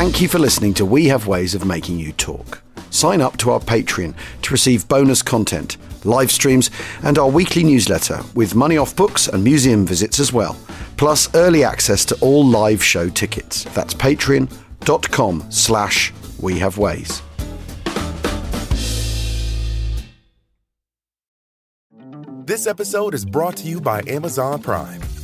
Thank 0.00 0.22
you 0.22 0.28
for 0.28 0.38
listening 0.38 0.72
to 0.74 0.86
We 0.86 1.08
Have 1.08 1.26
Ways 1.26 1.54
of 1.54 1.66
Making 1.66 1.98
You 1.98 2.12
Talk. 2.12 2.62
Sign 2.88 3.20
up 3.20 3.36
to 3.36 3.50
our 3.50 3.60
Patreon 3.60 4.14
to 4.40 4.50
receive 4.50 4.88
bonus 4.88 5.20
content, 5.20 5.76
live 6.06 6.32
streams, 6.32 6.70
and 7.02 7.18
our 7.18 7.28
weekly 7.28 7.62
newsletter 7.62 8.22
with 8.34 8.54
money 8.54 8.78
off 8.78 8.96
books 8.96 9.28
and 9.28 9.44
museum 9.44 9.84
visits 9.84 10.18
as 10.18 10.32
well, 10.32 10.56
plus 10.96 11.28
early 11.34 11.64
access 11.64 12.06
to 12.06 12.18
all 12.22 12.42
live 12.42 12.82
show 12.82 13.10
tickets. 13.10 13.64
That's 13.74 13.92
patreon.com 13.92 15.50
slash 15.50 16.14
we 16.40 16.58
have 16.60 16.78
ways. 16.78 17.20
This 22.46 22.66
episode 22.66 23.12
is 23.12 23.26
brought 23.26 23.58
to 23.58 23.68
you 23.68 23.82
by 23.82 24.00
Amazon 24.06 24.62
Prime. 24.62 25.02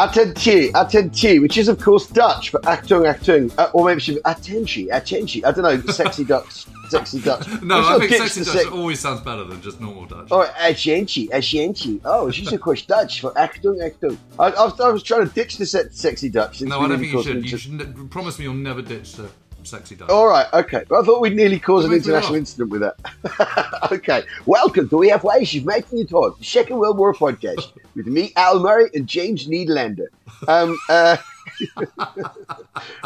Attentie, 0.00 0.72
attentie, 0.72 1.40
which 1.40 1.56
is 1.56 1.68
of 1.68 1.78
course 1.78 2.08
Dutch 2.08 2.50
for 2.50 2.58
Achtung, 2.62 3.04
Achtung, 3.04 3.56
uh, 3.58 3.70
or 3.72 3.84
maybe 3.84 3.98
it 3.98 4.02
should 4.02 4.16
be 4.16 4.20
attentie, 4.22 4.88
attentie. 4.88 5.44
I 5.44 5.52
don't 5.52 5.62
know, 5.62 5.92
sexy 5.92 6.24
Dutch, 6.32 6.66
sexy 6.90 7.20
Dutch. 7.20 7.46
No, 7.62 7.80
I 7.80 7.98
think 7.98 8.12
sexy 8.12 8.44
Dutch 8.44 8.64
sec- 8.64 8.72
always 8.72 9.00
sounds 9.00 9.20
better 9.20 9.44
than 9.44 9.60
just 9.62 9.80
normal 9.80 10.06
Dutch. 10.06 10.28
Oh, 10.30 10.50
attentie, 10.58 11.28
attentie. 11.28 12.00
Oh, 12.04 12.30
she's 12.30 12.52
of 12.52 12.60
course 12.60 12.82
Dutch 12.82 13.20
for 13.20 13.32
Achtung, 13.32 13.78
Achtung. 13.80 14.16
I, 14.38 14.46
I, 14.46 14.64
was, 14.64 14.80
I 14.80 14.88
was 14.90 15.02
trying 15.02 15.28
to 15.28 15.34
ditch 15.34 15.56
the 15.58 15.66
se- 15.66 15.90
sexy 15.92 16.28
Dutch. 16.28 16.62
no, 16.62 16.80
I 16.80 16.88
don't 16.88 16.98
think 16.98 17.12
you 17.12 17.22
should. 17.22 17.50
You 17.50 17.56
should 17.56 18.10
promise 18.10 18.38
me 18.38 18.44
you'll 18.44 18.54
never 18.54 18.82
ditch 18.82 19.14
the 19.14 19.30
sexy 19.62 19.94
Dutch. 19.94 20.10
All 20.10 20.26
right, 20.26 20.46
okay. 20.52 20.84
But 20.88 21.00
I 21.00 21.04
thought 21.04 21.20
we'd 21.20 21.36
nearly 21.36 21.58
cause 21.58 21.84
an 21.84 21.90
Don't 21.90 21.98
make 21.98 22.06
me 22.06 22.12
international 22.12 22.36
incident 22.36 22.70
with 22.70 22.80
that. 22.80 23.88
okay. 23.92 24.22
Welcome 24.46 24.88
to 24.88 24.96
We 24.96 25.08
Have 25.08 25.24
Ways 25.24 25.54
of 25.54 25.64
Making 25.64 25.98
You 25.98 26.04
Talk, 26.06 26.38
the 26.38 26.44
Second 26.44 26.78
World 26.78 26.98
War 26.98 27.14
podcast, 27.14 27.72
with 27.94 28.06
me, 28.06 28.32
Al 28.36 28.60
Murray, 28.60 28.90
and 28.94 29.06
James 29.06 29.46
Niederlander. 29.46 30.06
Um, 30.48 30.78
uh, 30.88 31.16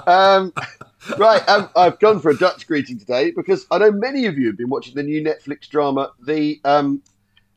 um, 0.06 0.53
right, 1.19 1.47
um, 1.48 1.69
I've 1.76 1.98
gone 1.98 2.20
for 2.20 2.31
a 2.31 2.37
Dutch 2.37 2.66
greeting 2.66 2.98
today 2.98 3.31
because 3.31 3.66
I 3.70 3.78
know 3.78 3.92
many 3.92 4.26
of 4.26 4.38
you 4.38 4.47
have 4.48 4.56
been 4.56 4.69
watching 4.69 4.94
the 4.94 5.03
new 5.03 5.22
Netflix 5.22 5.69
drama, 5.69 6.12
the 6.25 6.60
um, 6.65 7.03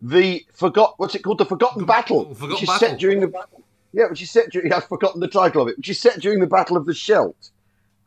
the 0.01 0.45
forgot 0.53 0.95
what's 0.97 1.15
it 1.15 1.23
called, 1.23 1.37
the 1.39 1.45
Forgotten 1.45 1.85
Battle, 1.85 2.33
Forgotten 2.35 2.49
which 2.49 2.63
is 2.63 2.69
Battle. 2.69 2.87
set 2.89 2.99
during 2.99 3.19
the 3.19 3.31
yeah, 3.93 4.09
which 4.09 4.21
is 4.21 4.29
set 4.31 4.51
during. 4.51 4.71
I've 4.77 4.85
forgotten 4.87 5.21
the 5.21 5.27
title 5.27 5.61
of 5.61 5.67
it, 5.67 5.77
which 5.77 5.89
is 5.89 5.99
set 5.99 6.19
during 6.19 6.39
the 6.39 6.47
Battle 6.47 6.77
of 6.77 6.85
the 6.85 6.93
Scheldt. 6.93 7.49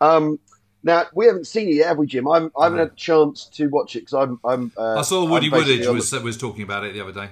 Um, 0.01 0.39
now 0.83 1.05
we 1.15 1.27
haven't 1.27 1.47
seen 1.47 1.69
it 1.69 1.75
yet, 1.75 1.89
have 1.89 1.99
we, 1.99 2.07
Jim? 2.07 2.27
I'm, 2.29 2.51
I 2.59 2.65
haven't 2.65 2.79
had 2.79 2.89
a 2.89 2.95
chance 2.97 3.45
to 3.55 3.69
watch 3.69 3.97
it 3.97 4.01
because 4.01 4.15
I'm. 4.15 4.41
I'm 4.45 4.73
uh, 4.77 4.99
I 4.99 5.03
saw 5.03 5.25
Woody 5.25 5.51
Woodage 5.51 5.87
was 5.87 6.13
was 6.13 6.37
talking 6.37 6.63
about 6.63 6.85
it 6.85 6.95
the 6.95 7.03
other 7.03 7.13
day. 7.13 7.31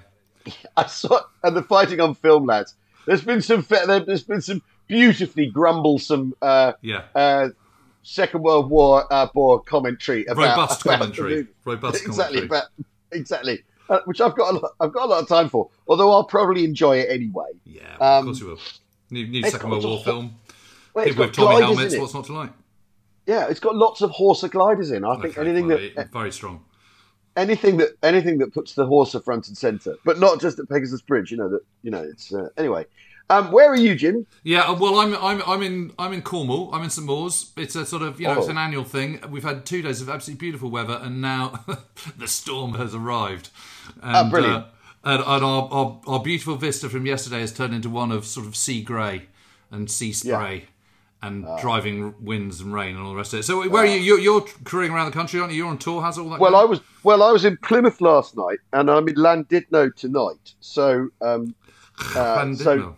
I 0.76 0.86
saw 0.86 1.20
and 1.42 1.56
the 1.56 1.62
fighting 1.62 2.00
on 2.00 2.14
film, 2.14 2.46
lads. 2.46 2.74
There's 3.06 3.22
been 3.22 3.40
some. 3.42 3.64
There's 3.68 4.24
been 4.24 4.42
some 4.42 4.62
beautifully 4.86 5.46
grumblesome 5.46 6.34
uh, 6.42 6.72
Yeah. 6.82 7.04
uh, 7.14 7.48
Second 8.08 8.42
World 8.42 8.70
War 8.70 9.04
uh, 9.12 9.28
war 9.34 9.60
commentary 9.60 10.24
about 10.26 10.42
Robust 10.56 10.82
about 10.84 10.98
commentary. 11.00 11.46
Robust 11.66 12.02
exactly, 12.06 12.40
commentary. 12.48 12.70
exactly. 13.12 13.62
Uh, 13.90 14.00
which 14.06 14.20
I've 14.20 14.34
got. 14.34 14.54
A 14.54 14.58
lot, 14.58 14.72
I've 14.80 14.92
got 14.92 15.04
a 15.04 15.08
lot 15.08 15.22
of 15.22 15.28
time 15.28 15.48
for. 15.50 15.68
Although 15.86 16.10
I'll 16.12 16.24
probably 16.24 16.64
enjoy 16.64 16.98
it 17.00 17.08
anyway. 17.10 17.46
Yeah, 17.64 17.82
well, 18.00 18.12
Um, 18.12 18.18
of 18.18 18.24
course 18.26 18.40
you 18.40 18.46
will. 18.46 18.58
New, 19.10 19.26
new 19.26 19.42
Second 19.50 19.70
World 19.70 19.84
War 19.84 19.98
film. 20.02 20.34
Well, 20.94 21.04
People 21.04 21.26
with 21.26 21.34
Tommy 21.34 21.56
gliders 21.58 21.66
helmets. 21.76 21.98
What's 21.98 22.14
not 22.14 22.24
to 22.26 22.32
like? 22.32 22.50
Yeah, 23.26 23.48
it's 23.48 23.60
got 23.60 23.76
lots 23.76 24.00
of 24.00 24.10
Horsa 24.10 24.50
gliders 24.50 24.90
in. 24.90 25.04
I 25.04 25.16
think 25.20 25.36
Okay, 25.36 25.40
anything 25.48 25.68
well, 25.68 25.78
that 25.96 26.10
very 26.10 26.32
strong. 26.32 26.64
anything 27.36 27.76
that 27.76 27.90
anything 28.02 28.38
that 28.38 28.54
puts 28.54 28.72
the 28.74 28.86
Horsa 28.86 29.16
at 29.16 29.24
front 29.24 29.48
and 29.48 29.56
centre, 29.56 29.96
but 30.04 30.18
not 30.18 30.40
just 30.40 30.58
at 30.58 30.68
Pegasus 30.70 31.02
Bridge. 31.02 31.30
You 31.30 31.36
know 31.36 31.48
that. 31.50 31.60
You 31.82 31.90
know 31.90 32.02
it's 32.02 32.32
uh, 32.32 32.48
anyway. 32.56 32.86
Um, 33.30 33.52
where 33.52 33.70
are 33.70 33.76
you, 33.76 33.94
Jim? 33.94 34.26
Yeah, 34.42 34.62
uh, 34.62 34.74
well, 34.74 34.98
I'm 35.00 35.14
I'm 35.16 35.42
I'm 35.46 35.62
in 35.62 35.92
I'm 35.98 36.12
in 36.14 36.22
Cornwall. 36.22 36.70
I'm 36.74 36.82
in 36.82 36.90
St 36.90 37.06
Mawes. 37.06 37.52
It's 37.56 37.76
a 37.76 37.84
sort 37.84 38.02
of 38.02 38.18
you 38.20 38.26
know 38.26 38.38
it's 38.38 38.46
Oh. 38.46 38.50
an 38.50 38.58
annual 38.58 38.84
thing. 38.84 39.20
We've 39.28 39.42
had 39.44 39.66
two 39.66 39.82
days 39.82 40.00
of 40.00 40.08
absolutely 40.08 40.40
beautiful 40.40 40.70
weather, 40.70 40.98
and 41.02 41.20
now 41.20 41.64
the 42.18 42.26
storm 42.28 42.74
has 42.74 42.94
arrived. 42.94 43.50
And, 44.02 44.16
Ah, 44.16 44.30
brilliant. 44.30 44.64
Uh, 44.64 44.68
and 45.04 45.22
and 45.26 45.44
our, 45.44 45.68
our 45.70 46.00
our 46.06 46.20
beautiful 46.22 46.56
vista 46.56 46.88
from 46.88 47.04
yesterday 47.06 47.40
has 47.40 47.52
turned 47.52 47.74
into 47.74 47.90
one 47.90 48.10
of 48.12 48.24
sort 48.24 48.46
of 48.46 48.56
sea 48.56 48.82
grey 48.82 49.26
and 49.70 49.90
sea 49.90 50.12
spray. 50.12 50.64
And 51.20 51.44
Ah. 51.46 51.60
driving 51.60 52.14
winds 52.24 52.60
and 52.60 52.72
rain 52.72 52.94
and 52.94 53.04
all 53.04 53.10
the 53.10 53.16
rest 53.16 53.34
of 53.34 53.40
it. 53.40 53.42
So, 53.42 53.68
where 53.68 53.82
are 53.82 53.86
you? 53.86 53.96
You're, 53.96 54.20
you're 54.20 54.42
careering 54.62 54.92
around 54.92 55.06
the 55.06 55.12
country, 55.18 55.40
aren't 55.40 55.52
you? 55.52 55.58
You're 55.58 55.68
on 55.68 55.76
tour. 55.78 56.00
How's 56.00 56.16
all 56.16 56.28
that? 56.30 56.38
Well, 56.38 56.52
going? 56.52 56.62
I 56.62 56.64
was 56.64 56.80
well, 57.02 57.24
I 57.24 57.32
was 57.32 57.44
in 57.44 57.56
Plymouth 57.56 58.00
last 58.00 58.36
night, 58.36 58.60
and 58.72 58.88
I'm 58.88 59.08
in 59.08 59.16
Llandudno 59.16 59.92
tonight. 59.96 60.54
So, 60.60 61.08
um, 61.20 61.56
uh, 62.14 62.38
Llandudno. 62.38 62.56
so 62.62 62.96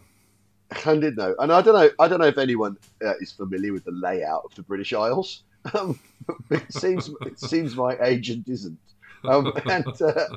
Llandudno, 0.71 1.35
and 1.39 1.53
I 1.53 1.63
don't 1.63 1.75
know, 1.75 1.91
I 1.99 2.09
don't 2.09 2.21
know 2.21 2.27
if 2.27 2.39
anyone 2.39 2.77
uh, 3.05 3.15
is 3.21 3.33
familiar 3.33 3.73
with 3.73 3.85
the 3.85 3.93
layout 3.93 4.45
of 4.45 4.55
the 4.55 4.63
British 4.63 4.93
Isles. 4.93 5.43
Um, 5.75 6.01
it 6.49 6.73
seems 6.73 7.11
it 7.27 7.39
seems 7.39 7.77
my 7.77 7.95
agent 8.01 8.49
isn't, 8.49 8.79
um, 9.25 9.53
and 9.71 9.87
uh, 10.01 10.37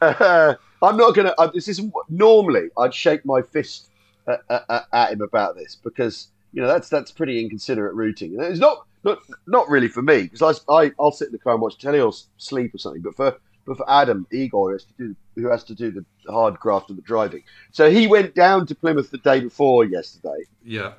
uh, 0.00 0.54
I'm 0.82 0.96
not 0.96 1.14
gonna. 1.14 1.34
Uh, 1.36 1.48
this 1.48 1.68
isn't 1.68 1.92
normally 2.08 2.70
I'd 2.78 2.94
shake 2.94 3.26
my 3.26 3.42
fist 3.42 3.90
at, 4.26 4.40
at, 4.48 4.86
at 4.92 5.12
him 5.12 5.20
about 5.20 5.56
this 5.56 5.76
because 5.82 6.28
you 6.54 6.62
know 6.62 6.68
that's 6.68 6.88
that's 6.88 7.10
pretty 7.10 7.40
inconsiderate 7.40 7.94
routing. 7.94 8.34
And 8.34 8.44
it's 8.44 8.60
not 8.60 8.86
not 9.04 9.18
not 9.46 9.68
really 9.68 9.88
for 9.88 10.02
me 10.02 10.22
because 10.22 10.62
I, 10.68 10.72
I 10.72 10.92
I'll 10.98 11.12
sit 11.12 11.26
in 11.26 11.32
the 11.32 11.38
car 11.38 11.52
and 11.52 11.62
watch 11.62 11.78
telly 11.78 12.00
or 12.00 12.12
sleep 12.38 12.74
or 12.74 12.78
something. 12.78 13.02
But 13.02 13.16
for 13.16 13.36
but 13.66 13.76
for 13.76 13.90
Adam 13.90 14.26
Igor, 14.32 14.68
who 14.70 14.72
has 14.74 14.84
to 14.84 14.92
do 14.98 15.16
who 15.36 15.50
has 15.50 15.64
to 15.64 15.74
do 15.74 15.90
the 15.90 16.04
hard 16.30 16.58
graft 16.60 16.90
of 16.90 16.96
the 16.96 17.02
driving, 17.02 17.42
so 17.72 17.90
he 17.90 18.06
went 18.06 18.34
down 18.34 18.66
to 18.66 18.74
Plymouth 18.74 19.10
the 19.10 19.18
day 19.18 19.40
before 19.40 19.84
yesterday, 19.84 20.44
Yeah. 20.64 20.92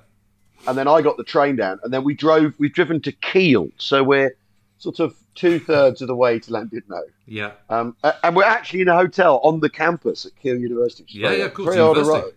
and 0.67 0.77
then 0.77 0.87
I 0.87 1.01
got 1.01 1.17
the 1.17 1.23
train 1.23 1.55
down, 1.55 1.79
and 1.83 1.93
then 1.93 2.03
we 2.03 2.13
drove. 2.13 2.53
We've 2.57 2.73
driven 2.73 3.01
to 3.01 3.11
Keele, 3.11 3.69
so 3.77 4.03
we're 4.03 4.35
sort 4.77 4.99
of 4.99 5.15
two 5.35 5.59
thirds 5.59 6.01
of 6.01 6.07
the 6.07 6.15
way 6.15 6.39
to 6.39 6.51
Llandudno. 6.51 7.01
Yeah. 7.25 7.51
Um, 7.69 7.95
and 8.23 8.35
we're 8.35 8.43
actually 8.43 8.81
in 8.81 8.87
a 8.87 8.95
hotel 8.95 9.39
on 9.43 9.59
the 9.59 9.69
campus 9.69 10.25
at 10.25 10.35
Keele 10.37 10.57
University. 10.57 11.05
Yeah, 11.09 11.31
yeah, 11.31 11.45
of 11.45 11.53
course, 11.53 11.69
very 11.75 11.79
odd 11.79 11.97
arri- 11.97 12.31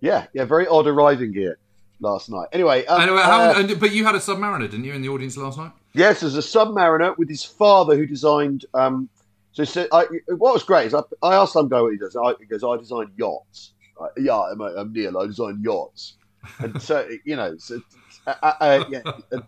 yeah, 0.00 0.26
yeah, 0.32 0.44
very 0.44 0.66
odd 0.66 0.86
arriving 0.86 1.32
here 1.32 1.58
last 2.00 2.28
night. 2.30 2.48
Anyway, 2.52 2.84
um, 2.86 3.00
Anyway, 3.00 3.22
how, 3.22 3.50
uh, 3.50 3.54
and, 3.58 3.80
but 3.80 3.92
you 3.92 4.04
had 4.04 4.14
a 4.14 4.18
Submariner, 4.18 4.70
didn't 4.70 4.84
you, 4.84 4.92
in 4.92 5.02
the 5.02 5.08
audience 5.08 5.36
last 5.36 5.58
night? 5.58 5.72
Yes, 5.94 6.20
there's 6.20 6.36
a 6.36 6.40
submariner 6.40 7.16
with 7.16 7.28
his 7.28 7.42
father 7.42 7.96
who 7.96 8.06
designed. 8.06 8.66
Um, 8.74 9.08
so, 9.56 9.64
so 9.64 9.88
I, 9.90 10.04
what 10.28 10.52
was 10.52 10.64
great 10.64 10.88
is 10.88 10.94
I, 10.94 11.00
I 11.22 11.34
asked 11.34 11.54
some 11.54 11.70
guy 11.70 11.80
what 11.80 11.92
he 11.92 11.98
does. 11.98 12.14
I, 12.14 12.34
he 12.38 12.44
goes, 12.44 12.62
I 12.62 12.76
design 12.76 13.10
yachts. 13.16 13.72
I, 13.98 14.08
yeah, 14.18 14.38
I'm, 14.38 14.60
I'm 14.60 14.92
Neil. 14.92 15.16
I 15.16 15.26
design 15.26 15.62
yachts. 15.64 16.16
And 16.58 16.80
so 16.82 17.08
you 17.24 17.36
know, 17.36 17.56
so, 17.56 17.80
uh, 18.26 18.34
uh, 18.42 18.84
yeah, 18.90 19.00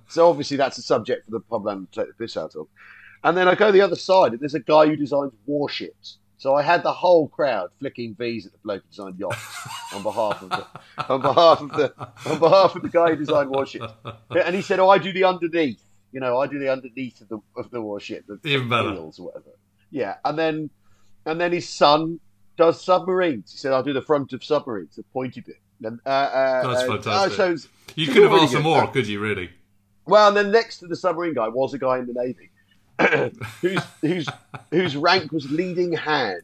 so 0.08 0.30
obviously 0.30 0.56
that's 0.56 0.78
a 0.78 0.82
subject 0.82 1.26
for 1.26 1.32
the 1.32 1.40
pub 1.40 1.66
land 1.66 1.92
to 1.92 2.00
take 2.00 2.08
the 2.08 2.14
piss 2.14 2.38
out 2.38 2.56
of. 2.56 2.68
And 3.22 3.36
then 3.36 3.48
I 3.48 3.54
go 3.54 3.70
the 3.70 3.82
other 3.82 3.96
side, 3.96 4.32
and 4.32 4.40
there's 4.40 4.54
a 4.54 4.60
guy 4.60 4.86
who 4.86 4.96
designs 4.96 5.32
warships. 5.46 6.16
So 6.38 6.54
I 6.54 6.62
had 6.62 6.82
the 6.82 6.92
whole 6.92 7.28
crowd 7.28 7.68
flicking 7.78 8.14
V's 8.14 8.46
at 8.46 8.52
the 8.52 8.58
bloke 8.64 8.82
who 8.84 8.88
designed 8.88 9.18
yachts 9.18 9.44
on 9.92 10.02
behalf 10.02 10.40
of 10.40 10.48
the 10.48 10.66
on 11.12 11.20
behalf 11.20 11.60
of 11.60 11.70
the 11.70 11.92
on 12.30 12.38
behalf 12.38 12.74
of 12.76 12.82
the 12.82 12.88
guy 12.88 13.10
who 13.10 13.16
designed 13.16 13.50
warships. 13.50 13.92
And 14.30 14.54
he 14.56 14.62
said, 14.62 14.78
"Oh, 14.78 14.88
I 14.88 14.96
do 14.96 15.12
the 15.12 15.24
underneath. 15.24 15.82
You 16.12 16.20
know, 16.20 16.38
I 16.38 16.46
do 16.46 16.58
the 16.58 16.72
underneath 16.72 17.20
of 17.20 17.28
the 17.28 17.38
of 17.56 17.70
the 17.70 17.82
warship, 17.82 18.24
the 18.26 18.38
Even 18.48 18.68
better. 18.70 18.92
wheels 18.92 19.18
or 19.18 19.26
whatever." 19.26 19.50
Yeah, 19.90 20.16
and 20.24 20.38
then 20.38 20.70
and 21.26 21.40
then 21.40 21.52
his 21.52 21.68
son 21.68 22.20
does 22.56 22.82
submarines. 22.82 23.52
He 23.52 23.58
said, 23.58 23.72
"I'll 23.72 23.82
do 23.82 23.92
the 23.92 24.02
front 24.02 24.32
of 24.32 24.42
submarines, 24.44 24.96
the 24.96 25.02
pointy 25.04 25.40
bit." 25.40 25.56
And, 25.82 26.00
uh, 26.04 26.08
uh, 26.08 26.68
That's 26.74 26.82
uh, 26.82 26.86
fantastic. 26.86 27.38
uh, 27.38 27.56
so 27.56 27.68
You 27.94 28.06
could 28.08 28.22
have 28.24 28.32
really 28.32 28.44
asked 28.44 28.54
for 28.54 28.60
more, 28.60 28.82
Uh, 28.82 28.86
could 28.88 29.06
you, 29.06 29.20
really? 29.20 29.50
well, 30.06 30.28
and 30.28 30.36
then 30.36 30.50
next 30.50 30.78
to 30.80 30.86
the 30.88 30.96
submarine 30.96 31.34
guy 31.34 31.46
was 31.48 31.72
a 31.74 31.78
guy 31.78 31.98
in 31.98 32.06
the 32.06 32.14
navy, 32.14 32.50
whose 33.60 33.82
whose 34.00 34.28
whose 34.72 34.96
rank 34.96 35.30
was 35.32 35.50
leading 35.50 35.92
hand, 35.92 36.42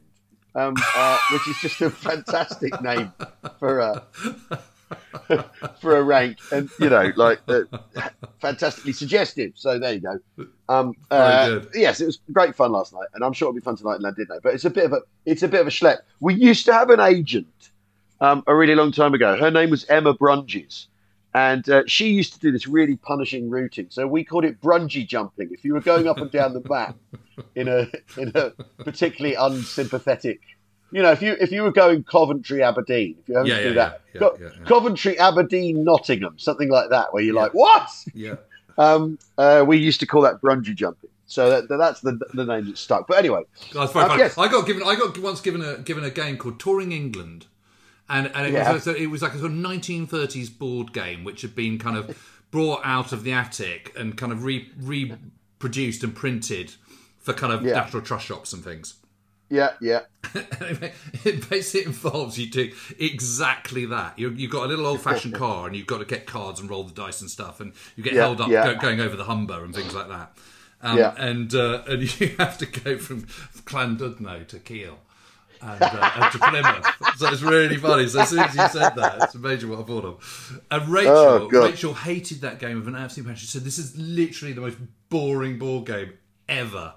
um, 0.54 0.74
uh, 0.96 1.18
which 1.32 1.48
is 1.48 1.56
just 1.60 1.80
a 1.80 1.90
fantastic 1.90 2.80
name 2.80 3.12
for 3.58 3.80
a 3.80 4.02
for 5.80 5.96
a 5.96 6.02
rank, 6.02 6.38
and 6.52 6.70
you 6.78 6.88
know, 6.88 7.12
like 7.16 7.40
uh, 7.48 7.62
fantastically 8.40 8.92
suggestive. 8.92 9.52
So 9.54 9.78
there 9.78 9.94
you 9.94 10.00
go. 10.00 10.18
Um, 10.68 10.94
uh, 11.10 11.60
Yes, 11.74 12.00
it 12.00 12.06
was 12.06 12.18
great 12.32 12.54
fun 12.54 12.72
last 12.72 12.92
night, 12.92 13.08
and 13.14 13.24
I'm 13.24 13.32
sure 13.32 13.46
it'll 13.48 13.54
be 13.54 13.60
fun 13.60 13.76
tonight 13.76 13.96
in 13.96 14.02
Llandudno. 14.02 14.40
But 14.42 14.54
it's 14.54 14.64
a 14.64 14.70
bit 14.70 14.84
of 14.84 14.92
a 14.92 15.00
it's 15.26 15.42
a 15.42 15.48
bit 15.48 15.60
of 15.60 15.66
a 15.66 15.70
schlep. 15.70 15.98
We 16.20 16.34
used 16.34 16.64
to 16.66 16.72
have 16.72 16.90
an 16.90 17.00
agent 17.00 17.70
um, 18.20 18.42
a 18.46 18.54
really 18.54 18.74
long 18.74 18.92
time 18.92 19.14
ago. 19.14 19.36
Her 19.36 19.50
name 19.50 19.70
was 19.70 19.84
Emma 19.86 20.14
Brünjes. 20.14 20.86
And 21.36 21.68
uh, 21.68 21.82
she 21.88 22.10
used 22.10 22.32
to 22.34 22.38
do 22.38 22.52
this 22.52 22.68
really 22.68 22.94
punishing 22.94 23.50
routing, 23.50 23.88
so 23.90 24.06
we 24.06 24.22
called 24.22 24.44
it 24.44 24.60
brungy 24.60 25.04
jumping. 25.04 25.48
If 25.50 25.64
you 25.64 25.74
were 25.74 25.80
going 25.80 26.06
up 26.06 26.18
and 26.18 26.30
down 26.30 26.54
the 26.54 26.62
map 26.68 26.96
in 27.56 27.66
a 27.66 27.88
in 28.16 28.30
a 28.36 28.50
particularly 28.84 29.34
unsympathetic, 29.34 30.40
you 30.94 31.02
know, 31.02 31.10
if 31.12 31.20
you 31.20 31.36
if 31.40 31.50
you 31.52 31.62
were 31.64 31.72
going 31.72 32.04
Coventry 32.04 32.62
Aberdeen, 32.62 33.16
if 33.20 33.28
you 33.28 33.34
having 33.36 33.50
Yeah, 33.50 33.56
to 33.58 33.62
yeah, 33.62 33.68
do 33.68 33.74
that, 33.74 34.00
yeah, 34.14 34.18
Co- 34.20 34.38
yeah. 34.40 34.48
Coventry 34.64 35.18
Aberdeen 35.18 35.84
Nottingham, 35.84 36.38
something 36.38 36.70
like 36.70 36.88
that, 36.90 37.12
where 37.12 37.22
you're 37.22 37.34
like, 37.34 37.52
what? 37.52 37.88
Yeah. 38.14 38.36
Um, 38.76 39.20
uh, 39.38 39.64
we 39.64 39.76
used 39.78 40.00
to 40.00 40.06
call 40.06 40.22
that 40.22 40.40
brungy 40.42 40.74
jumping. 40.74 41.08
So 41.26 41.48
that, 41.62 41.68
that's 41.78 42.00
the 42.00 42.18
the 42.34 42.44
name 42.44 42.66
that 42.66 42.76
stuck. 42.76 43.06
But 43.06 43.18
anyway, 43.18 43.42
That's 43.72 43.92
very 43.92 44.04
um, 44.04 44.10
funny. 44.10 44.22
yes. 44.24 44.36
I 44.36 44.48
got 44.48 44.66
given. 44.66 44.82
I 44.84 44.96
got 44.96 45.16
once 45.18 45.40
given 45.40 45.62
a 45.62 45.78
given 45.78 46.02
a 46.02 46.10
game 46.10 46.36
called 46.38 46.58
Touring 46.58 46.90
England, 46.90 47.46
and 48.08 48.32
and 48.34 48.48
it 48.48 48.52
Yeah. 48.52 48.72
was 48.72 48.84
like, 48.88 48.96
it 48.98 49.06
was 49.06 49.22
like 49.22 49.32
a 49.34 49.38
sort 49.38 49.52
of 49.52 49.56
1930s 49.58 50.58
board 50.58 50.92
game 50.92 51.22
which 51.22 51.42
had 51.42 51.54
been 51.54 51.78
kind 51.78 51.96
of 51.96 52.18
brought 52.50 52.80
out 52.84 53.12
of 53.12 53.22
the 53.22 53.32
attic 53.32 53.92
and 53.96 54.16
kind 54.18 54.32
of 54.32 54.42
re 54.42 54.68
reproduced 55.60 56.02
and 56.02 56.14
printed 56.14 56.74
for 57.18 57.32
kind 57.32 57.52
of 57.52 57.62
Yeah. 57.62 57.74
National 57.74 58.02
Trust 58.02 58.26
shops 58.26 58.52
and 58.52 58.64
things. 58.64 58.94
Yeah, 59.50 59.72
yeah, 59.80 60.00
it 61.24 61.48
basically 61.48 61.86
involves 61.86 62.38
you 62.38 62.50
doing 62.50 62.72
exactly 62.98 63.84
that. 63.86 64.18
You, 64.18 64.30
you've 64.30 64.50
got 64.50 64.64
a 64.64 64.68
little 64.68 64.86
old-fashioned 64.86 65.34
car, 65.44 65.66
and 65.66 65.76
you've 65.76 65.86
got 65.86 65.98
to 65.98 66.04
get 66.04 66.26
cards 66.26 66.60
and 66.60 66.68
roll 66.68 66.84
the 66.84 66.92
dice 66.94 67.20
and 67.20 67.30
stuff, 67.30 67.60
and 67.60 67.72
you 67.96 68.02
get 68.02 68.14
Yeah, 68.14 68.22
held 68.22 68.40
up 68.40 68.48
yeah. 68.48 68.74
go, 68.74 68.80
going 68.80 69.00
over 69.00 69.16
the 69.16 69.24
Humber 69.24 69.64
and 69.64 69.74
things 69.74 69.94
like 69.94 70.08
that. 70.08 70.36
Um, 70.82 70.98
Yeah. 70.98 71.14
And 71.16 71.54
uh, 71.54 71.82
and 71.86 72.02
you 72.20 72.34
have 72.38 72.58
to 72.58 72.66
go 72.66 72.98
from 72.98 73.26
Llandudno 73.26 74.46
to 74.48 74.58
Keele. 74.58 74.98
And, 75.62 75.80
uh, 75.82 76.10
and 76.16 76.32
to 76.32 76.38
Plymouth, 76.38 76.86
so 77.16 77.28
it's 77.28 77.40
really 77.40 77.78
funny. 77.78 78.06
So 78.06 78.20
as 78.20 78.28
soon 78.28 78.40
as 78.40 78.54
you 78.54 78.68
said 78.68 78.90
that, 78.96 79.22
it's 79.22 79.34
amazing 79.34 79.70
what 79.70 79.78
I 79.78 79.82
thought 79.84 80.04
of. 80.04 80.60
And 80.70 80.88
Rachel, 80.88 81.14
Oh, 81.16 81.48
Rachel 81.48 81.94
hated 81.94 82.42
that 82.42 82.58
game 82.58 82.76
of 82.76 82.86
an 82.86 82.94
absolute 82.94 83.26
passion. 83.28 83.38
She 83.38 83.46
said, 83.46 83.64
"This 83.64 83.78
is 83.78 83.96
literally 83.96 84.52
the 84.52 84.60
most 84.60 84.76
boring 85.08 85.58
board 85.58 85.86
game 85.86 86.12
ever." 86.50 86.92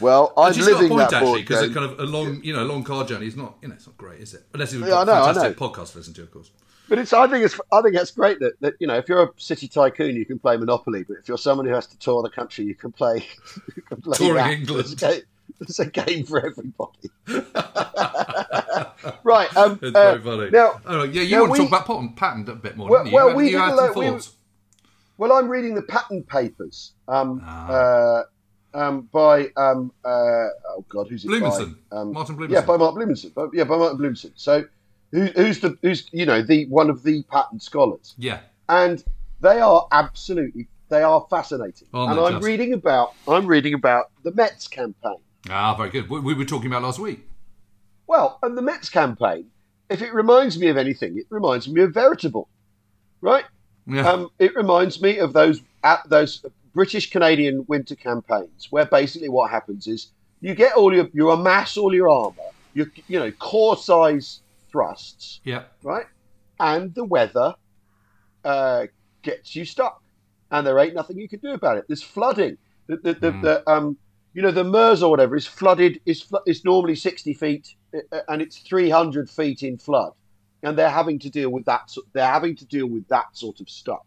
Well, 0.00 0.32
I'm 0.36 0.52
And 0.52 0.56
got 0.56 0.68
a 0.68 0.72
living 0.72 0.88
point 0.88 1.10
that 1.10 1.22
actually 1.22 1.40
because 1.42 1.62
it's 1.62 1.74
kind 1.74 1.90
of 1.90 1.98
a 1.98 2.04
long, 2.04 2.42
you 2.44 2.54
know, 2.54 2.64
long 2.64 2.84
car 2.84 3.04
journey 3.04 3.26
is 3.26 3.36
not, 3.36 3.56
you 3.62 3.68
know, 3.68 3.74
it's 3.74 3.86
not 3.86 3.96
great, 3.96 4.20
is 4.20 4.34
it? 4.34 4.44
Unless 4.54 4.72
you've 4.72 4.82
Yeah, 4.82 4.88
got 4.90 5.08
I 5.08 5.12
know, 5.18 5.24
fantastic 5.26 5.56
podcast 5.58 5.92
to 5.92 5.98
listen 5.98 6.14
to, 6.14 6.22
of 6.22 6.30
course. 6.30 6.50
But 6.88 6.98
it's. 6.98 7.12
I 7.12 7.26
think 7.28 7.44
it's. 7.44 7.60
I 7.70 7.82
think 7.82 7.94
that's 7.96 8.12
great 8.12 8.38
that, 8.40 8.58
that 8.62 8.74
you 8.80 8.86
know 8.86 8.96
if 8.96 9.08
you're 9.10 9.22
a 9.24 9.28
city 9.36 9.68
tycoon 9.68 10.16
you 10.16 10.24
can 10.24 10.38
play 10.38 10.56
Monopoly, 10.56 11.04
but 11.04 11.18
if 11.18 11.28
you're 11.28 11.36
someone 11.36 11.66
who 11.66 11.74
has 11.74 11.86
to 11.88 11.98
tour 11.98 12.22
the 12.22 12.30
country 12.30 12.64
you 12.64 12.74
can 12.74 12.92
play. 12.92 13.26
You 13.76 13.82
can 13.82 14.00
play 14.00 14.16
Touring 14.16 14.34
that. 14.36 14.50
England. 14.52 14.80
It's 14.80 14.92
a, 14.92 14.96
game, 14.96 15.22
it's 15.60 15.78
a 15.80 15.86
game 15.86 16.24
for 16.24 16.38
everybody. 16.46 17.10
right. 19.24 19.54
Um, 19.56 19.78
It's 19.82 19.94
uh, 19.96 20.12
very 20.16 20.20
funny. 20.22 20.50
Now, 20.50 20.80
oh, 20.86 21.02
yeah, 21.04 21.22
you 21.22 21.40
want 21.40 21.56
to 21.56 21.66
talk 21.68 21.86
about 21.86 22.16
Patton, 22.16 22.48
a 22.48 22.54
bit 22.54 22.76
more, 22.76 22.88
Well- 22.88 23.06
you? 23.06 23.12
well, 23.14 23.30
you 23.30 23.36
we 23.36 23.44
had, 23.44 23.50
you 23.52 23.58
did 23.58 23.60
had 23.60 23.72
a 23.72 23.76
some 23.92 24.02
lot- 24.04 24.14
we- 24.14 24.20
Well, 25.18 25.32
I'm 25.32 25.48
reading 25.48 25.74
the 25.74 25.82
Patton 25.82 26.22
papers 26.24 26.92
um, 27.08 27.42
Ah. 27.44 27.68
uh, 27.68 28.22
um, 28.74 29.08
by 29.12 29.48
um, 29.56 29.92
uh, 30.04 30.08
oh 30.08 30.84
god, 30.88 31.08
who's 31.08 31.24
it 31.24 31.28
Blumenson. 31.28 31.76
by? 31.90 31.96
Um, 31.98 32.12
Martin 32.12 32.36
Blumenson. 32.36 32.50
Yeah, 32.50 32.60
by 32.62 32.76
Mark 32.76 32.94
Blumenson. 32.94 33.32
But, 33.34 33.50
yeah, 33.52 33.64
by 33.64 33.76
Martin 33.76 33.98
Blumenson. 33.98 34.32
So, 34.34 34.64
who, 35.12 35.26
who's 35.26 35.60
the 35.60 35.76
who's 35.82 36.08
you 36.12 36.26
know 36.26 36.42
the 36.42 36.66
one 36.66 36.90
of 36.90 37.02
the 37.02 37.22
Patton 37.24 37.60
scholars, 37.60 38.14
Yeah. 38.18 38.40
and 38.68 39.02
they 39.40 39.60
are 39.60 39.86
absolutely 39.92 40.68
they 40.90 41.02
are 41.02 41.26
fascinating. 41.30 41.88
Aren't 41.94 42.12
and 42.12 42.20
I'm 42.20 42.32
just? 42.34 42.46
reading 42.46 42.72
about 42.72 43.14
I'm 43.26 43.46
reading 43.46 43.74
about 43.74 44.10
the 44.22 44.32
Metz 44.32 44.68
campaign. 44.68 45.16
Ah, 45.50 45.74
very 45.74 45.90
good. 45.90 46.08
We, 46.10 46.20
we 46.20 46.34
were 46.34 46.44
talking 46.44 46.66
about 46.66 46.82
last 46.82 46.98
week. 46.98 47.20
Well, 48.06 48.38
and 48.42 48.56
the 48.56 48.62
Metz 48.62 48.88
campaign, 48.88 49.46
if 49.90 50.02
it 50.02 50.12
reminds 50.14 50.58
me 50.58 50.68
of 50.68 50.76
anything, 50.76 51.18
it 51.18 51.26
reminds 51.30 51.68
me 51.68 51.82
of 51.82 51.92
Veritable, 51.92 52.48
right? 53.20 53.44
Yeah. 53.86 54.08
Um, 54.08 54.30
it 54.38 54.54
reminds 54.54 55.00
me 55.00 55.18
of 55.18 55.32
those 55.32 55.62
at 55.84 56.08
those 56.08 56.44
British 56.78 57.10
Canadian 57.10 57.64
winter 57.66 57.96
campaigns 57.96 58.68
where 58.70 58.86
basically 58.86 59.28
what 59.28 59.50
happens 59.50 59.88
is 59.88 60.12
you 60.40 60.54
get 60.54 60.74
all 60.76 60.94
your 60.94 61.08
you 61.12 61.28
amass 61.32 61.76
all 61.76 61.92
your 61.92 62.08
armor, 62.08 62.50
your 62.72 62.86
you 63.08 63.18
know 63.18 63.32
corps 63.32 63.76
size 63.76 64.42
thrusts, 64.70 65.40
yeah. 65.42 65.64
right, 65.82 66.06
and 66.60 66.94
the 66.94 67.02
weather 67.02 67.52
uh, 68.44 68.86
gets 69.22 69.56
you 69.56 69.64
stuck, 69.64 70.00
and 70.52 70.64
there 70.64 70.78
ain't 70.78 70.94
nothing 70.94 71.18
you 71.18 71.28
can 71.28 71.40
do 71.40 71.50
about 71.50 71.78
it. 71.78 71.84
There's 71.88 72.00
flooding. 72.00 72.56
The 72.86 72.96
the, 72.98 73.14
the, 73.14 73.30
the 73.32 73.68
um 73.68 73.96
you 74.32 74.42
know 74.42 74.52
the 74.52 74.62
Meuse 74.62 75.02
or 75.02 75.10
whatever 75.10 75.34
is 75.34 75.48
flooded 75.48 76.00
is 76.06 76.32
is 76.46 76.64
normally 76.64 76.94
sixty 76.94 77.34
feet 77.34 77.74
uh, 77.92 78.20
and 78.28 78.40
it's 78.40 78.58
three 78.58 78.88
hundred 78.88 79.28
feet 79.28 79.64
in 79.64 79.78
flood, 79.78 80.12
and 80.62 80.78
they're 80.78 80.96
having 81.00 81.18
to 81.18 81.28
deal 81.28 81.50
with 81.50 81.64
that. 81.64 81.92
They're 82.12 82.34
having 82.38 82.54
to 82.54 82.64
deal 82.66 82.86
with 82.86 83.08
that 83.08 83.36
sort 83.36 83.58
of 83.58 83.68
stuff. 83.68 84.04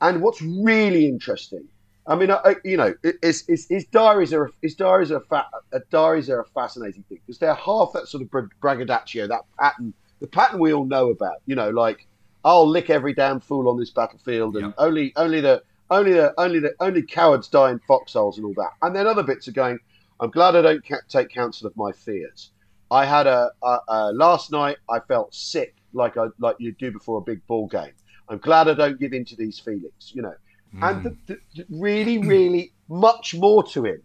And 0.00 0.20
what's 0.20 0.42
really 0.42 1.06
interesting, 1.06 1.68
I 2.06 2.16
mean, 2.16 2.30
I, 2.32 2.56
you 2.64 2.76
know, 2.76 2.94
it- 3.02 3.16
it's, 3.22 3.44
it's, 3.48 3.68
his 3.68 3.84
diaries 3.86 4.32
are 4.32 4.50
his 4.60 4.74
diaries 4.74 5.12
are 5.12 5.18
a 5.18 5.20
fa- 5.20 5.46
uh, 5.72 5.78
diaries 5.90 6.28
are 6.28 6.40
a 6.40 6.44
fascinating 6.46 7.04
thing 7.08 7.18
because 7.24 7.38
they're 7.38 7.54
half 7.54 7.92
that 7.94 8.08
sort 8.08 8.22
of 8.22 8.30
bra- 8.30 8.48
braggadocio, 8.60 9.28
that 9.28 9.42
Patton, 9.58 9.94
the 10.20 10.26
Patton 10.26 10.58
we 10.58 10.72
all 10.72 10.84
know 10.84 11.10
about. 11.10 11.36
You 11.46 11.54
know, 11.54 11.70
like 11.70 12.06
I'll 12.44 12.66
lick 12.68 12.90
every 12.90 13.14
damn 13.14 13.38
fool 13.40 13.68
on 13.68 13.78
this 13.78 13.90
battlefield, 13.90 14.56
and 14.56 14.66
Yep. 14.66 14.74
only 14.78 15.12
only 15.16 15.40
the 15.40 15.62
only 15.90 16.12
the 16.14 16.34
only 16.38 16.58
the 16.58 16.74
only 16.80 17.02
cowards 17.02 17.46
die 17.48 17.70
in 17.70 17.78
foxholes 17.86 18.36
and 18.36 18.46
all 18.46 18.54
that. 18.54 18.70
And 18.82 18.94
then 18.96 19.06
other 19.06 19.22
bits 19.22 19.46
are 19.48 19.52
going. 19.52 19.78
I'm 20.20 20.30
glad 20.30 20.54
I 20.56 20.62
don't 20.62 20.86
ca- 20.86 21.00
take 21.08 21.30
counsel 21.30 21.66
of 21.66 21.76
my 21.76 21.90
fears. 21.92 22.50
I 22.90 23.04
had 23.06 23.26
a, 23.26 23.50
a, 23.62 23.78
a 23.88 24.12
last 24.12 24.52
night. 24.52 24.76
I 24.90 25.00
felt 25.00 25.34
sick, 25.34 25.74
like 25.92 26.16
I 26.16 26.26
like 26.38 26.56
you 26.58 26.72
do 26.72 26.90
before 26.90 27.18
a 27.18 27.22
big 27.22 27.46
ball 27.46 27.66
game. 27.68 27.92
I'm 28.28 28.38
glad 28.38 28.68
I 28.68 28.74
don't 28.74 28.98
give 29.00 29.12
in 29.12 29.24
to 29.26 29.36
these 29.36 29.58
feelings, 29.58 30.12
you 30.14 30.22
know. 30.22 30.34
And 30.80 31.04
the, 31.04 31.16
the, 31.26 31.38
the 31.54 31.66
really, 31.68 32.18
really 32.18 32.72
much 32.88 33.34
more 33.34 33.62
to 33.64 33.84
him. 33.84 34.02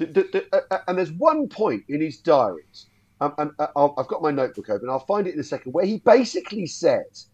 Uh, 0.00 0.50
uh, 0.70 0.78
and 0.88 0.98
there's 0.98 1.12
one 1.12 1.48
point 1.48 1.84
in 1.88 2.00
his 2.00 2.18
diaries, 2.18 2.86
um, 3.20 3.32
and 3.38 3.50
uh, 3.58 3.68
I've 3.96 4.08
got 4.08 4.22
my 4.22 4.30
notebook 4.30 4.68
open. 4.68 4.90
I'll 4.90 5.06
find 5.06 5.26
it 5.26 5.34
in 5.34 5.40
a 5.40 5.44
second, 5.44 5.72
where 5.72 5.86
he 5.86 5.98
basically 5.98 6.66
says, 6.66 7.28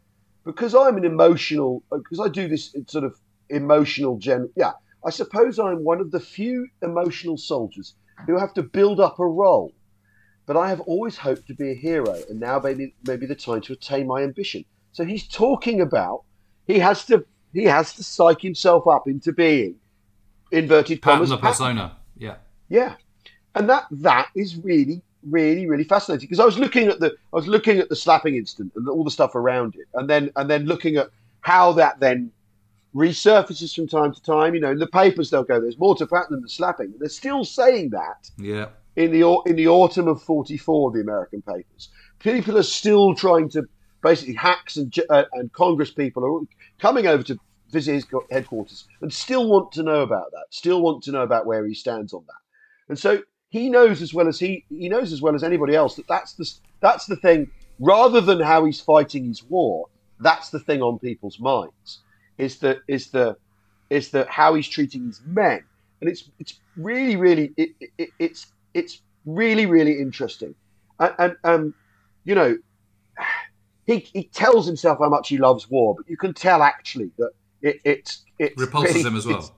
because 0.45 0.75
I'm 0.75 0.97
an 0.97 1.05
emotional, 1.05 1.83
because 1.91 2.21
I 2.21 2.29
do 2.29 2.49
this 2.49 2.77
sort 2.87 3.05
of 3.05 3.19
emotional 3.49 4.19
gen. 4.19 4.51
Yeah, 4.57 4.73
I 5.05 5.11
suppose 5.11 5.59
I'm 5.59 5.85
one 5.85 6.01
of 6.01 6.11
the 6.11 6.21
few 6.21 6.69
emotional 6.83 7.39
soldiers 7.39 7.95
who 8.27 8.39
have 8.39 8.53
to 8.55 8.63
build 8.63 9.01
up 9.01 9.19
a 9.19 9.27
role. 9.27 9.73
But 10.47 10.57
I 10.57 10.69
have 10.69 10.81
always 10.81 11.17
hoped 11.17 11.47
to 11.47 11.55
be 11.55 11.71
a 11.71 11.75
hero, 11.75 12.15
and 12.29 12.41
now 12.41 12.59
maybe 12.59 12.95
maybe 13.07 13.27
the 13.27 13.35
time 13.35 13.63
to 13.63 13.73
attain 13.73 14.07
my 14.07 14.23
ambition. 14.23 14.65
So 14.93 15.05
he's 15.05 15.27
talking 15.27 15.81
about 15.81 16.25
he 16.67 16.79
has 16.79 17.05
to 17.07 17.25
he 17.53 17.65
has 17.65 17.95
to 17.95 18.05
psych 18.05 18.41
himself 18.41 18.87
up 18.87 19.07
into 19.09 19.33
being 19.33 19.77
inverted 20.53 21.01
Pattern 21.03 21.19
commas 21.27 21.31
Patton. 21.31 21.47
persona. 21.47 21.97
Yeah. 22.17 22.37
Yeah, 22.69 22.95
and 23.55 23.69
that 23.69 23.87
that 23.91 24.29
is 24.35 24.57
really 24.57 25.03
really 25.29 25.67
really 25.69 25.85
fascinating 25.85 26.27
because 26.27 26.41
I 26.41 26.45
was 26.47 26.59
looking 26.59 26.87
at 26.89 27.01
the 27.01 27.09
I 27.33 27.37
was 27.37 27.47
looking 27.49 27.79
at 27.79 27.89
the 27.89 27.97
slapping 27.97 28.37
incident 28.37 28.73
and 28.77 28.89
all 28.89 29.05
the 29.05 29.11
stuff 29.11 29.35
around 29.35 29.75
it, 29.75 29.87
and 29.95 30.09
then 30.09 30.31
and 30.37 30.49
then 30.49 30.67
looking 30.67 30.97
at 30.97 31.11
how 31.41 31.73
that 31.73 32.01
then 32.01 32.31
resurfaces 32.95 33.75
from 33.75 33.87
time 33.89 34.13
to 34.15 34.23
time. 34.23 34.55
You 34.55 34.61
know, 34.61 34.71
in 34.71 34.79
the 34.79 34.87
papers 34.87 35.31
they'll 35.31 35.45
go, 35.45 35.61
"There's 35.61 35.79
more 35.79 35.97
to 35.97 36.07
Patton 36.07 36.31
than 36.37 36.43
the 36.43 36.49
slapping." 36.49 36.95
They're 36.99 37.09
still 37.09 37.45
saying 37.45 37.91
that 37.91 38.31
Yeah. 38.39 38.69
in 38.97 39.11
the 39.13 39.23
in 39.47 39.57
the 39.57 39.69
autumn 39.69 40.09
of 40.09 40.23
'44, 40.23 40.93
the 40.93 41.01
American 41.01 41.43
papers. 41.43 41.89
People 42.21 42.57
are 42.59 42.63
still 42.63 43.15
trying 43.15 43.49
to 43.51 43.65
basically 44.03 44.35
hacks 44.35 44.77
and 44.77 44.95
uh, 45.11 45.25
and 45.33 45.53
Congress 45.53 45.91
people 45.91 46.25
are 46.25 46.41
coming 46.81 47.07
over 47.07 47.23
to 47.23 47.39
visit 47.71 47.95
his 47.95 48.07
headquarters 48.31 48.87
and 49.01 49.13
still 49.13 49.49
want 49.49 49.73
to 49.73 49.83
know 49.83 50.03
about 50.03 50.31
that. 50.33 50.47
Still 50.51 50.83
want 50.83 51.03
to 51.05 51.13
know 51.13 51.23
about 51.23 51.47
where 51.47 51.67
he 51.67 51.75
stands 51.75 52.13
on 52.13 52.25
that. 52.27 52.35
And 52.89 52.99
so 52.99 53.23
he 53.51 53.69
knows 53.69 54.03
as 54.03 54.15
well 54.15 54.29
as 54.29 54.39
he 54.39 54.65
he 54.69 54.89
knows 54.89 55.13
as 55.13 55.23
well 55.23 55.35
as 55.35 55.43
anybody 55.43 55.75
else 55.75 55.97
that 55.97 56.09
that's 56.09 56.35
the 56.35 56.51
that's 56.81 57.07
the 57.07 57.17
thing. 57.17 57.51
Rather 57.79 58.21
than 58.21 58.41
how 58.41 58.65
he's 58.65 58.81
fighting 58.81 59.25
his 59.25 59.43
war, 59.43 59.87
that's 60.21 60.51
the 60.51 60.61
thing 60.61 60.83
on 60.83 60.99
people's 60.99 61.39
minds. 61.41 62.01
Is 62.39 62.59
the 62.59 62.81
is 62.89 63.11
the 63.11 63.37
is 63.91 64.11
the 64.11 64.27
how 64.29 64.55
he's 64.55 64.69
treating 64.69 65.07
his 65.07 65.21
men, 65.27 65.63
and 66.01 66.11
it's 66.11 66.31
it's 66.39 66.61
really 66.77 67.17
really 67.17 67.53
it, 67.57 67.71
it, 67.99 68.11
it's 68.19 68.47
it's 68.75 69.03
really 69.25 69.67
really 69.67 69.99
interesting, 69.99 70.55
and, 70.99 71.15
and 71.19 71.37
um, 71.45 71.75
you 72.25 72.35
know, 72.35 72.57
he 73.87 73.99
he 74.01 74.25
tells 74.25 74.67
himself 74.67 74.99
how 75.01 75.09
much 75.09 75.29
he 75.29 75.39
loves 75.39 75.69
war, 75.71 75.95
but 75.97 76.09
you 76.09 76.17
can 76.17 76.35
tell 76.35 76.63
actually 76.63 77.11
that 77.19 77.31
it 77.63 77.81
it's 77.85 78.25
it 78.39 78.55
Repulses 78.57 78.95
really- 78.97 79.09
him 79.09 79.17
as 79.17 79.27
well. 79.27 79.55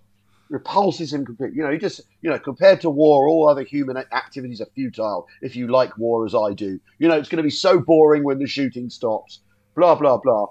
repulses 0.49 1.13
him 1.13 1.25
completely. 1.25 1.57
You 1.57 1.63
know, 1.65 1.71
he 1.71 1.79
just, 1.79 2.01
you 2.21 2.29
know, 2.31 2.39
compared 2.39 2.81
to 2.83 2.91
war, 2.91 3.29
all 3.29 3.49
other 3.49 3.63
human 3.63 3.97
activities 3.97 4.61
are 4.61 4.67
futile 4.75 5.27
if 5.41 5.57
you 5.57 5.69
like 5.69 5.97
war 5.97 6.27
as 6.27 6.35
I 6.35 6.53
do. 6.53 6.79
You 6.99 7.09
know, 7.09 7.17
it's 7.17 7.29
going 7.29 7.39
to 7.39 7.43
be 7.43 7.51
so 7.51 7.79
boring 7.79 8.23
when 8.25 8.39
the 8.39 8.47
shooting 8.47 8.91
stops, 8.91 9.41
blah, 9.75 9.95
blah, 9.95 10.19
blah. 10.19 10.47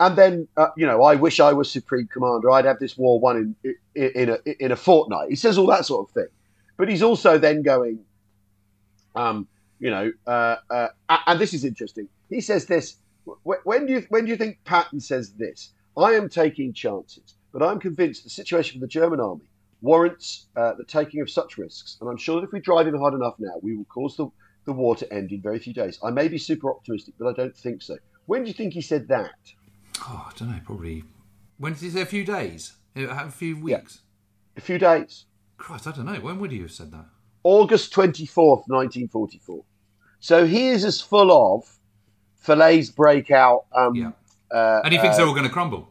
And 0.00 0.16
then, 0.16 0.48
uh, 0.56 0.68
you 0.76 0.86
know, 0.86 1.02
I 1.02 1.14
wish 1.16 1.40
I 1.40 1.52
was 1.52 1.70
Supreme 1.70 2.06
Commander. 2.12 2.50
I'd 2.50 2.64
have 2.64 2.78
this 2.78 2.96
war 2.96 3.20
won 3.20 3.54
in, 3.64 3.74
in, 3.94 4.10
in, 4.14 4.28
a, 4.30 4.64
in 4.64 4.72
a 4.72 4.76
fortnight. 4.76 5.28
He 5.30 5.36
says 5.36 5.58
all 5.58 5.66
that 5.68 5.84
sort 5.86 6.08
of 6.08 6.14
thing. 6.14 6.28
But 6.76 6.88
he's 6.88 7.02
also 7.02 7.36
then 7.38 7.62
going, 7.62 8.00
um, 9.14 9.46
you 9.78 9.90
know, 9.90 10.12
uh, 10.26 10.56
uh, 10.70 10.88
and 11.26 11.38
this 11.40 11.54
is 11.54 11.64
interesting. 11.64 12.08
He 12.30 12.40
says 12.40 12.66
this. 12.66 12.96
Wh- 13.26 13.64
When 13.66 13.86
do 13.86 13.92
you 13.94 14.06
when 14.08 14.24
do 14.24 14.30
you 14.30 14.36
think 14.36 14.58
Patton 14.64 15.00
says 15.00 15.32
this? 15.34 15.72
I 15.96 16.12
am 16.12 16.28
taking 16.28 16.72
chances, 16.72 17.34
but 17.52 17.62
I'm 17.62 17.78
convinced 17.78 18.24
the 18.24 18.30
situation 18.30 18.80
for 18.80 18.86
the 18.86 18.90
German 18.90 19.20
army 19.20 19.48
warrants 19.84 20.46
uh, 20.56 20.72
the 20.74 20.84
taking 20.84 21.20
of 21.20 21.30
such 21.30 21.58
risks, 21.58 21.98
and 22.00 22.08
I'm 22.08 22.16
sure 22.16 22.40
that 22.40 22.46
if 22.46 22.52
we 22.52 22.60
drive 22.60 22.86
him 22.86 22.98
hard 22.98 23.12
enough 23.14 23.34
now, 23.38 23.52
we 23.62 23.76
will 23.76 23.84
cause 23.84 24.16
the, 24.16 24.28
the 24.64 24.72
war 24.72 24.96
to 24.96 25.12
end 25.12 25.30
in 25.30 25.42
very 25.42 25.58
few 25.58 25.74
days. 25.74 25.98
I 26.02 26.10
may 26.10 26.26
be 26.26 26.38
super 26.38 26.70
optimistic, 26.70 27.14
but 27.18 27.28
I 27.28 27.32
don't 27.34 27.54
think 27.54 27.82
so. 27.82 27.98
When 28.26 28.42
do 28.42 28.48
you 28.48 28.54
think 28.54 28.72
he 28.72 28.80
said 28.80 29.06
that? 29.08 29.34
Oh, 30.00 30.30
I 30.30 30.38
don't 30.38 30.50
know. 30.50 30.60
Probably. 30.64 31.04
When 31.58 31.74
did 31.74 31.82
he 31.82 31.90
say 31.90 32.00
a 32.00 32.06
few 32.06 32.24
days? 32.24 32.72
A 32.96 33.30
few 33.30 33.60
weeks. 33.60 34.00
A 34.56 34.60
few 34.62 34.78
days. 34.78 35.26
Christ, 35.58 35.86
I 35.86 35.92
don't 35.92 36.06
know. 36.06 36.14
When 36.14 36.38
would 36.38 36.50
he 36.50 36.60
have 36.60 36.72
said 36.72 36.90
that? 36.92 37.04
August 37.42 37.92
24th, 37.92 38.64
1944. 38.66 39.62
So 40.20 40.46
he 40.46 40.68
is 40.68 40.84
as 40.86 41.00
full 41.02 41.30
of 41.30 41.64
Falaise 42.44 42.90
breakout. 42.90 43.64
Um, 43.74 44.14
uh, 44.52 44.80
And 44.84 44.92
he 44.92 44.98
thinks 45.00 45.14
uh, 45.14 45.18
they're 45.18 45.26
all 45.26 45.32
going 45.34 45.46
to 45.46 45.52
crumble, 45.52 45.90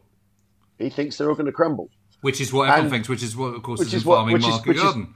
He 0.78 0.88
thinks 0.88 1.16
they're 1.18 1.28
all 1.28 1.34
going 1.34 1.46
to 1.46 1.52
crumble. 1.52 1.90
which 2.20 2.40
is 2.40 2.52
what 2.52 2.68
everyone 2.68 2.80
and- 2.86 2.90
thinks. 2.90 3.08
Which 3.08 3.22
is 3.22 3.36
what, 3.36 3.54
of 3.54 3.62
course, 3.62 3.80
which 3.80 3.88
is, 3.88 3.94
is 3.94 4.04
what- 4.04 4.16
farming 4.16 4.34
which 4.34 4.42
market 4.42 4.76
is- 4.76 4.82
garden. 4.82 5.14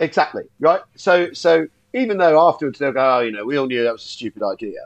Exactly 0.00 0.42
right. 0.60 0.82
So 0.96 1.32
so 1.32 1.66
even 1.94 2.18
though 2.18 2.46
afterwards 2.48 2.78
they'll 2.78 2.92
go, 2.92 3.16
oh, 3.18 3.20
you 3.20 3.30
know, 3.30 3.44
we 3.44 3.56
all 3.56 3.66
knew 3.66 3.82
that 3.84 3.92
was 3.92 4.04
a 4.04 4.08
stupid 4.08 4.42
idea. 4.42 4.80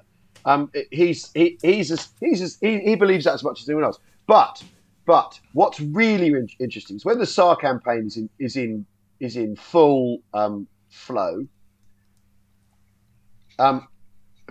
Um, 0.44 0.70
he's 0.92 1.32
he, 1.32 1.58
he's 1.62 1.90
as, 1.90 2.10
he's 2.20 2.40
as, 2.42 2.58
he, 2.60 2.78
he 2.80 2.94
believes 2.94 3.24
that 3.24 3.34
as 3.34 3.42
much 3.42 3.62
as 3.62 3.68
anyone 3.68 3.84
else. 3.84 3.98
But 4.26 4.62
but 5.06 5.40
what's 5.54 5.80
really 5.80 6.28
in- 6.28 6.48
interesting 6.60 6.96
is 6.96 7.04
when 7.04 7.18
the 7.18 7.26
Saar 7.26 7.56
campaign 7.56 8.06
is 8.06 8.16
in 8.16 8.28
is 8.38 8.56
in 8.56 8.86
is 9.18 9.36
in 9.36 9.56
full 9.56 10.18
um, 10.34 10.68
flow. 10.90 11.46
Um, 13.58 13.88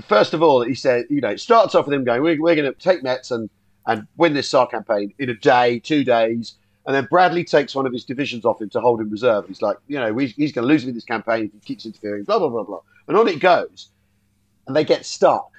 first 0.04 0.34
of 0.34 0.42
all, 0.42 0.64
he 0.64 0.76
said, 0.76 1.06
you 1.10 1.22
know, 1.22 1.30
it 1.30 1.40
starts 1.40 1.76
off 1.76 1.86
with 1.86 1.94
him 1.94 2.04
going, 2.04 2.22
we're, 2.22 2.42
we're 2.42 2.56
going 2.56 2.72
to 2.72 2.80
take 2.80 3.04
Metz 3.04 3.32
and 3.32 3.50
and 3.86 4.08
win 4.18 4.34
this 4.34 4.50
Saar 4.50 4.68
campaign 4.68 5.14
in 5.20 5.30
a 5.30 5.34
day, 5.34 5.80
two 5.80 6.04
days. 6.04 6.56
And 6.86 6.96
then 6.96 7.08
Bradley 7.10 7.44
takes 7.44 7.76
one 7.76 7.86
of 7.86 7.94
his 7.94 8.06
divisions 8.06 8.46
off 8.46 8.62
him 8.62 8.70
to 8.72 8.82
hold 8.82 9.02
in 9.02 9.10
reserve. 9.10 9.48
He's 9.48 9.62
like, 9.62 9.78
you 9.88 10.00
know, 10.00 10.16
he's, 10.18 10.34
he's 10.34 10.52
going 10.52 10.68
to 10.68 10.72
lose 10.72 10.86
me 10.86 10.92
this 10.92 11.04
campaign 11.04 11.46
if 11.46 11.54
he 11.54 11.60
keeps 11.60 11.86
interfering, 11.86 12.24
blah, 12.24 12.40
blah, 12.40 12.50
blah, 12.50 12.64
blah. 12.64 12.82
And 13.08 13.18
on 13.18 13.28
it 13.28 13.40
goes. 13.40 13.90
And 14.68 14.76
they 14.76 14.84
get 14.84 15.06
stuck. 15.06 15.52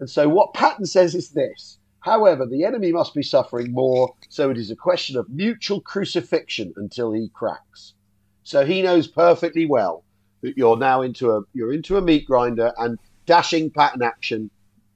And 0.00 0.08
so 0.08 0.28
what 0.28 0.54
Patton 0.54 0.86
says 0.86 1.14
is 1.14 1.30
this. 1.30 1.78
However, 2.00 2.46
the 2.46 2.64
enemy 2.64 2.90
must 2.90 3.14
be 3.14 3.22
suffering 3.22 3.72
more, 3.72 4.14
so 4.28 4.50
it 4.50 4.58
is 4.58 4.70
a 4.70 4.76
question 4.76 5.16
of 5.16 5.28
mutual 5.28 5.80
crucifixion 5.80 6.72
until 6.76 7.12
he 7.12 7.30
cracks. 7.32 7.94
So 8.42 8.64
he 8.66 8.82
knows 8.82 9.06
perfectly 9.06 9.66
well 9.66 10.02
that 10.40 10.56
you're 10.56 10.76
now 10.76 11.02
into 11.02 11.30
a 11.30 11.42
you're 11.54 11.72
into 11.72 11.96
a 11.96 12.02
meat 12.02 12.26
grinder 12.26 12.72
and 12.76 12.98
dashing 13.26 13.70
Patton 13.70 14.02
action 14.02 14.50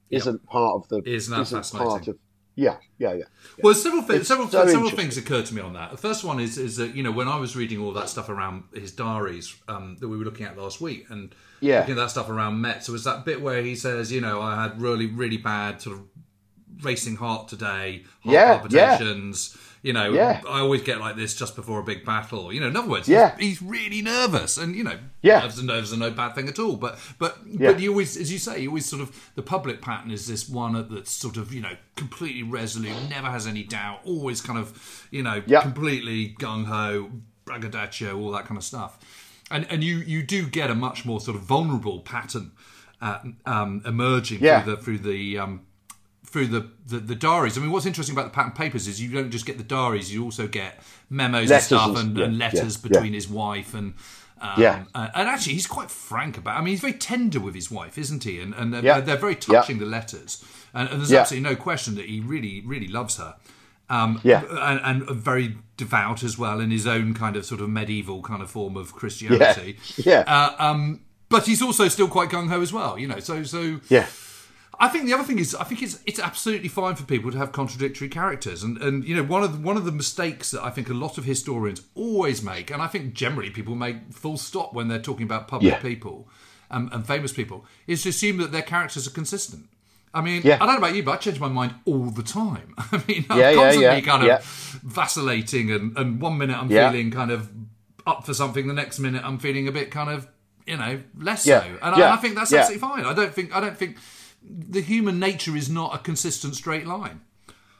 isn't 0.09 0.45
part 0.45 0.75
of 0.75 0.87
the 0.89 1.01
Isn't 1.09 1.35
that 1.35 1.41
isn't 1.41 1.77
part 1.77 2.07
of 2.07 2.17
yeah, 2.57 2.77
yeah, 2.97 3.13
yeah. 3.13 3.23
Well, 3.61 3.75
several 3.75 4.01
things, 4.01 4.27
several 4.27 4.47
so 4.47 4.65
several 4.65 4.89
things 4.89 5.15
occurred 5.15 5.45
to 5.45 5.53
me 5.53 5.61
on 5.61 5.73
that. 5.73 5.91
The 5.91 5.97
first 5.97 6.23
one 6.23 6.39
is 6.39 6.57
is 6.57 6.77
that 6.77 6.95
you 6.95 7.03
know 7.03 7.11
when 7.11 7.27
I 7.27 7.37
was 7.37 7.55
reading 7.55 7.79
all 7.79 7.93
that 7.93 8.09
stuff 8.09 8.29
around 8.29 8.63
his 8.73 8.91
diaries 8.91 9.55
um, 9.67 9.95
that 9.99 10.07
we 10.07 10.17
were 10.17 10.25
looking 10.25 10.47
at 10.47 10.57
last 10.57 10.81
week, 10.81 11.05
and 11.09 11.35
Yeah. 11.61 11.81
looking 11.81 11.91
at 11.91 11.97
that 11.97 12.09
stuff 12.09 12.29
around 12.29 12.59
Metz, 12.59 12.87
there 12.87 12.93
was 12.93 13.03
that 13.03 13.25
bit 13.25 13.41
where 13.41 13.61
he 13.61 13.75
says, 13.75 14.11
you 14.11 14.21
know, 14.21 14.41
I 14.41 14.63
had 14.63 14.81
really 14.81 15.05
really 15.05 15.37
bad 15.37 15.83
sort 15.83 15.97
of 15.97 16.05
racing 16.81 17.17
heart 17.17 17.47
today, 17.47 18.05
heart 18.23 18.33
Yeah, 18.33 18.63
yeah. 18.71 18.97
You 19.83 19.93
know, 19.93 20.11
Yeah. 20.11 20.41
I 20.49 20.59
always 20.59 20.81
get 20.81 20.99
like 20.99 21.15
this 21.15 21.35
just 21.35 21.55
before 21.55 21.79
a 21.79 21.83
big 21.83 22.03
battle. 22.03 22.51
You 22.51 22.59
know, 22.59 22.67
in 22.67 22.75
other 22.75 22.87
words, 22.89 23.07
Yeah. 23.07 23.35
he's, 23.37 23.59
he's 23.59 23.61
really 23.61 24.01
nervous, 24.01 24.57
and 24.57 24.75
you 24.75 24.83
know, 24.83 24.97
Yeah. 25.21 25.39
nerves 25.41 25.57
and 25.59 25.67
nerves 25.67 25.93
are 25.93 25.97
no 25.97 26.09
bad 26.11 26.33
thing 26.35 26.47
at 26.49 26.57
all. 26.59 26.75
But 26.75 26.97
but 27.19 27.37
Yeah. 27.45 27.71
but 27.73 27.79
you 27.79 27.91
always, 27.91 28.17
as 28.17 28.31
you 28.31 28.39
say, 28.39 28.61
you 28.61 28.69
always 28.69 28.85
sort 28.87 29.01
of 29.01 29.31
the 29.35 29.43
public 29.43 29.81
Patton 29.81 30.11
is 30.11 30.27
this 30.27 30.49
one 30.49 30.73
that's 30.89 31.11
sort 31.11 31.37
of 31.37 31.53
you 31.53 31.61
know 31.61 31.75
completely 31.95 32.43
resolute, 32.43 32.95
never 33.09 33.27
has 33.29 33.45
any 33.47 33.63
doubt, 33.63 33.99
always 34.03 34.41
kind 34.41 34.59
of 34.59 35.07
you 35.11 35.21
know 35.23 35.41
Yeah. 35.45 35.61
completely 35.61 36.35
gung 36.39 36.65
ho, 36.65 37.11
braggadocio, 37.45 38.17
all 38.17 38.31
that 38.31 38.45
kind 38.45 38.57
of 38.57 38.63
stuff. 38.63 38.97
And 39.49 39.65
and 39.69 39.83
you 39.83 39.97
you 39.99 40.23
do 40.23 40.47
get 40.47 40.69
a 40.69 40.75
much 40.75 41.05
more 41.05 41.21
sort 41.21 41.37
of 41.37 41.43
vulnerable 41.43 41.99
Patton 42.01 42.51
uh, 43.01 43.19
um, 43.45 43.81
emerging 43.85 44.39
Yeah. 44.41 44.61
through 44.63 44.75
the 44.75 44.81
through 44.81 44.97
the 44.99 45.37
um, 45.37 45.61
through 46.29 46.47
the, 46.47 46.69
the 46.85 46.99
the 46.99 47.15
diaries. 47.15 47.57
I 47.57 47.61
mean, 47.61 47.71
what's 47.71 47.85
interesting 47.85 48.13
about 48.15 48.25
the 48.25 48.35
Patton 48.35 48.51
papers 48.51 48.87
is 48.87 49.01
you 49.01 49.09
don't 49.11 49.31
just 49.31 49.45
get 49.45 49.57
the 49.57 49.63
diaries; 49.63 50.13
you 50.13 50.23
also 50.23 50.47
get 50.47 50.79
memos 51.09 51.49
Letters 51.49 51.71
and 51.71 51.81
stuff 51.81 51.97
and- 52.03 52.17
yeah, 52.17 52.25
and 52.25 52.37
letters 52.37 52.77
yeah, 52.77 52.87
between 52.89 53.13
yeah. 53.13 53.17
his 53.17 53.27
wife 53.29 53.73
and. 53.73 53.93
Um, 54.39 54.61
Yeah. 54.61 54.83
uh, 54.93 55.07
and 55.15 55.27
actually, 55.27 55.53
he's 55.53 55.65
quite 55.65 55.89
frank 55.89 56.37
about. 56.37 56.57
I 56.57 56.61
mean, 56.61 56.67
he's 56.73 56.81
very 56.81 56.93
tender 56.93 57.39
with 57.39 57.55
his 57.55 57.71
wife, 57.71 57.97
isn't 57.97 58.23
he? 58.23 58.39
And 58.39 58.53
and 58.53 58.71
they're, 58.71 58.83
Yeah. 58.83 58.99
they're 58.99 59.17
very 59.17 59.33
Yeah. 59.33 59.61
touching. 59.61 59.79
The 59.79 59.87
letters, 59.87 60.43
and, 60.75 60.87
and 60.89 60.99
there's 60.99 61.09
Yeah. 61.11 61.21
absolutely 61.21 61.49
no 61.49 61.55
question 61.55 61.95
that 61.95 62.05
he 62.05 62.19
really, 62.19 62.61
really 62.63 62.87
loves 62.87 63.17
her. 63.17 63.35
Um, 63.89 64.19
Yeah. 64.23 64.43
and, 64.69 65.07
and 65.07 65.09
very 65.09 65.57
devout 65.77 66.21
as 66.23 66.37
well 66.37 66.59
in 66.59 66.69
his 66.71 66.85
own 66.85 67.13
kind 67.15 67.35
of 67.35 67.45
sort 67.45 67.61
of 67.61 67.69
medieval 67.69 68.21
kind 68.21 68.41
of 68.43 68.51
form 68.51 68.75
of 68.77 68.93
Christianity. 68.93 69.77
Yeah. 69.97 70.23
Uh, 70.27 70.51
um, 70.59 71.01
but 71.29 71.45
he's 71.47 71.61
also 71.63 71.87
still 71.87 72.07
quite 72.07 72.29
gung 72.29 72.49
ho 72.49 72.61
as 72.61 72.71
well, 72.71 72.99
you 72.99 73.07
know. 73.07 73.19
So 73.19 73.41
so 73.43 73.79
Yeah. 73.89 74.05
I 74.79 74.89
think 74.89 75.05
the 75.05 75.13
other 75.13 75.23
thing 75.23 75.39
is, 75.39 75.55
I 75.55 75.63
think 75.63 75.81
it's 75.81 75.99
it's 76.05 76.19
absolutely 76.19 76.67
fine 76.67 76.95
for 76.95 77.03
people 77.03 77.31
to 77.31 77.37
have 77.37 77.51
contradictory 77.51 78.09
characters, 78.09 78.61
and 78.63 78.77
and 78.77 79.03
you 79.03 79.15
know 79.15 79.23
one 79.23 79.43
of 79.43 79.53
the, 79.53 79.59
one 79.59 79.75
of 79.77 79.85
the 79.85 79.91
mistakes 79.91 80.51
that 80.51 80.63
I 80.63 80.69
think 80.69 80.89
a 80.89 80.93
lot 80.93 81.17
of 81.17 81.25
historians 81.25 81.81
always 81.95 82.43
make, 82.43 82.69
and 82.71 82.81
I 82.81 82.87
think 82.87 83.13
generally 83.13 83.49
people 83.49 83.75
make 83.75 84.13
full 84.13 84.37
stop 84.37 84.73
when 84.73 84.87
they're 84.87 85.01
talking 85.01 85.23
about 85.23 85.47
public 85.47 85.73
Yeah. 85.73 85.79
people 85.79 86.29
um, 86.69 86.89
and 86.93 87.07
famous 87.07 87.31
people, 87.33 87.65
is 87.87 88.03
to 88.03 88.09
assume 88.09 88.37
that 88.37 88.51
their 88.51 88.61
characters 88.61 89.07
are 89.07 89.11
consistent. 89.11 89.67
I 90.13 90.21
mean, 90.21 90.41
Yeah. 90.43 90.55
I 90.55 90.65
don't 90.65 90.75
know 90.79 90.87
about 90.87 90.95
you, 90.95 91.03
but 91.03 91.11
I 91.11 91.17
change 91.17 91.39
my 91.39 91.47
mind 91.47 91.73
all 91.85 92.09
the 92.09 92.23
time. 92.23 92.73
I 92.77 93.01
mean, 93.07 93.25
I'm 93.29 93.39
Yeah, 93.39 93.53
constantly 93.55 94.01
kind 94.01 94.23
of 94.29 94.43
vacillating, 94.83 95.71
and, 95.71 95.97
and 95.97 96.21
one 96.21 96.37
minute 96.37 96.57
I'm 96.57 96.69
feeling 96.91 97.11
kind 97.11 97.31
of 97.31 97.49
up 98.05 98.25
for 98.25 98.33
something, 98.33 98.67
the 98.67 98.73
next 98.73 98.99
minute 98.99 99.23
I'm 99.25 99.37
feeling 99.37 99.67
a 99.67 99.71
bit 99.71 99.91
kind 99.91 100.09
of, 100.09 100.27
you 100.65 100.77
know, 100.77 101.01
less 101.17 101.43
so. 101.43 101.77
And, 101.81 101.95
I, 101.95 102.13
I 102.13 102.17
think 102.17 102.35
that's 102.35 102.51
absolutely 102.53 102.87
fine. 102.87 103.05
I 103.05 103.13
don't 103.13 103.33
think 103.33 103.55
I 103.55 103.59
don't 103.59 103.77
think 103.77 103.97
the 104.43 104.81
human 104.81 105.19
nature 105.19 105.55
is 105.55 105.69
not 105.69 105.93
a 105.95 105.97
consistent 105.99 106.55
straight 106.55 106.85
line. 106.87 107.21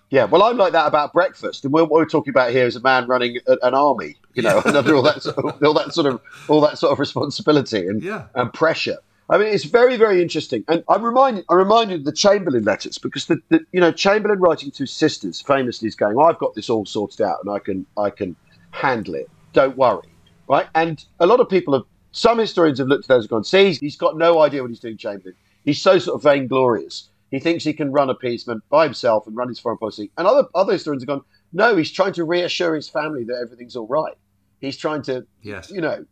Yeah, 0.09 0.23
well, 0.23 0.43
I'm 0.43 0.55
like 0.55 0.71
that 0.71 0.87
about 0.87 1.11
breakfast, 1.11 1.65
and 1.65 1.73
what 1.73 1.89
we're 1.89 2.05
talking 2.05 2.31
about 2.31 2.51
here 2.51 2.65
is 2.65 2.77
a 2.77 2.81
man 2.81 3.07
running 3.07 3.39
a, 3.45 3.57
an 3.61 3.73
army, 3.73 4.15
you 4.35 4.41
know, 4.41 4.61
and 4.65 4.77
under 4.77 4.95
all 4.95 5.01
that, 5.01 5.21
sort 5.21 5.37
of, 5.37 5.61
all 5.61 5.73
that 5.73 5.93
sort 5.93 6.07
of, 6.07 6.21
all 6.47 6.61
that 6.61 6.77
sort 6.77 6.93
of 6.93 6.99
responsibility 6.99 7.85
and 7.87 8.01
Yeah. 8.01 8.27
and 8.35 8.53
pressure. 8.53 8.97
I 9.29 9.37
mean, 9.37 9.49
it's 9.53 9.65
very, 9.65 9.97
very 9.97 10.21
interesting. 10.21 10.63
And 10.69 10.85
I'm 10.87 11.03
reminded, 11.03 11.43
I'm 11.49 11.57
reminded 11.57 11.99
of 11.99 12.05
the 12.05 12.13
Chamberlain 12.13 12.63
letters 12.63 12.97
because 12.97 13.25
the, 13.25 13.39
the, 13.49 13.59
you 13.73 13.81
know, 13.81 13.91
Chamberlain 13.91 14.39
writing 14.39 14.71
to 14.71 14.83
his 14.83 14.93
sisters 14.93 15.41
famously 15.41 15.89
is 15.89 15.95
going, 15.95 16.15
oh, 16.17 16.21
"I've 16.21 16.39
got 16.39 16.55
this 16.55 16.69
all 16.69 16.85
sorted 16.85 17.19
out, 17.19 17.39
and 17.43 17.53
I 17.53 17.59
can, 17.59 17.85
I 17.97 18.09
can 18.09 18.37
handle 18.71 19.15
it. 19.15 19.29
Don't 19.51 19.75
worry." 19.75 20.07
Right? 20.47 20.67
And 20.75 21.03
a 21.19 21.25
lot 21.27 21.41
of 21.41 21.49
people 21.49 21.73
have, 21.73 21.83
some 22.13 22.37
historians 22.37 22.79
have 22.79 22.87
looked 22.87 23.03
at 23.03 23.07
those 23.09 23.23
and 23.25 23.29
gone, 23.29 23.43
"See, 23.43 23.73
he's 23.73 23.97
got 23.97 24.17
no 24.17 24.39
idea 24.39 24.61
what 24.61 24.69
he's 24.71 24.79
doing, 24.79 24.95
Chamberlain. 24.95 25.35
He's 25.67 25.81
so 25.81 26.00
sort 26.00 26.15
of 26.15 26.24
vainglorious. 26.24 27.09
He 27.29 27.39
thinks 27.39 27.65
he 27.65 27.74
can 27.74 27.91
run 27.91 28.09
appeasement 28.09 28.63
by 28.69 28.86
himself 28.86 29.27
and 29.27 29.36
run 29.36 29.50
his 29.50 29.59
foreign 29.59 29.77
policy." 29.77 30.09
And 30.17 30.25
other 30.25 30.47
other 30.55 30.74
historians 30.74 31.03
have 31.03 31.07
gone, 31.07 31.24
"No, 31.51 31.75
he's 31.75 31.91
trying 31.91 32.13
to 32.13 32.24
reassure 32.24 32.74
his 32.74 32.88
family 32.88 33.25
that 33.25 33.38
everything's 33.43 33.75
all 33.75 33.88
right. 33.88 34.15
He's 34.62 34.77
trying 34.77 35.01
to 35.03 35.25
Yes. 35.43 35.69
you 35.69 35.81
know, 35.81 36.05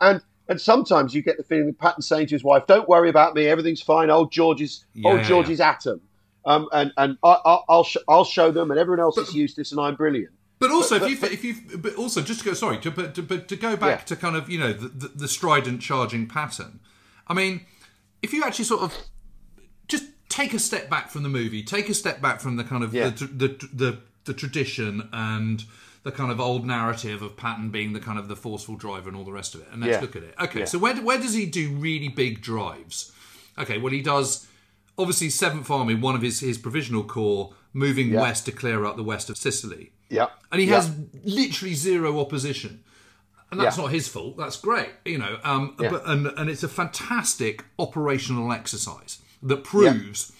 and 0.00 0.22
and 0.48 0.58
sometimes 0.60 1.14
you 1.14 1.22
get 1.22 1.36
the 1.36 1.42
feeling 1.44 1.66
that 1.66 1.78
Patton's 1.78 2.06
saying 2.08 2.28
to 2.28 2.34
his 2.34 2.42
wife, 2.44 2.66
"Don't 2.66 2.88
worry 2.88 3.10
about 3.10 3.34
me. 3.34 3.46
Everything's 3.46 3.82
fine. 3.82 4.08
Old 4.10 4.32
George 4.32 4.62
is 4.62 4.84
Yeah, 4.94 5.10
old 5.10 5.20
yeah, 5.20 5.28
George 5.28 5.48
yeah. 5.50 5.70
atom, 5.70 6.00
um, 6.46 6.68
and 6.72 6.90
and 6.96 7.18
I, 7.22 7.36
I, 7.44 7.58
I'll 7.68 7.84
sh- 7.84 8.04
I'll 8.08 8.24
show 8.24 8.50
them, 8.50 8.70
and 8.70 8.80
everyone 8.80 9.00
else 9.00 9.18
is 9.18 9.34
useless, 9.34 9.70
and 9.72 9.80
I'm 9.80 9.96
brilliant." 9.96 10.32
But 10.60 10.70
also, 10.70 10.98
But- 10.98 11.10
if 11.10 11.22
you 11.22 11.28
if 11.28 11.44
you 11.44 11.76
but 11.78 11.94
also 11.96 12.22
just 12.22 12.40
to 12.40 12.46
go 12.46 12.54
sorry 12.54 12.78
to 12.78 12.90
but 12.90 13.14
to, 13.16 13.22
but 13.22 13.48
to 13.48 13.56
go 13.56 13.76
back 13.76 14.00
Yeah. 14.00 14.04
to 14.06 14.16
kind 14.16 14.34
of 14.36 14.48
you 14.48 14.58
know 14.58 14.72
the, 14.72 14.88
the, 14.88 15.08
the 15.08 15.28
strident 15.28 15.82
charging 15.82 16.26
Patton. 16.26 16.80
I 17.26 17.32
mean, 17.34 17.62
if 18.24 18.32
you 18.32 18.42
actually 18.42 18.64
sort 18.64 18.82
of 18.82 18.96
just 19.88 20.04
take 20.28 20.54
a 20.54 20.58
step 20.58 20.88
back 20.90 21.10
from 21.10 21.22
the 21.22 21.28
movie, 21.28 21.62
take 21.62 21.88
a 21.88 21.94
step 21.94 22.20
back 22.20 22.40
from 22.40 22.56
the 22.56 22.64
kind 22.64 22.82
of 22.82 22.92
Yeah. 22.94 23.10
the, 23.10 23.26
the 23.26 23.48
the 23.72 23.98
the 24.24 24.34
tradition 24.34 25.08
and 25.12 25.64
the 26.02 26.10
kind 26.12 26.30
of 26.30 26.40
old 26.40 26.66
narrative 26.66 27.22
of 27.22 27.36
Patton 27.36 27.70
being 27.70 27.92
the 27.92 28.00
kind 28.00 28.18
of 28.18 28.28
the 28.28 28.36
forceful 28.36 28.76
driver 28.76 29.08
and 29.08 29.16
all 29.16 29.24
the 29.24 29.32
rest 29.32 29.54
of 29.54 29.60
it, 29.62 29.68
and 29.72 29.80
let's 29.82 29.92
Yeah. 29.94 30.00
look 30.00 30.16
at 30.16 30.22
it. 30.22 30.34
Okay, 30.40 30.60
Yeah. 30.60 30.64
so 30.66 30.78
where 30.78 30.96
where 30.96 31.18
does 31.18 31.34
he 31.34 31.46
do 31.46 31.70
really 31.70 32.08
big 32.08 32.40
drives? 32.40 33.12
Okay, 33.58 33.78
well 33.78 33.92
he 33.92 34.00
does. 34.02 34.46
Obviously, 34.96 35.28
Seventh 35.30 35.70
Army, 35.70 35.94
one 35.94 36.14
of 36.14 36.22
his 36.22 36.40
his 36.40 36.56
provisional 36.58 37.04
corps, 37.04 37.52
moving 37.72 38.12
west 38.12 38.46
to 38.46 38.52
clear 38.52 38.84
up 38.84 38.96
the 38.96 39.02
west 39.02 39.28
of 39.30 39.36
Sicily 39.36 39.92
Yeah, 40.08 40.28
and 40.52 40.60
he 40.60 40.68
has 40.68 40.90
literally 41.24 41.74
zero 41.74 42.18
opposition. 42.20 42.82
And 43.54 43.60
that's 43.64 43.76
Yeah. 43.76 43.84
not 43.84 43.92
his 43.92 44.08
fault. 44.08 44.36
That's 44.36 44.56
great, 44.56 44.90
you 45.04 45.16
know. 45.18 45.38
Um, 45.44 45.76
Yeah. 45.78 45.90
but, 45.90 46.02
and 46.06 46.26
and 46.26 46.50
it's 46.50 46.64
a 46.64 46.68
fantastic 46.68 47.64
operational 47.78 48.52
exercise 48.52 49.18
that 49.42 49.62
proves 49.62 50.32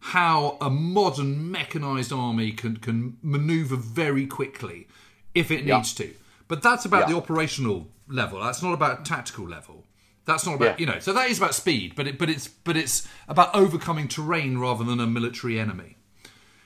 how 0.00 0.56
a 0.60 0.68
modern 0.68 1.50
mechanized 1.50 2.12
army 2.12 2.50
can 2.52 2.76
can 2.78 3.18
maneuver 3.22 3.76
very 3.76 4.26
quickly 4.26 4.88
if 5.34 5.50
it 5.52 5.64
Yeah. 5.64 5.76
needs 5.76 5.94
to. 5.94 6.12
But 6.48 6.60
that's 6.62 6.84
about 6.84 7.02
Yeah. 7.02 7.12
the 7.14 7.16
operational 7.18 7.88
level. 8.08 8.40
That's 8.40 8.62
not 8.62 8.72
about 8.72 9.04
tactical 9.04 9.46
level. 9.48 9.84
That's 10.24 10.44
not 10.44 10.56
about 10.56 10.80
Yeah. 10.80 10.86
you 10.86 10.86
know. 10.86 10.98
So 10.98 11.12
that 11.12 11.30
is 11.30 11.38
about 11.38 11.54
speed, 11.54 11.94
but 11.94 12.08
it 12.08 12.18
but 12.18 12.28
it's 12.28 12.48
but 12.48 12.76
it's 12.76 13.06
about 13.28 13.54
overcoming 13.54 14.08
terrain 14.08 14.58
rather 14.58 14.82
than 14.82 14.98
a 14.98 15.06
military 15.06 15.58
enemy. 15.60 15.96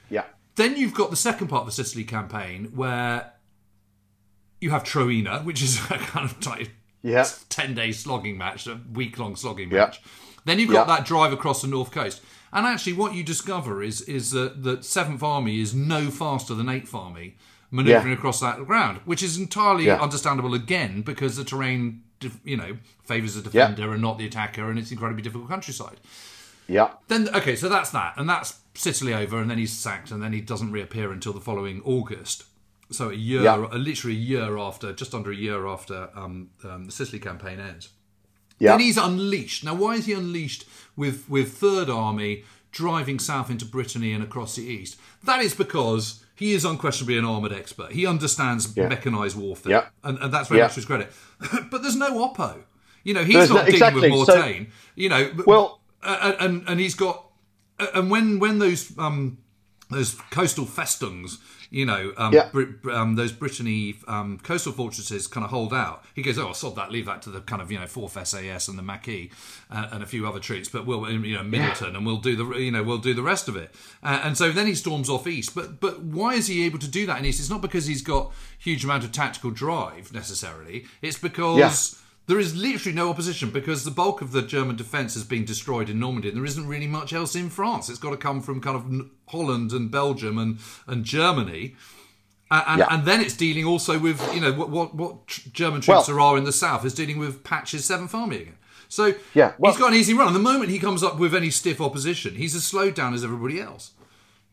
yeah, 0.09 0.25
Then 0.57 0.77
you've 0.77 0.95
got 0.95 1.11
the 1.11 1.17
second 1.17 1.49
part 1.49 1.61
of 1.63 1.67
the 1.67 1.73
Sicily 1.73 2.05
campaign 2.05 2.73
where 2.75 3.33
you 4.61 4.71
have 4.71 4.85
Troina, 4.85 5.45
which 5.45 5.63
is 5.63 5.79
a 5.91 5.99
kind 5.99 6.29
of 6.29 6.39
tight 6.41 6.71
Yeah. 7.03 7.27
10 7.49 7.75
day 7.75 7.93
slogging 7.93 8.37
match, 8.39 8.67
a 8.67 8.81
week 8.93 9.19
long 9.19 9.37
slogging 9.37 9.71
Yeah. 9.71 9.79
match. 9.87 10.01
Then 10.45 10.59
you've 10.59 10.71
got 10.71 10.89
Yeah. 10.89 10.97
that 10.97 11.07
drive 11.07 11.33
across 11.33 11.63
the 11.63 11.69
north 11.69 11.91
coast. 11.91 12.21
And 12.53 12.67
actually, 12.67 12.95
what 12.95 13.15
you 13.15 13.23
discover 13.23 13.83
is 13.83 14.01
is 14.03 14.33
that 14.33 14.63
the 14.65 14.83
Seventh 14.83 15.23
Army 15.23 15.61
is 15.61 15.73
no 15.75 16.11
faster 16.11 16.55
than 16.55 16.69
Eighth 16.69 16.95
Army 16.95 17.37
manoeuvring 17.71 18.13
Yeah. 18.13 18.19
across 18.19 18.41
that 18.41 18.67
ground, 18.67 19.01
which 19.05 19.23
is 19.23 19.39
entirely 19.39 19.89
understandable 19.89 20.55
again 20.55 21.03
because 21.03 21.37
the 21.37 21.45
terrain, 21.45 22.03
you 22.45 22.57
know, 22.57 22.77
favours 23.05 23.35
the 23.35 23.43
defender 23.43 23.93
and 23.93 24.03
not 24.03 24.19
the 24.19 24.27
attacker, 24.27 24.69
and 24.69 24.79
it's 24.79 24.91
incredibly 24.91 25.23
difficult 25.23 25.49
countryside. 25.49 26.01
yeah, 26.67 26.89
Then 27.09 27.29
okay, 27.35 27.55
so 27.57 27.69
that's 27.69 27.91
that, 27.91 28.15
and 28.17 28.29
that's 28.29 28.55
Sicily 28.75 29.13
over, 29.15 29.39
and 29.41 29.51
then 29.51 29.59
he's 29.59 29.73
sacked, 29.77 30.11
and 30.11 30.23
then 30.23 30.33
he 30.33 30.41
doesn't 30.41 30.71
reappear 30.73 31.13
until 31.13 31.33
the 31.33 31.41
following 31.41 31.81
August. 31.85 32.45
So 32.91 33.11
a 33.11 33.15
year, 33.15 33.43
Yeah. 33.43 33.57
literally 33.57 34.17
a 34.17 34.21
year 34.21 34.59
after, 34.59 34.93
just 34.93 35.15
under 35.15 35.31
a 35.31 35.37
year 35.37 35.67
after 35.67 36.11
um, 36.15 36.51
um, 36.65 36.87
the 36.87 36.93
Sicily 36.93 37.21
campaign 37.21 37.61
ends. 37.61 37.91
yeah, 38.59 38.73
Then 38.73 38.81
he's 38.81 38.97
unleashed. 38.99 39.65
Now, 39.65 39.75
why 39.75 39.95
is 39.95 40.07
he 40.07 40.13
unleashed 40.13 40.65
with 40.97 41.29
with 41.29 41.57
Third 41.59 41.89
Army 41.89 42.45
driving 42.73 43.19
south 43.19 43.51
into 43.51 43.65
Brittany 43.65 44.13
and 44.13 44.23
across 44.25 44.57
the 44.57 44.63
east? 44.65 44.97
That 45.25 45.41
is 45.41 45.55
because 45.55 46.25
he 46.35 46.53
is 46.53 46.65
unquestionably 46.65 47.17
an 47.19 47.25
armoured 47.25 47.53
expert. 47.53 47.93
He 47.93 48.07
understands 48.07 48.73
Yeah. 48.77 48.89
mechanised 48.89 49.37
warfare, 49.37 49.73
Yeah. 49.73 49.85
and, 50.03 50.19
and 50.19 50.33
that's 50.35 50.49
very 50.49 50.63
much 50.63 50.75
his 50.75 50.85
credit. 50.85 51.13
but 51.71 51.83
there's 51.83 51.97
no 51.97 52.13
oppo. 52.29 52.63
You 53.05 53.15
know, 53.15 53.25
he's 53.25 53.35
There's 53.35 53.51
not 53.51 53.55
no- 53.55 53.65
dealing 53.65 53.75
exactly, 53.75 54.11
with 54.11 54.27
so- 54.27 54.67
you 54.95 55.09
know, 55.09 55.31
Well- 55.47 55.81
uh, 56.03 56.33
and 56.41 56.65
and 56.67 56.81
he's 56.81 56.95
got 56.95 57.27
and 57.95 58.11
when 58.11 58.39
when 58.41 58.59
those 58.59 58.93
um 58.99 59.39
those 59.91 60.15
coastal 60.31 60.67
festings, 60.67 61.39
you 61.71 61.87
know, 61.87 62.13
um, 62.17 62.33
Yeah. 62.35 62.49
Brit- 62.51 62.85
um, 62.93 63.15
those 63.15 63.31
Brittany 63.33 63.95
um, 64.09 64.39
coastal 64.43 64.73
fortresses 64.73 65.27
kind 65.29 65.45
of 65.45 65.51
hold 65.51 65.73
out. 65.73 66.05
He 66.15 66.23
goes, 66.23 66.37
"Oh, 66.39 66.53
sod 66.53 66.75
that, 66.77 66.91
leave 66.91 67.07
that 67.07 67.23
to 67.23 67.31
the 67.31 67.41
kind 67.41 67.63
of 67.63 67.71
you 67.71 67.79
know 67.79 67.87
Fourth 67.87 68.17
SAS 68.27 68.67
and 68.69 68.77
the 68.77 68.83
Maquis 68.83 69.31
uh, 69.71 69.87
and 69.93 70.03
a 70.03 70.07
few 70.07 70.27
other 70.27 70.41
troops, 70.41 70.69
but 70.69 70.85
we'll 70.85 71.09
you 71.11 71.37
know 71.37 71.43
Middleton 71.45 71.95
and 71.97 72.05
we'll 72.05 72.17
do 72.19 72.35
the 72.37 72.59
you 72.59 72.73
know 72.73 72.83
we'll 72.83 72.99
do 72.99 73.15
the 73.15 73.23
rest 73.23 73.49
of 73.49 73.57
it." 73.57 73.73
Uh, 74.03 74.21
and 74.25 74.37
so 74.37 74.51
then 74.51 74.67
he 74.67 74.75
storms 74.75 75.09
off 75.09 75.27
east. 75.27 75.55
But 75.55 75.81
but 75.81 76.03
why 76.03 76.35
is 76.35 76.49
he 76.49 76.65
able 76.67 76.79
to 76.81 76.89
do 76.89 77.07
that 77.07 77.19
in 77.19 77.25
east? 77.25 77.39
It's 77.41 77.51
not 77.51 77.63
because 77.63 77.87
he's 77.87 78.03
got 78.03 78.33
huge 78.59 78.83
amount 78.85 79.05
of 79.05 79.13
tactical 79.13 79.51
drive 79.51 80.13
necessarily. 80.13 80.87
It's 81.03 81.19
because 81.19 81.59
Yeah. 81.59 82.00
There 82.31 82.39
is 82.39 82.55
literally 82.57 82.95
no 82.95 83.11
opposition 83.11 83.51
because 83.51 83.85
the 83.85 83.91
bulk 83.91 84.23
of 84.23 84.31
the 84.33 84.41
German 84.41 84.77
defence 84.77 85.15
has 85.15 85.25
been 85.25 85.45
destroyed 85.45 85.91
in 85.91 85.99
Normandy, 85.99 86.29
and 86.29 86.37
there 86.39 86.45
isn't 86.45 86.67
really 86.67 86.87
much 86.87 87.13
else 87.13 87.35
in 87.35 87.51
France. 87.51 87.89
It's 87.89 87.99
got 87.99 88.11
to 88.11 88.17
come 88.17 88.41
from 88.41 88.61
kind 88.61 88.77
of 88.77 89.11
Holland 89.29 89.73
and 89.73 89.91
Belgium 89.91 90.39
and 90.39 90.59
and 90.87 91.05
Germany. 91.05 91.75
And, 92.53 92.81
Yeah. 92.81 92.87
and 92.91 93.05
then 93.05 93.21
it's 93.21 93.37
dealing 93.37 93.65
also 93.65 93.99
with 93.99 94.19
you 94.35 94.41
know 94.41 94.53
what 94.53 94.71
what, 94.71 94.95
what 94.95 95.27
German 95.53 95.81
troops 95.81 95.89
Well- 95.89 96.03
there 96.05 96.21
are 96.21 96.39
in 96.39 96.45
the 96.45 96.53
south 96.53 96.85
is 96.85 96.95
dealing 96.95 97.19
with 97.19 97.43
Patch's 97.45 97.85
Seventh 97.85 98.15
Army 98.15 98.37
again. 98.37 98.57
So 98.89 99.15
Yeah, 99.35 99.53
well- 99.59 99.73
he's 99.73 99.81
got 99.81 99.93
an 99.93 99.99
easy 99.99 100.15
run. 100.15 100.29
And 100.29 100.37
the 100.37 100.41
moment 100.53 100.71
he 100.71 100.79
comes 100.79 101.03
up 101.03 101.19
with 101.19 101.35
any 101.35 101.51
stiff 101.51 101.81
opposition, 101.81 102.35
he's 102.37 102.55
as 102.55 102.65
slowed 102.65 102.95
down 102.95 103.13
as 103.15 103.23
everybody 103.25 103.61
else, 103.61 103.93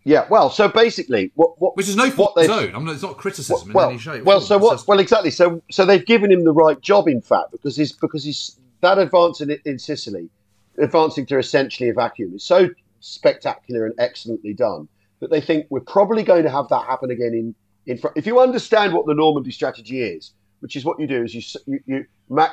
yeah. 0.07 0.25
Well, 0.29 0.49
so 0.49 0.67
basically, 0.69 1.31
what, 1.35 1.59
what 1.61 1.75
which 1.77 1.87
is 1.89 1.95
no 1.95 2.09
fault 2.09 2.33
they've- 2.35 2.49
I 2.49 2.79
mean, 2.79 2.87
it's 2.89 3.01
not 3.03 3.17
criticism 3.17 3.73
well, 3.73 3.87
in 3.89 3.93
any 3.95 3.99
shape. 3.99 4.23
well, 4.23 4.39
so 4.41 4.57
what? 4.57 4.87
Well, 4.87 4.99
exactly. 4.99 5.31
So, 5.31 5.61
so 5.69 5.85
they've 5.85 6.05
given 6.05 6.31
him 6.31 6.43
the 6.43 6.53
right 6.53 6.79
job, 6.81 7.07
in 7.07 7.21
fact, 7.21 7.51
because 7.51 7.75
he's 7.75 7.91
because 7.91 8.23
he's 8.23 8.57
that 8.81 8.97
advance 8.97 9.41
in, 9.41 9.57
in 9.65 9.77
Sicily, 9.79 10.29
advancing 10.77 11.25
to 11.27 11.37
essentially 11.37 11.89
a 11.89 11.93
vacuum, 11.93 12.33
is 12.35 12.43
so 12.43 12.69
spectacular 12.99 13.85
and 13.85 13.93
excellently 13.99 14.53
done 14.53 14.87
that 15.19 15.29
they 15.29 15.41
think 15.41 15.65
we're 15.69 15.79
probably 15.81 16.23
going 16.23 16.43
to 16.43 16.49
have 16.49 16.67
that 16.69 16.85
happen 16.85 17.11
again 17.11 17.33
in 17.33 17.55
in. 17.91 17.97
Fr- 17.97 18.07
If 18.15 18.25
you 18.25 18.39
understand 18.39 18.93
what 18.93 19.05
the 19.05 19.13
Normandy 19.13 19.51
strategy 19.51 20.01
is, 20.01 20.31
which 20.61 20.75
is 20.75 20.85
what 20.85 20.99
you 20.99 21.07
do, 21.07 21.23
is 21.23 21.33
you 21.35 21.41
you 21.65 21.79
you, 21.85 22.05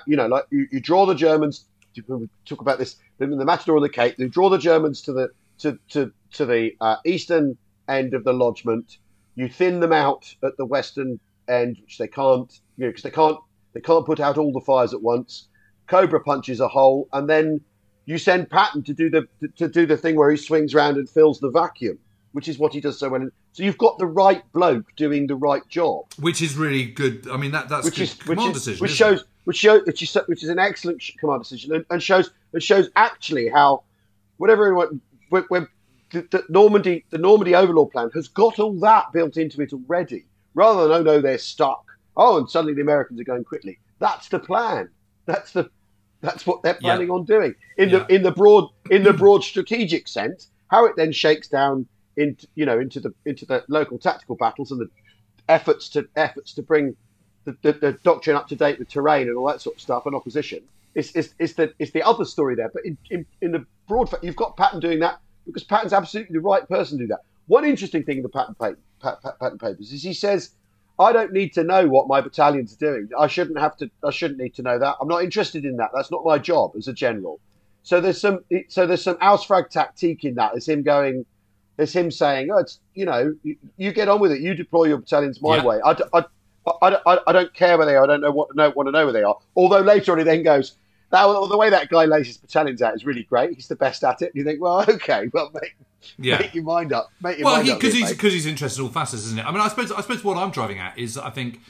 you 0.06 0.16
know 0.16 0.26
like 0.26 0.44
you, 0.50 0.66
you 0.72 0.80
draw 0.80 1.06
the 1.06 1.14
Germans. 1.14 1.66
We 2.08 2.28
talk 2.44 2.60
about 2.60 2.78
this 2.80 2.96
in 3.20 3.30
the 3.30 3.44
Matador 3.44 3.76
and 3.76 3.84
the 3.84 3.88
Cape. 3.88 4.18
You 4.18 4.28
draw 4.28 4.48
the 4.50 4.58
Germans 4.58 5.00
to 5.02 5.12
the 5.12 5.28
to 5.58 5.78
to 5.90 6.12
to 6.34 6.46
the 6.46 6.72
uh, 6.80 6.96
eastern 7.04 7.56
end 7.88 8.14
of 8.14 8.24
the 8.24 8.32
lodgement. 8.32 8.98
You 9.34 9.48
thin 9.48 9.80
them 9.80 9.92
out 9.92 10.34
at 10.42 10.56
the 10.56 10.64
western 10.64 11.18
end, 11.48 11.78
which 11.82 11.98
they 11.98 12.08
can't, 12.08 12.52
you 12.76 12.84
know, 12.84 12.90
because 12.90 13.02
they 13.02 13.10
can't 13.10 13.38
they 13.72 13.80
can't 13.80 14.06
put 14.06 14.20
out 14.20 14.38
all 14.38 14.52
the 14.52 14.60
fires 14.60 14.94
at 14.94 15.02
once. 15.02 15.48
Cobra 15.88 16.20
punches 16.20 16.60
a 16.60 16.68
hole, 16.68 17.08
and 17.12 17.28
then 17.28 17.60
you 18.06 18.18
send 18.18 18.48
Patton 18.48 18.82
to 18.84 18.94
do 18.94 19.10
the 19.10 19.26
to, 19.56 19.68
do 19.68 19.86
the 19.86 19.96
thing 19.96 20.16
where 20.16 20.30
he 20.30 20.36
swings 20.36 20.74
around 20.74 20.96
and 20.96 21.08
fills 21.08 21.40
the 21.40 21.50
vacuum, 21.50 21.98
which 22.32 22.48
is 22.48 22.58
what 22.58 22.72
he 22.72 22.80
does 22.80 22.98
so 22.98 23.08
well. 23.08 23.28
So 23.52 23.62
you've 23.62 23.78
got 23.78 23.98
the 23.98 24.06
right 24.06 24.42
bloke 24.52 24.94
doing 24.96 25.26
the 25.26 25.36
right 25.36 25.66
job, 25.68 26.06
which 26.18 26.40
is 26.40 26.56
really 26.56 26.86
good. 26.86 27.28
I 27.30 27.36
mean, 27.36 27.50
that 27.52 27.68
that's 27.68 27.84
which 27.84 27.96
good 27.96 28.02
is 28.02 28.26
which 28.26 28.38
is 28.40 28.52
decision. 28.52 28.82
which 28.82 28.92
isn't 28.92 29.06
it? 29.06 29.16
shows 29.16 29.24
which 29.44 29.56
shows 29.56 29.82
which 29.86 30.02
is 30.02 30.14
which 30.26 30.42
is 30.42 30.48
an 30.48 30.58
excellent 30.58 31.02
command 31.18 31.42
decision, 31.42 31.74
and, 31.74 31.84
and 31.90 32.02
shows 32.02 32.30
and 32.52 32.62
shows 32.62 32.88
actually 32.96 33.48
how 33.48 33.82
whatever 34.38 34.74
when, 34.74 35.44
when 35.48 35.68
the, 36.14 36.26
the 36.30 36.44
Normandy 36.48 37.04
the 37.10 37.18
Normandy 37.18 37.54
Overlord 37.54 37.90
plan 37.90 38.10
has 38.14 38.28
got 38.28 38.58
all 38.58 38.78
that 38.80 39.12
built 39.12 39.36
into 39.36 39.60
it 39.60 39.72
already, 39.72 40.24
rather 40.54 40.88
than 40.88 40.92
oh 40.92 41.02
no 41.02 41.20
they're 41.20 41.38
stuck. 41.38 41.84
Oh, 42.16 42.38
and 42.38 42.48
suddenly 42.48 42.74
the 42.74 42.80
Americans 42.82 43.20
are 43.20 43.24
going 43.24 43.44
quickly. 43.44 43.78
That's 43.98 44.28
the 44.28 44.38
plan. 44.38 44.88
That's 45.26 45.52
the 45.52 45.70
that's 46.20 46.46
what 46.46 46.62
they're 46.62 46.74
planning 46.74 47.10
on 47.10 47.24
doing 47.24 47.54
in 47.76 47.90
Yeah. 47.90 47.98
the 48.00 48.14
in 48.14 48.22
the 48.22 48.32
broad 48.32 48.70
in 48.90 49.02
the 49.02 49.12
broad 49.12 49.44
strategic 49.44 50.08
sense. 50.08 50.50
How 50.68 50.86
it 50.86 50.94
then 50.96 51.12
shakes 51.12 51.48
down 51.48 51.86
into 52.16 52.46
you 52.54 52.64
know 52.66 52.78
into 52.78 53.00
the 53.00 53.12
into 53.26 53.44
the 53.46 53.64
local 53.68 53.98
tactical 53.98 54.36
battles 54.36 54.70
and 54.70 54.80
the 54.80 54.88
efforts 55.48 55.88
to 55.90 56.08
efforts 56.16 56.54
to 56.54 56.62
bring 56.62 56.96
the, 57.44 57.56
the, 57.62 57.72
the 57.72 57.92
doctrine 58.04 58.36
up 58.36 58.48
to 58.48 58.56
date 58.56 58.78
with 58.78 58.88
terrain 58.88 59.28
and 59.28 59.36
all 59.36 59.46
that 59.46 59.60
sort 59.60 59.76
of 59.76 59.82
stuff 59.82 60.06
and 60.06 60.14
opposition. 60.14 60.62
It's, 60.94 61.14
it's, 61.16 61.34
it's 61.38 61.54
the 61.54 61.74
it's 61.78 61.90
the 61.90 62.02
other 62.02 62.24
story 62.24 62.54
there. 62.54 62.70
But 62.72 62.84
in, 62.86 62.96
in, 63.10 63.26
in 63.42 63.50
the 63.52 63.66
broad, 63.88 64.08
fa- 64.08 64.20
you've 64.22 64.36
got 64.36 64.56
Patton 64.56 64.80
doing 64.80 65.00
that 65.00 65.20
because 65.46 65.64
Patton's 65.64 65.92
absolutely 65.92 66.34
the 66.34 66.40
right 66.40 66.66
person 66.68 66.98
to 66.98 67.04
do 67.04 67.08
that. 67.08 67.20
one 67.46 67.64
interesting 67.64 68.02
thing 68.04 68.16
in 68.18 68.22
the 68.22 68.28
Patton, 68.28 68.54
pa- 68.54 68.72
pa- 69.00 69.16
pa- 69.16 69.36
Patton 69.40 69.58
papers 69.58 69.92
is 69.92 70.02
he 70.02 70.14
says, 70.14 70.50
"I 70.98 71.12
don't 71.12 71.32
need 71.32 71.52
to 71.54 71.64
know 71.64 71.86
what 71.88 72.08
my 72.08 72.20
battalion's 72.22 72.72
are 72.74 72.78
doing. 72.78 73.08
I 73.18 73.26
shouldn't 73.26 73.58
have 73.58 73.76
to. 73.78 73.90
I 74.02 74.10
shouldn't 74.10 74.40
need 74.40 74.54
to 74.54 74.62
know 74.62 74.78
that. 74.78 74.96
I'm 75.00 75.08
not 75.08 75.22
interested 75.22 75.64
in 75.64 75.76
that. 75.76 75.90
That's 75.94 76.10
not 76.10 76.24
my 76.24 76.38
job 76.38 76.72
as 76.76 76.88
a 76.88 76.92
general." 76.92 77.40
So 77.82 78.00
there's 78.00 78.20
some. 78.20 78.44
So 78.68 78.86
there's 78.86 79.02
some 79.02 79.16
Auftragstaktik 79.16 80.24
in 80.24 80.36
that. 80.36 80.52
It's 80.54 80.66
him 80.68 80.82
going. 80.82 81.26
It's 81.76 81.92
him 81.92 82.10
saying, 82.10 82.50
"Oh, 82.50 82.58
it's 82.58 82.80
you 82.94 83.04
know, 83.04 83.34
you, 83.42 83.56
you 83.76 83.92
get 83.92 84.08
on 84.08 84.20
with 84.20 84.32
it. 84.32 84.40
You 84.40 84.54
deploy 84.54 84.84
your 84.84 84.98
battalions 84.98 85.42
my 85.42 85.56
Yeah. 85.56 85.64
way. 85.64 85.80
I, 85.84 85.90
I, 86.14 86.24
I, 86.82 86.98
I, 87.06 87.18
I 87.26 87.32
don't 87.32 87.52
care 87.52 87.76
where 87.76 87.86
they 87.86 87.96
are. 87.96 88.04
I 88.04 88.06
don't 88.06 88.20
know 88.22 88.30
what 88.30 88.54
know, 88.56 88.70
want 88.70 88.86
to 88.86 88.92
know 88.92 89.04
where 89.04 89.12
they 89.12 89.22
are." 89.24 89.36
Although 89.56 89.80
later 89.80 90.12
on 90.12 90.18
he 90.18 90.24
then 90.24 90.42
goes, 90.42 90.76
"That 91.14 91.48
the 91.48 91.56
way 91.56 91.70
that 91.70 91.88
guy 91.88 92.04
lays 92.04 92.26
his 92.26 92.36
battalions 92.36 92.82
out 92.82 92.94
is 92.94 93.04
really 93.06 93.22
great. 93.22 93.54
He's 93.54 93.68
the 93.68 93.76
best 93.76 94.04
at 94.04 94.20
it." 94.22 94.26
And 94.26 94.34
you 94.34 94.44
think, 94.44 94.60
"Well, 94.60 94.82
okay, 94.88 95.30
well, 95.32 95.50
make, 95.54 95.76
Yeah. 96.18 96.38
make 96.40 96.54
your 96.54 96.64
mind 96.64 96.92
up. 96.92 97.10
Make 97.22 97.38
your 97.38 97.46
well, 97.46 97.56
mind 97.56 97.70
up." 97.70 97.78
because 97.78 97.94
mate, 97.94 98.00
he's 98.00 98.10
because 98.10 98.32
he's 98.32 98.46
interested 98.46 98.80
in 98.80 98.86
all 98.86 98.92
facets, 98.92 99.24
isn't 99.26 99.38
it? 99.38 99.44
I 99.46 99.50
mean, 99.50 99.60
I 99.60 99.68
suppose 99.68 99.90
I 99.92 100.00
suppose 100.00 100.22
what 100.24 100.36
I'm 100.36 100.50
driving 100.50 100.78
at 100.78 100.98
is 100.98 101.16
I 101.16 101.30
think, 101.30 101.60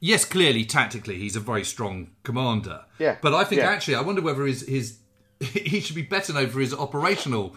yes, 0.00 0.24
clearly 0.24 0.64
tactically 0.64 1.18
he's 1.18 1.36
a 1.36 1.40
very 1.40 1.64
strong 1.64 2.08
commander. 2.24 2.82
Yeah, 2.98 3.16
But 3.22 3.34
I 3.34 3.44
think 3.44 3.60
yeah. 3.60 3.70
actually, 3.70 3.94
I 3.96 4.00
wonder 4.00 4.22
whether 4.22 4.44
his 4.46 4.62
his 4.66 4.98
he 5.40 5.80
should 5.80 5.96
be 5.96 6.02
better 6.02 6.32
known 6.32 6.48
for 6.48 6.60
his 6.60 6.74
operational 6.74 7.54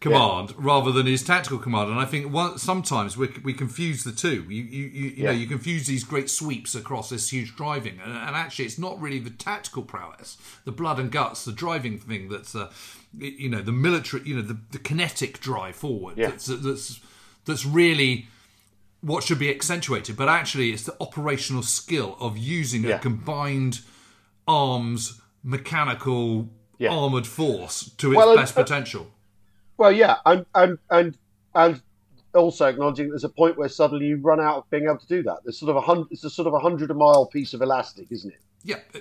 command 0.00 0.54
rather 0.56 0.90
than 0.92 1.06
his 1.06 1.22
tactical 1.22 1.58
command. 1.58 1.90
And 1.90 1.98
I 1.98 2.04
think 2.06 2.32
one, 2.32 2.58
sometimes 2.58 3.16
we 3.16 3.28
we 3.44 3.52
confuse 3.52 4.02
the 4.02 4.12
two. 4.12 4.44
You 4.48 4.62
you 4.62 4.84
you, 4.86 5.08
you 5.10 5.24
know 5.24 5.30
you 5.30 5.46
confuse 5.46 5.86
these 5.86 6.04
great 6.04 6.30
sweeps 6.30 6.74
across 6.74 7.10
this 7.10 7.30
huge 7.30 7.54
driving, 7.54 7.98
and, 8.02 8.12
and 8.12 8.34
actually 8.34 8.64
it's 8.64 8.78
not 8.78 9.00
really 9.00 9.18
the 9.18 9.30
tactical 9.30 9.82
prowess, 9.82 10.38
the 10.64 10.72
blood 10.72 10.98
and 10.98 11.10
guts, 11.12 11.44
the 11.44 11.52
driving 11.52 11.98
thing 11.98 12.28
that's 12.28 12.54
uh, 12.54 12.70
you 13.18 13.48
know 13.48 13.60
the 13.62 13.72
military, 13.72 14.22
you 14.24 14.36
know 14.36 14.42
the, 14.42 14.58
the 14.72 14.78
kinetic 14.78 15.40
drive 15.40 15.76
forward. 15.76 16.16
Yeah. 16.16 16.28
That's 16.30 16.46
that's 16.46 17.00
that's 17.44 17.66
really 17.66 18.26
what 19.02 19.22
should 19.24 19.38
be 19.38 19.50
accentuated, 19.50 20.16
but 20.16 20.28
actually 20.28 20.72
it's 20.72 20.84
the 20.84 20.96
operational 21.00 21.62
skill 21.62 22.16
of 22.20 22.36
using 22.36 22.84
Yeah. 22.84 22.96
a 22.96 22.98
combined 22.98 23.80
arms 24.46 25.20
mechanical 25.42 26.48
Yeah. 26.78 26.90
armored 26.94 27.26
force 27.26 27.90
to 27.98 28.12
its 28.12 28.16
Well, 28.16 28.36
best 28.36 28.56
uh, 28.56 28.62
potential. 28.62 29.06
Well, 29.80 29.92
yeah, 29.92 30.16
and 30.26 30.44
and 30.54 30.78
and 30.90 31.16
and 31.54 31.80
also 32.34 32.66
acknowledging 32.66 33.08
there's 33.08 33.24
a 33.24 33.30
point 33.30 33.56
where 33.56 33.70
suddenly 33.70 34.08
you 34.08 34.18
run 34.18 34.38
out 34.38 34.58
of 34.58 34.70
being 34.70 34.84
able 34.84 34.98
to 34.98 35.06
do 35.06 35.22
that. 35.22 35.38
There's 35.42 35.58
sort 35.58 35.70
of 35.70 35.76
a 35.76 35.80
hundred. 35.80 36.08
It's 36.10 36.22
a 36.22 36.28
sort 36.28 36.46
of 36.46 36.52
a 36.52 36.58
hundred 36.58 36.94
mile 36.94 37.24
piece 37.24 37.54
of 37.54 37.62
elastic, 37.62 38.08
isn't 38.10 38.30
it? 38.30 38.40
Yeah. 38.62 38.76
uh, 38.94 38.98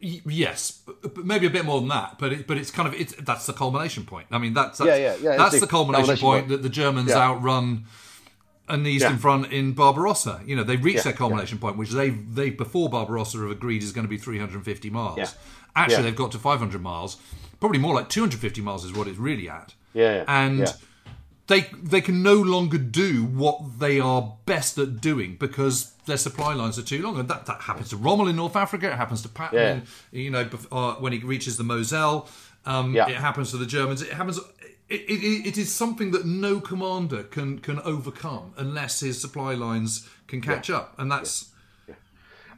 Yes, 0.00 0.82
but 0.86 1.24
maybe 1.24 1.46
a 1.46 1.50
bit 1.50 1.64
more 1.64 1.80
than 1.80 1.88
that, 1.88 2.18
but 2.18 2.30
it, 2.32 2.46
but 2.46 2.58
it's 2.58 2.70
kind 2.70 2.86
of 2.86 2.94
it's 2.94 3.14
that's 3.16 3.46
the 3.46 3.54
culmination 3.54 4.04
point. 4.04 4.26
I 4.30 4.38
mean, 4.38 4.52
that's, 4.54 4.78
that's 4.78 4.86
Yeah, 4.86 4.96
yeah, 4.96 5.16
yeah, 5.20 5.36
That's 5.36 5.58
the 5.60 5.66
culmination, 5.66 6.04
culmination 6.04 6.22
point 6.26 6.40
point. 6.42 6.48
that 6.50 6.62
the 6.62 6.68
Germans 6.68 7.08
Yeah. 7.08 7.18
outrun 7.18 7.86
an 8.68 8.86
Eastern 8.86 9.12
Yeah. 9.12 9.16
Front 9.18 9.50
in 9.52 9.72
Barbarossa. 9.72 10.42
You 10.46 10.56
know, 10.56 10.62
they 10.62 10.76
reached 10.76 10.98
Yeah, 10.98 11.02
their 11.04 11.12
culmination 11.14 11.58
point, 11.58 11.76
which 11.78 11.90
they 11.90 12.10
they 12.10 12.50
before 12.50 12.88
Barbarossa 12.90 13.38
have 13.38 13.50
agreed 13.50 13.82
is 13.82 13.92
going 13.92 14.04
to 14.04 14.08
be 14.08 14.18
350 14.18 14.90
miles. 14.90 15.34
Actually, 15.74 16.02
they've 16.04 16.14
got 16.14 16.30
to 16.32 16.38
500 16.38 16.80
miles. 16.82 17.16
Probably 17.58 17.78
more 17.78 17.94
like 17.94 18.08
250 18.10 18.60
miles 18.60 18.84
is 18.84 18.92
what 18.92 19.08
it's 19.08 19.18
really 19.18 19.48
at. 19.48 19.74
Yeah, 19.94 20.16
yeah, 20.16 20.24
and. 20.28 20.58
yeah. 20.60 20.72
They, 21.46 21.60
they 21.82 22.00
can 22.00 22.22
no 22.22 22.36
longer 22.36 22.78
do 22.78 23.22
what 23.22 23.78
they 23.78 24.00
are 24.00 24.38
best 24.46 24.78
at 24.78 25.02
doing 25.02 25.36
because 25.38 25.92
their 26.06 26.16
supply 26.16 26.54
lines 26.54 26.78
are 26.78 26.82
too 26.82 27.02
long, 27.02 27.18
and 27.18 27.28
that, 27.28 27.44
that 27.44 27.60
happens 27.60 27.90
to 27.90 27.98
Rommel 27.98 28.28
in 28.28 28.36
North 28.36 28.56
Africa. 28.56 28.86
It 28.86 28.94
happens 28.94 29.20
to 29.24 29.28
Patton, 29.28 29.58
Yeah. 29.58 29.80
you 30.10 30.30
know, 30.30 30.48
uh, 30.72 30.94
when 30.94 31.12
he 31.12 31.18
reaches 31.18 31.58
the 31.58 31.62
Moselle. 31.62 32.30
Um, 32.64 32.94
Yeah. 32.94 33.08
It 33.10 33.16
happens 33.16 33.50
to 33.50 33.58
the 33.58 33.66
Germans. 33.66 34.00
It 34.00 34.14
happens. 34.14 34.38
It, 34.88 35.02
it, 35.02 35.46
it 35.48 35.58
is 35.58 35.70
something 35.70 36.12
that 36.12 36.24
no 36.24 36.60
commander 36.60 37.24
can 37.24 37.58
can 37.58 37.78
overcome 37.80 38.54
unless 38.56 39.00
his 39.00 39.20
supply 39.20 39.52
lines 39.52 40.08
can 40.26 40.40
catch 40.40 40.70
up, 40.70 40.94
and 40.98 41.12
that's 41.12 41.50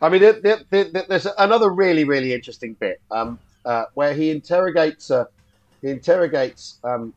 I 0.01 0.09
mean, 0.11 0.21
there, 0.21 0.35
there, 0.35 0.59
there, 0.71 1.05
there's 1.09 1.27
another 1.39 1.71
really, 1.71 2.05
really 2.05 2.33
interesting 2.35 2.75
bit 2.75 3.01
um, 3.11 3.39
uh, 3.65 3.87
where 3.95 4.15
he 4.15 4.31
interrogates 4.31 5.11
uh, 5.11 5.25
he 5.81 5.91
interrogates 5.91 6.79
um, 6.85 7.15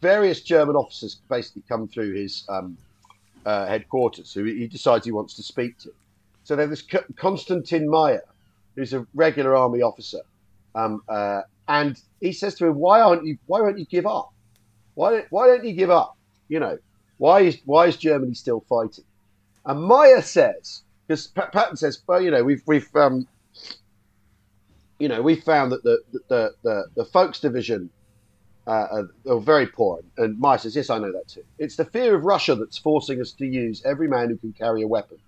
various 0.00 0.40
German 0.42 0.76
officers 0.76 1.20
basically 1.28 1.62
come 1.68 1.88
through 1.88 2.14
his 2.14 2.44
um, 2.48 2.76
uh, 3.44 3.66
headquarters 3.66 4.32
who 4.32 4.44
he 4.44 4.66
decides 4.66 5.04
he 5.04 5.12
wants 5.12 5.34
to 5.34 5.42
speak 5.42 5.78
to. 5.78 5.92
So 6.44 6.56
there's 6.56 6.70
this 6.70 6.84
Konstantin 7.16 7.88
Meyer, 7.88 8.24
who's 8.74 8.92
a 8.92 9.06
regular 9.14 9.54
army 9.54 9.82
officer, 9.82 10.20
um, 10.74 11.02
uh, 11.08 11.42
and 11.68 12.00
he 12.20 12.32
says 12.32 12.54
to 12.56 12.66
him, 12.66 12.74
"Why 12.76 13.00
aren't 13.00 13.24
you? 13.24 13.38
Why 13.46 13.60
won't 13.60 13.78
you 13.78 13.86
give 13.86 14.06
up? 14.06 14.32
Why 14.94 15.10
don't, 15.10 15.26
why 15.30 15.46
don't 15.46 15.64
you 15.64 15.72
give 15.72 15.90
up? 15.90 16.16
You 16.48 16.60
know, 16.60 16.78
why 17.18 17.42
is 17.42 17.58
why 17.64 17.86
is 17.86 17.96
Germany 17.96 18.34
still 18.34 18.64
fighting?" 18.68 19.04
And 19.64 19.80
Meyer 19.84 20.22
says, 20.22 20.82
because 21.06 21.28
Patton 21.28 21.76
says, 21.76 22.02
well, 22.06 22.20
you 22.20 22.30
know, 22.30 22.42
we've 22.42 22.62
we've 22.66 22.88
um, 22.96 23.26
you 24.98 25.08
know, 25.08 25.22
we 25.22 25.36
found 25.36 25.72
that 25.72 25.82
the 25.84 25.98
the 26.28 26.54
the, 26.62 26.84
the 26.96 27.04
Volks 27.04 27.40
division 27.40 27.90
uh, 28.66 28.70
are, 28.70 29.08
are 29.28 29.40
very 29.40 29.66
poor, 29.66 30.00
and 30.16 30.38
Meyer 30.38 30.58
says, 30.58 30.76
yes, 30.76 30.90
I 30.90 30.98
know 30.98 31.12
that 31.12 31.28
too. 31.28 31.42
It's 31.58 31.76
the 31.76 31.84
fear 31.84 32.14
of 32.14 32.24
Russia 32.24 32.54
that's 32.54 32.78
forcing 32.78 33.20
us 33.20 33.32
to 33.34 33.46
use 33.46 33.82
every 33.84 34.08
man 34.08 34.28
who 34.28 34.38
can 34.38 34.52
carry 34.52 34.82
a 34.82 34.88
weapon, 34.88 35.18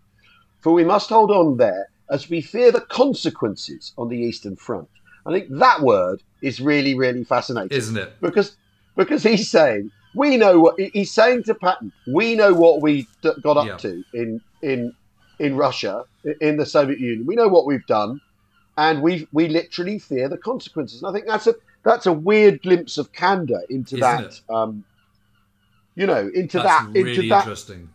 for 0.63 0.73
we 0.73 0.85
must 0.85 1.09
hold 1.11 1.31
on 1.31 1.57
there 1.57 1.89
as 2.11 2.29
we 2.29 2.41
fear 2.41 2.71
the 2.71 2.81
consequences 2.83 3.93
on 3.97 4.09
the 4.09 4.19
Eastern 4.19 4.57
Front. 4.57 4.89
I 5.27 5.33
think 5.33 5.49
that 5.59 5.81
word 5.81 6.23
is 6.43 6.61
really, 6.61 6.95
really 6.95 7.25
fascinating, 7.25 7.77
isn't 7.77 7.97
it? 7.97 8.13
because 8.21 8.57
because 8.97 9.23
he's 9.23 9.51
saying 9.51 9.91
we 10.15 10.37
know 10.37 10.61
what 10.61 10.75
he's 10.79 11.13
saying 11.13 11.43
to 11.45 11.55
Patton. 11.55 11.93
We 12.07 12.35
know 12.37 12.55
what 12.55 12.83
we 12.83 13.09
got 13.23 13.57
up 13.57 13.67
Yeah. 13.67 13.77
to 13.79 14.05
in 14.13 14.41
in 14.63 14.93
in 15.41 15.57
Russia, 15.57 16.05
in 16.41 16.57
the 16.57 16.67
Soviet 16.67 17.01
Union. 17.01 17.25
We 17.27 17.35
know 17.35 17.49
what 17.49 17.67
we've 17.67 17.87
done, 17.87 18.21
and 18.77 19.03
we 19.03 19.27
we 19.33 19.49
literally 19.49 19.99
fear 19.99 20.29
the 20.29 20.39
consequences. 20.39 21.03
And 21.03 21.11
I 21.11 21.13
think 21.13 21.27
that's 21.27 21.47
a 21.49 21.55
that's 21.85 22.07
a 22.07 22.13
weird 22.13 22.63
glimpse 22.63 22.99
of 22.99 23.13
candor 23.13 23.61
into 23.71 23.97
Isn't 23.97 24.01
that. 24.01 24.41
Um, 24.55 24.85
you 25.95 26.07
know, 26.07 26.29
into 26.35 26.59
That's 26.59 26.69
that, 26.85 26.89
really 26.93 27.15
into 27.17 27.29
that. 27.29 27.43
interesting. 27.43 27.91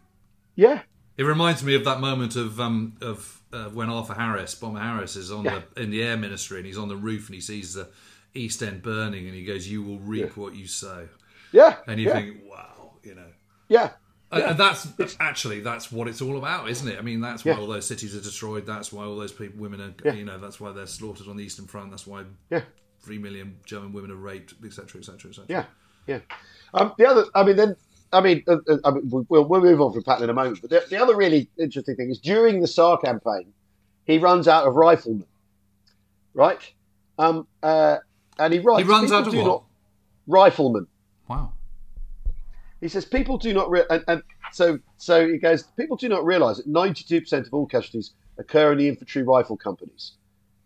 Yeah, 0.56 0.82
It 1.18 1.24
reminds 1.24 1.64
me 1.64 1.76
of 1.76 1.84
that 1.86 2.00
moment 2.00 2.36
of 2.36 2.60
um, 2.60 2.96
of 3.02 3.42
uh, 3.52 3.66
when 3.70 3.90
Arthur 3.90 4.14
Harris, 4.14 4.56
Bomber 4.56 4.80
Harris, 4.80 5.16
is 5.16 5.32
on 5.32 5.44
Yeah. 5.46 5.62
the 5.74 5.82
in 5.84 5.90
the 5.90 6.04
air 6.04 6.16
ministry 6.18 6.58
and 6.58 6.66
he's 6.66 6.78
on 6.78 6.88
the 6.88 6.96
roof 6.96 7.28
and 7.28 7.36
he 7.36 7.42
sees 7.42 7.74
the 7.74 7.90
East 8.34 8.62
End 8.64 8.82
burning 8.82 9.26
and 9.26 9.36
he 9.36 9.44
goes, 9.44 9.68
"You 9.68 9.82
will 9.84 10.00
reap 10.00 10.38
what 10.38 10.56
you 10.56 10.68
sow." 10.68 11.10
yeah, 11.52 11.78
And 11.88 12.00
you 12.00 12.08
yeah, 12.08 12.14
think, 12.14 12.38
"Wow," 12.46 12.92
you 13.04 13.16
know. 13.16 13.26
yeah, 13.70 13.92
And- 14.32 14.44
And 14.44 14.58
that's 14.60 14.88
actually 15.20 15.60
that's 15.62 15.92
what 15.92 16.08
it's 16.08 16.22
all 16.22 16.38
about, 16.38 16.70
isn't 16.70 16.88
it? 16.88 17.00
I 17.00 17.02
mean, 17.02 17.20
that's 17.22 17.44
why 17.44 17.54
Yeah. 17.54 17.58
all 17.60 17.68
those 17.68 17.88
cities 17.88 18.16
are 18.16 18.22
destroyed. 18.22 18.66
That's 18.68 18.94
why 18.94 19.04
all 19.06 19.18
those 19.18 19.34
people, 19.34 19.60
women 19.60 19.82
are, 19.82 19.94
Yeah. 20.06 20.14
you 20.14 20.24
know, 20.26 20.38
that's 20.38 20.60
why 20.60 20.72
they're 20.72 20.86
slaughtered 20.88 21.28
on 21.28 21.38
the 21.38 21.44
Eastern 21.44 21.66
Front. 21.68 21.90
That's 21.90 22.06
why 22.06 22.24
yeah. 22.52 22.62
Three 23.00 23.18
million 23.18 23.58
German 23.66 23.94
women 23.94 24.12
are 24.12 24.16
raped, 24.16 24.54
etc., 24.64 25.00
etc., 25.00 25.30
etc. 25.32 25.46
Yeah, 25.48 25.66
yeah. 26.08 26.20
Um, 26.74 26.94
the 26.98 27.06
other, 27.08 27.26
I 27.36 27.44
mean, 27.44 27.56
then, 27.56 27.76
I 28.14 28.22
mean, 28.22 28.44
uh, 28.48 28.58
uh, 28.68 28.78
I 28.84 28.92
mean 28.92 29.10
we'll, 29.10 29.46
we'll 29.46 29.62
move 29.62 29.82
on 29.82 29.94
from 29.94 30.04
Patton 30.04 30.24
in 30.24 30.30
a 30.30 30.34
moment. 30.34 30.62
But 30.62 30.70
the, 30.70 30.84
the 30.90 31.02
other 31.02 31.16
really 31.16 31.50
interesting 31.58 31.96
thing 31.96 32.10
is 32.10 32.20
during 32.20 32.62
the 32.62 32.68
Saar 32.68 32.98
campaign, 32.98 33.54
he 34.06 34.18
runs 34.18 34.48
out 34.48 34.66
of 34.66 34.76
riflemen, 34.76 35.26
right? 36.34 36.60
Um, 37.18 37.48
uh, 37.62 37.98
and 38.38 38.54
he 38.54 38.60
writes. 38.60 38.84
He 38.84 38.90
runs 38.90 39.12
out 39.12 39.28
of 39.28 39.34
what? 39.34 39.46
not- 39.46 39.64
riflemen. 40.28 40.88
Wow. 41.28 41.54
He 42.82 42.88
says 42.88 43.04
people 43.04 43.38
do 43.38 43.54
not, 43.54 43.70
re- 43.70 43.84
and, 43.90 44.04
and 44.08 44.24
so 44.54 44.80
so 44.98 45.28
he 45.28 45.38
goes. 45.38 45.64
People 45.78 45.98
do 45.98 46.08
not 46.08 46.24
realise 46.26 46.58
that 46.58 46.68
ninety-two 46.68 47.22
percent 47.22 47.46
of 47.46 47.54
all 47.54 47.66
casualties 47.66 48.14
occur 48.38 48.72
in 48.72 48.78
the 48.78 48.88
infantry 48.88 49.22
rifle 49.22 49.58
companies, 49.58 50.14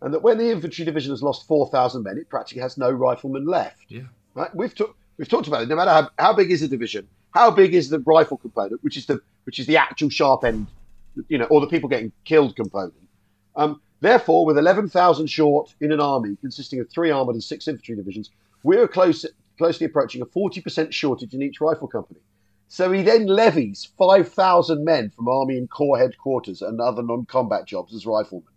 and 0.03 0.13
that 0.13 0.21
when 0.21 0.37
the 0.37 0.51
infantry 0.51 0.85
division 0.85 1.11
has 1.11 1.23
lost 1.23 1.47
four 1.47 1.67
thousand 1.69 2.03
men, 2.03 2.17
it 2.17 2.29
practically 2.29 2.61
has 2.61 2.77
no 2.77 2.91
riflemen 2.91 3.45
left. 3.45 3.85
Yeah. 3.87 4.01
Right? 4.35 4.53
We've 4.53 4.75
talked 4.75 4.97
we've 5.17 5.29
talked 5.29 5.47
about 5.47 5.63
it. 5.63 5.69
No 5.69 5.75
matter 5.75 5.91
how, 5.91 6.09
how 6.19 6.33
big 6.33 6.51
is 6.51 6.61
a 6.61 6.67
division, 6.67 7.07
how 7.31 7.49
big 7.49 7.73
is 7.73 7.89
the 7.89 7.99
rifle 7.99 8.37
component, 8.37 8.83
which 8.83 8.97
is 8.97 9.05
the 9.07 9.19
which 9.45 9.59
is 9.59 9.65
the 9.65 9.77
actual 9.77 10.09
sharp 10.09 10.43
end, 10.43 10.67
you 11.29 11.37
know, 11.37 11.45
or 11.45 11.61
the 11.61 11.67
people 11.67 11.89
getting 11.89 12.11
killed 12.25 12.55
component. 12.55 12.93
Um, 13.55 13.81
therefore, 14.01 14.45
with 14.45 14.57
eleven 14.57 14.89
thousand 14.89 15.27
short 15.27 15.73
in 15.81 15.91
an 15.91 15.99
army 15.99 16.37
consisting 16.41 16.79
of 16.79 16.89
three 16.89 17.09
armored 17.09 17.35
and 17.35 17.43
six 17.43 17.67
infantry 17.67 17.95
divisions, 17.95 18.29
we're 18.63 18.87
close 18.87 19.25
closely 19.57 19.85
approaching 19.85 20.21
a 20.21 20.25
forty 20.25 20.61
percent 20.61 20.93
shortage 20.93 21.33
in 21.33 21.41
each 21.41 21.61
rifle 21.61 21.87
company. 21.87 22.19
So 22.67 22.91
he 22.91 23.03
then 23.03 23.27
levies 23.27 23.89
five 23.97 24.31
thousand 24.33 24.83
men 24.83 25.11
from 25.11 25.27
army 25.29 25.57
and 25.57 25.69
corps 25.69 25.99
headquarters 25.99 26.61
and 26.61 26.81
other 26.81 27.03
non-combat 27.03 27.67
jobs 27.67 27.93
as 27.93 28.05
riflemen. 28.05 28.47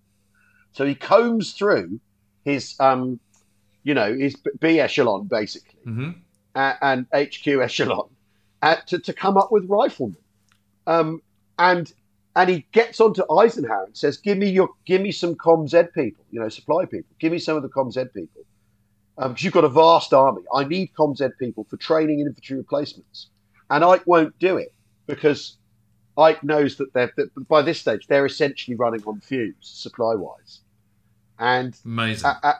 So 0.76 0.84
he 0.84 0.94
combs 0.94 1.52
through 1.52 2.00
his 2.44 2.74
um, 2.80 3.18
you 3.82 3.94
know, 3.94 4.12
his 4.12 4.36
B- 4.60 4.78
echelon 4.78 5.26
basically 5.26 5.80
hmm 5.84 6.10
uh, 6.54 6.74
and 6.82 7.06
HQ 7.14 7.46
echelon 7.46 8.08
uh, 8.62 8.76
to, 8.86 8.98
to 8.98 9.12
come 9.12 9.36
up 9.36 9.50
with 9.50 9.64
riflemen. 9.68 10.22
Um, 10.86 11.22
and 11.58 11.90
and 12.34 12.50
he 12.50 12.66
gets 12.72 13.00
onto 13.00 13.22
Eisenhower 13.32 13.84
and 13.84 13.96
says, 13.96 14.18
"Give 14.18 14.36
me 14.36 14.50
your, 14.50 14.68
give 14.84 15.00
me 15.00 15.12
some 15.12 15.34
ComZ 15.34 15.94
people, 15.94 16.24
you 16.30 16.40
know, 16.40 16.50
supply 16.50 16.84
people. 16.84 17.14
Give 17.18 17.32
me 17.32 17.38
some 17.38 17.56
of 17.56 17.62
the 17.62 17.70
ComZ 17.70 18.12
people, 18.12 18.42
because 19.16 19.42
you've 19.42 19.54
got 19.54 19.64
a 19.64 19.70
vast 19.70 20.12
army. 20.12 20.42
I 20.54 20.64
need 20.64 20.92
ComZ 20.98 21.30
people 21.38 21.64
for 21.70 21.78
training 21.78 22.20
and 22.20 22.28
infantry 22.28 22.58
replacements." 22.58 23.28
and 23.70 23.82
Ike 23.82 24.06
won't 24.06 24.38
do 24.38 24.56
it 24.58 24.72
because 25.06 25.56
Ike 26.18 26.42
knows 26.44 26.76
that 26.76 26.92
they're 26.92 27.12
that 27.16 27.48
by 27.48 27.62
this 27.62 27.80
stage 27.80 28.06
they're 28.06 28.26
essentially 28.26 28.76
running 28.76 29.02
on 29.06 29.20
fumes 29.20 29.56
supply 29.60 30.14
wise, 30.14 30.60
and 31.38 31.76
amazing. 31.84 32.26
Uh, 32.26 32.34
uh, 32.42 32.52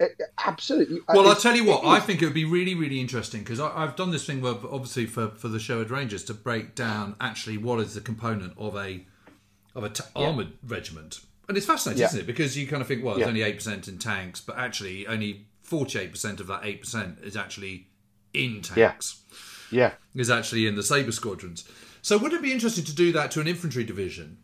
uh, 0.00 0.06
absolutely. 0.44 1.00
Well, 1.08 1.28
I'll 1.28 1.34
tell 1.34 1.56
you 1.56 1.64
what. 1.64 1.84
I 1.84 2.00
think 2.00 2.22
it 2.22 2.24
would 2.24 2.34
be 2.34 2.44
really, 2.44 2.74
really 2.74 3.00
interesting 3.00 3.42
because 3.42 3.60
I've 3.60 3.96
done 3.96 4.10
this 4.10 4.24
thing, 4.24 4.40
where, 4.40 4.54
obviously, 4.70 5.06
for, 5.06 5.28
for 5.28 5.48
the 5.48 5.58
Sherwood 5.58 5.90
Rangers 5.90 6.24
to 6.24 6.34
break 6.34 6.74
down 6.74 7.16
actually 7.20 7.58
what 7.58 7.80
is 7.80 7.94
the 7.94 8.00
component 8.00 8.54
of 8.56 8.76
a 8.76 9.04
of 9.74 9.84
a 9.84 9.90
t- 9.90 10.04
yeah. 10.16 10.26
armored 10.26 10.52
regiment, 10.66 11.20
and 11.48 11.56
it's 11.56 11.66
fascinating, 11.66 12.00
yeah. 12.00 12.06
isn't 12.06 12.20
it? 12.20 12.26
Because 12.26 12.56
you 12.56 12.66
kind 12.66 12.80
of 12.80 12.88
think, 12.88 13.04
well, 13.04 13.14
it's 13.14 13.20
yeah. 13.22 13.28
only 13.28 13.42
eight 13.42 13.56
percent 13.56 13.88
in 13.88 13.98
tanks, 13.98 14.40
but 14.40 14.56
actually, 14.58 15.06
only 15.06 15.46
forty 15.62 15.98
eight 15.98 16.12
percent 16.12 16.40
of 16.40 16.46
that 16.46 16.60
eight 16.64 16.80
percent 16.80 17.18
is 17.22 17.36
actually 17.36 17.88
in 18.32 18.62
tanks. 18.62 19.22
Yeah, 19.70 19.92
is 20.14 20.30
actually 20.30 20.66
in 20.66 20.76
the 20.76 20.82
Sabre 20.82 21.12
squadrons. 21.12 21.68
So, 22.02 22.16
would 22.18 22.32
it 22.32 22.40
be 22.40 22.52
interesting 22.52 22.84
to 22.84 22.94
do 22.94 23.12
that 23.12 23.30
to 23.32 23.40
an 23.40 23.48
infantry 23.48 23.84
division? 23.84 24.38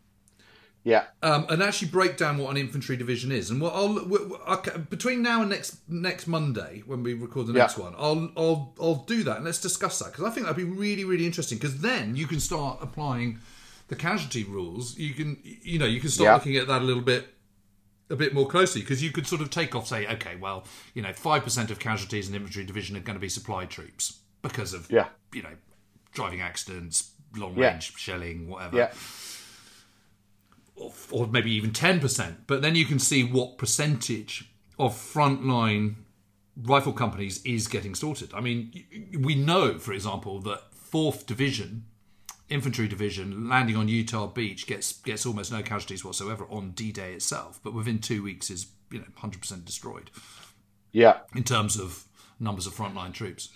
Yeah, 0.85 1.05
um, 1.23 1.47
and 1.49 1.63
actually 1.63 1.89
break 1.89 2.15
down 2.15 2.37
what 2.37 2.51
an 2.51 2.57
infantry 2.57 2.95
division 2.95 3.31
is, 3.31 3.49
and 3.49 3.59
what 3.59 3.73
I'll, 3.73 3.99
I'll, 4.45 4.61
between 4.89 5.23
now 5.23 5.41
and 5.41 5.49
next 5.49 5.77
next 5.89 6.27
Monday 6.27 6.83
when 6.85 7.01
we 7.01 7.15
record 7.15 7.47
the 7.47 7.53
next 7.53 7.77
yeah. 7.77 7.85
one, 7.85 7.95
I'll 7.97 8.31
I'll 8.37 8.73
I'll 8.79 9.03
do 9.07 9.23
that 9.23 9.37
and 9.37 9.45
let's 9.45 9.59
discuss 9.59 9.97
that 9.99 10.11
because 10.11 10.23
I 10.23 10.29
think 10.29 10.45
that'd 10.45 10.55
be 10.55 10.63
really 10.63 11.03
really 11.03 11.25
interesting 11.25 11.57
because 11.57 11.81
then 11.81 12.15
you 12.15 12.27
can 12.27 12.39
start 12.39 12.77
applying 12.81 13.39
the 13.87 13.95
casualty 13.95 14.43
rules. 14.43 14.95
You 14.95 15.15
can 15.15 15.37
you 15.43 15.79
know 15.79 15.87
you 15.87 15.99
can 15.99 16.11
start 16.11 16.25
yeah. 16.25 16.33
looking 16.35 16.55
at 16.57 16.67
that 16.67 16.83
a 16.83 16.85
little 16.85 17.03
bit 17.03 17.29
a 18.11 18.15
bit 18.15 18.35
more 18.35 18.47
closely 18.47 18.81
because 18.81 19.01
you 19.01 19.11
could 19.11 19.25
sort 19.25 19.41
of 19.41 19.49
take 19.49 19.73
off 19.73 19.87
say 19.87 20.05
okay 20.05 20.35
well 20.35 20.63
you 20.93 21.01
know 21.01 21.11
five 21.13 21.43
percent 21.43 21.71
of 21.71 21.79
casualties 21.79 22.29
in 22.29 22.35
infantry 22.35 22.63
division 22.63 22.95
are 22.95 22.99
going 22.99 23.15
to 23.15 23.19
be 23.19 23.27
supply 23.27 23.65
troops 23.65 24.19
because 24.43 24.73
of 24.73 24.89
yeah. 24.91 25.07
you 25.33 25.41
know 25.41 25.49
driving 26.15 26.41
accidents, 26.41 27.11
long 27.35 27.55
range 27.55 27.91
yeah. 27.91 27.97
shelling, 27.97 28.47
whatever. 28.47 28.77
Or, 31.11 31.27
maybe 31.27 31.51
even 31.51 31.71
10%. 31.71 32.35
But 32.47 32.61
then 32.61 32.75
you 32.75 32.85
can 32.85 32.99
see 32.99 33.23
what 33.23 33.57
percentage 33.57 34.51
of 34.77 34.93
frontline 34.93 35.95
rifle 36.61 36.93
companies 36.93 37.41
is 37.45 37.67
getting 37.67 37.95
sorted. 37.95 38.33
I 38.33 38.41
mean, 38.41 38.71
we 39.17 39.35
know, 39.35 39.77
for 39.79 39.93
example, 39.93 40.39
that 40.41 40.71
4th 40.73 41.25
Division, 41.25 41.85
infantry 42.49 42.87
division, 42.87 43.49
landing 43.49 43.75
on 43.75 43.87
Utah 43.87 44.27
Beach 44.27 44.67
gets 44.67 44.93
gets 44.93 45.25
almost 45.25 45.51
no 45.51 45.61
casualties 45.61 46.05
whatsoever 46.05 46.45
on 46.49 46.71
D-Day 46.71 47.13
itself, 47.13 47.59
but 47.63 47.73
within 47.73 47.99
two 47.99 48.21
weeks 48.23 48.49
is 48.49 48.67
you 48.91 48.99
know 48.99 49.05
100% 49.17 49.65
destroyed. 49.65 50.11
Yeah. 50.91 51.19
In 51.35 51.43
terms 51.43 51.77
of 51.79 52.05
numbers 52.39 52.67
of 52.67 52.73
frontline 52.73 53.13
troops. 53.13 53.49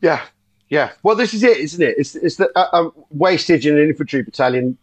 Yeah, 0.00 0.22
yeah. 0.68 0.92
Well, 1.02 1.16
this 1.16 1.32
is 1.32 1.42
it, 1.42 1.56
isn't 1.58 1.82
it? 1.82 1.94
It's, 1.96 2.14
it's 2.14 2.36
the 2.36 2.50
uh, 2.58 2.68
um, 2.72 2.92
wastage 3.10 3.66
in 3.66 3.78
an 3.78 3.88
infantry 3.88 4.22
battalion 4.22 4.76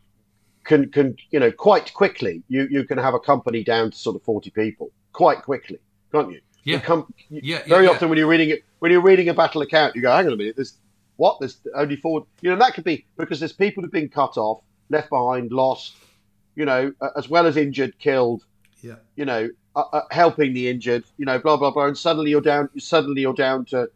can 0.64 0.90
can 0.92 1.16
you 1.32 1.40
know 1.40 1.52
quite 1.52 1.94
quickly 1.94 2.44
you 2.48 2.68
you 2.70 2.84
can 2.84 2.98
have 2.98 3.14
a 3.14 3.20
company 3.20 3.64
down 3.64 3.92
to 3.92 3.98
sort 3.98 4.16
of 4.16 4.24
40 4.24 4.50
people 4.52 4.92
quite 5.12 5.42
quickly 5.44 5.80
can't 6.12 6.32
you? 6.32 6.42
Yeah. 6.64 6.80
com- 6.80 7.14
yeah, 7.30 7.42
yeah, 7.44 7.62
very 7.68 7.86
yeah. 7.86 7.92
often 7.92 8.10
when 8.10 8.18
you're 8.18 8.28
reading 8.28 8.50
it 8.50 8.64
when 8.80 8.92
you're 8.92 9.02
reading 9.02 9.30
a 9.30 9.34
battle 9.34 9.62
account 9.62 9.96
you 9.96 10.02
go 10.02 10.12
hang 10.12 10.28
on 10.28 10.34
a 10.34 10.38
minute 10.38 10.56
there's 10.56 10.78
what 11.18 11.40
there's 11.40 11.60
only 11.76 11.96
four 11.98 12.26
you 12.42 12.50
know 12.50 12.58
that 12.58 12.74
could 12.74 12.84
be 12.84 13.06
because 13.18 13.40
there's 13.40 13.54
people 13.54 13.84
who've 13.84 13.92
been 13.92 14.10
cut 14.10 14.38
off 14.38 14.62
left 14.90 15.10
behind 15.10 15.52
lost 15.52 15.96
you 16.56 16.66
know 16.66 16.92
as 17.16 17.30
well 17.30 17.46
as 17.46 17.58
injured 17.58 17.98
killed 18.00 18.46
yeah. 18.82 18.96
you 19.16 19.26
know 19.26 19.50
uh, 19.76 19.84
uh, 19.92 20.02
helping 20.12 20.54
the 20.54 20.70
injured 20.70 21.04
you 21.18 21.26
know 21.26 21.40
blah 21.40 21.58
blah 21.58 21.72
blah 21.72 21.86
and 21.86 21.98
suddenly 21.98 22.30
you're 22.30 22.42
down 22.42 22.70
suddenly 22.78 23.22
you're 23.22 23.34
down 23.34 23.66
to 23.66 23.90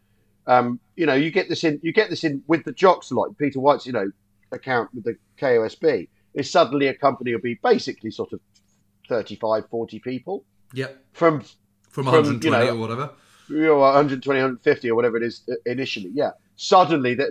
um, 0.46 0.80
you 0.96 1.06
know 1.06 1.14
you 1.14 1.30
get 1.30 1.48
this 1.48 1.64
in 1.64 1.78
you 1.82 1.92
get 1.92 2.10
this 2.10 2.24
in 2.24 2.42
with 2.46 2.64
the 2.64 2.72
jocks 2.72 3.12
like 3.12 3.36
peter 3.38 3.60
white's 3.60 3.86
you 3.86 3.92
know 3.92 4.10
account 4.52 4.92
with 4.94 5.04
the 5.04 5.16
kosb 5.38 6.08
is 6.38 6.50
suddenly 6.50 6.86
a 6.86 6.94
company 6.94 7.34
will 7.34 7.40
be 7.40 7.58
basically 7.62 8.10
sort 8.10 8.32
of 8.32 8.40
35, 9.08 9.68
40 9.68 9.98
people. 10.00 10.44
Yep. 10.74 11.04
From 11.12 11.42
from 11.90 12.06
120 12.06 12.44
you 12.44 12.50
know, 12.50 12.76
or 12.76 12.80
whatever. 12.80 13.10
You 13.48 13.62
know, 13.62 13.78
120, 13.78 14.38
150 14.38 14.90
or 14.90 14.94
whatever 14.94 15.16
it 15.16 15.22
is 15.22 15.42
initially. 15.66 16.10
Yeah. 16.14 16.30
Suddenly 16.56 17.14
that, 17.14 17.30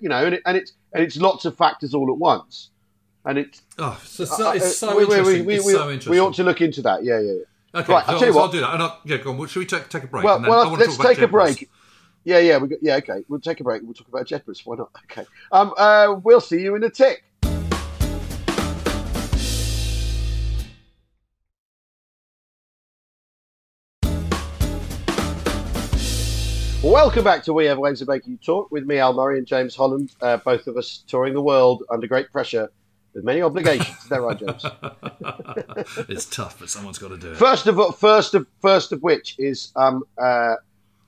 you 0.00 0.08
know, 0.08 0.24
and, 0.24 0.34
it, 0.34 0.42
and 0.46 0.56
it's 0.56 0.72
and 0.92 1.02
it's 1.02 1.16
lots 1.16 1.44
of 1.44 1.56
factors 1.56 1.94
all 1.94 2.10
at 2.10 2.18
once. 2.18 2.70
And 3.24 3.38
it's 3.38 3.62
oh, 3.78 4.00
so, 4.04 4.24
so, 4.24 4.50
it's 4.50 4.82
uh, 4.82 4.88
so 4.88 4.96
we, 4.96 5.02
interesting. 5.04 5.38
We, 5.40 5.46
we, 5.46 5.54
it's 5.56 5.70
so 5.70 5.90
interesting. 5.90 6.10
We 6.10 6.20
ought 6.20 6.34
to 6.34 6.42
look 6.42 6.60
into 6.60 6.82
that. 6.82 7.04
Yeah, 7.04 7.20
yeah, 7.20 7.32
yeah. 7.32 7.80
Okay, 7.80 7.92
right, 7.92 8.08
I'll 8.08 8.18
tell 8.18 8.28
you 8.28 8.34
what. 8.34 8.42
I'll 8.42 8.52
do 8.52 8.60
that. 8.60 8.74
And 8.74 8.82
I'll, 8.82 9.00
yeah, 9.04 9.16
go 9.18 9.30
on. 9.30 9.38
Well, 9.38 9.46
should 9.46 9.60
we 9.60 9.66
take, 9.66 9.88
take 9.88 10.04
a 10.04 10.06
break? 10.06 10.24
Well, 10.24 10.40
well 10.40 10.72
let's 10.72 10.96
take 10.96 11.18
a 11.18 11.28
break. 11.28 11.68
Yeah, 12.24 12.38
yeah, 12.38 12.58
we 12.58 12.68
got, 12.68 12.78
yeah. 12.82 12.96
Okay, 12.96 13.24
we'll 13.28 13.40
take 13.40 13.60
a 13.60 13.64
break. 13.64 13.82
We'll 13.82 13.94
talk 13.94 14.08
about 14.08 14.26
Jedburghs. 14.26 14.64
Why 14.64 14.76
not? 14.76 14.90
Okay. 15.10 15.26
Um, 15.50 15.72
uh, 15.76 16.16
we'll 16.22 16.40
see 16.40 16.60
you 16.60 16.74
in 16.76 16.84
a 16.84 16.90
tick. 16.90 17.24
Welcome 26.92 27.24
back 27.24 27.42
to 27.44 27.54
We 27.54 27.64
Have 27.64 27.78
Ways 27.78 28.02
of 28.02 28.08
Making 28.08 28.32
You 28.32 28.38
Talk 28.44 28.70
with 28.70 28.84
me, 28.84 28.98
Al 28.98 29.14
Murray, 29.14 29.38
and 29.38 29.46
James 29.46 29.74
Holland, 29.74 30.14
uh, 30.20 30.36
both 30.36 30.66
of 30.66 30.76
us 30.76 31.02
touring 31.06 31.32
the 31.32 31.40
world 31.40 31.84
under 31.88 32.06
great 32.06 32.30
pressure 32.30 32.70
with 33.14 33.24
many 33.24 33.40
obligations. 33.40 33.96
Is 33.96 34.08
that 34.10 34.20
right, 34.20 34.38
James? 34.38 34.62
it's 36.10 36.26
tough, 36.26 36.58
but 36.58 36.68
someone's 36.68 36.98
got 36.98 37.08
to 37.08 37.16
do 37.16 37.32
it. 37.32 37.38
First 37.38 37.66
of 37.66 37.98
first 37.98 38.34
of 38.34 38.46
first 38.60 38.92
of 38.92 39.02
which 39.02 39.36
is 39.38 39.72
um, 39.74 40.04
uh, 40.18 40.56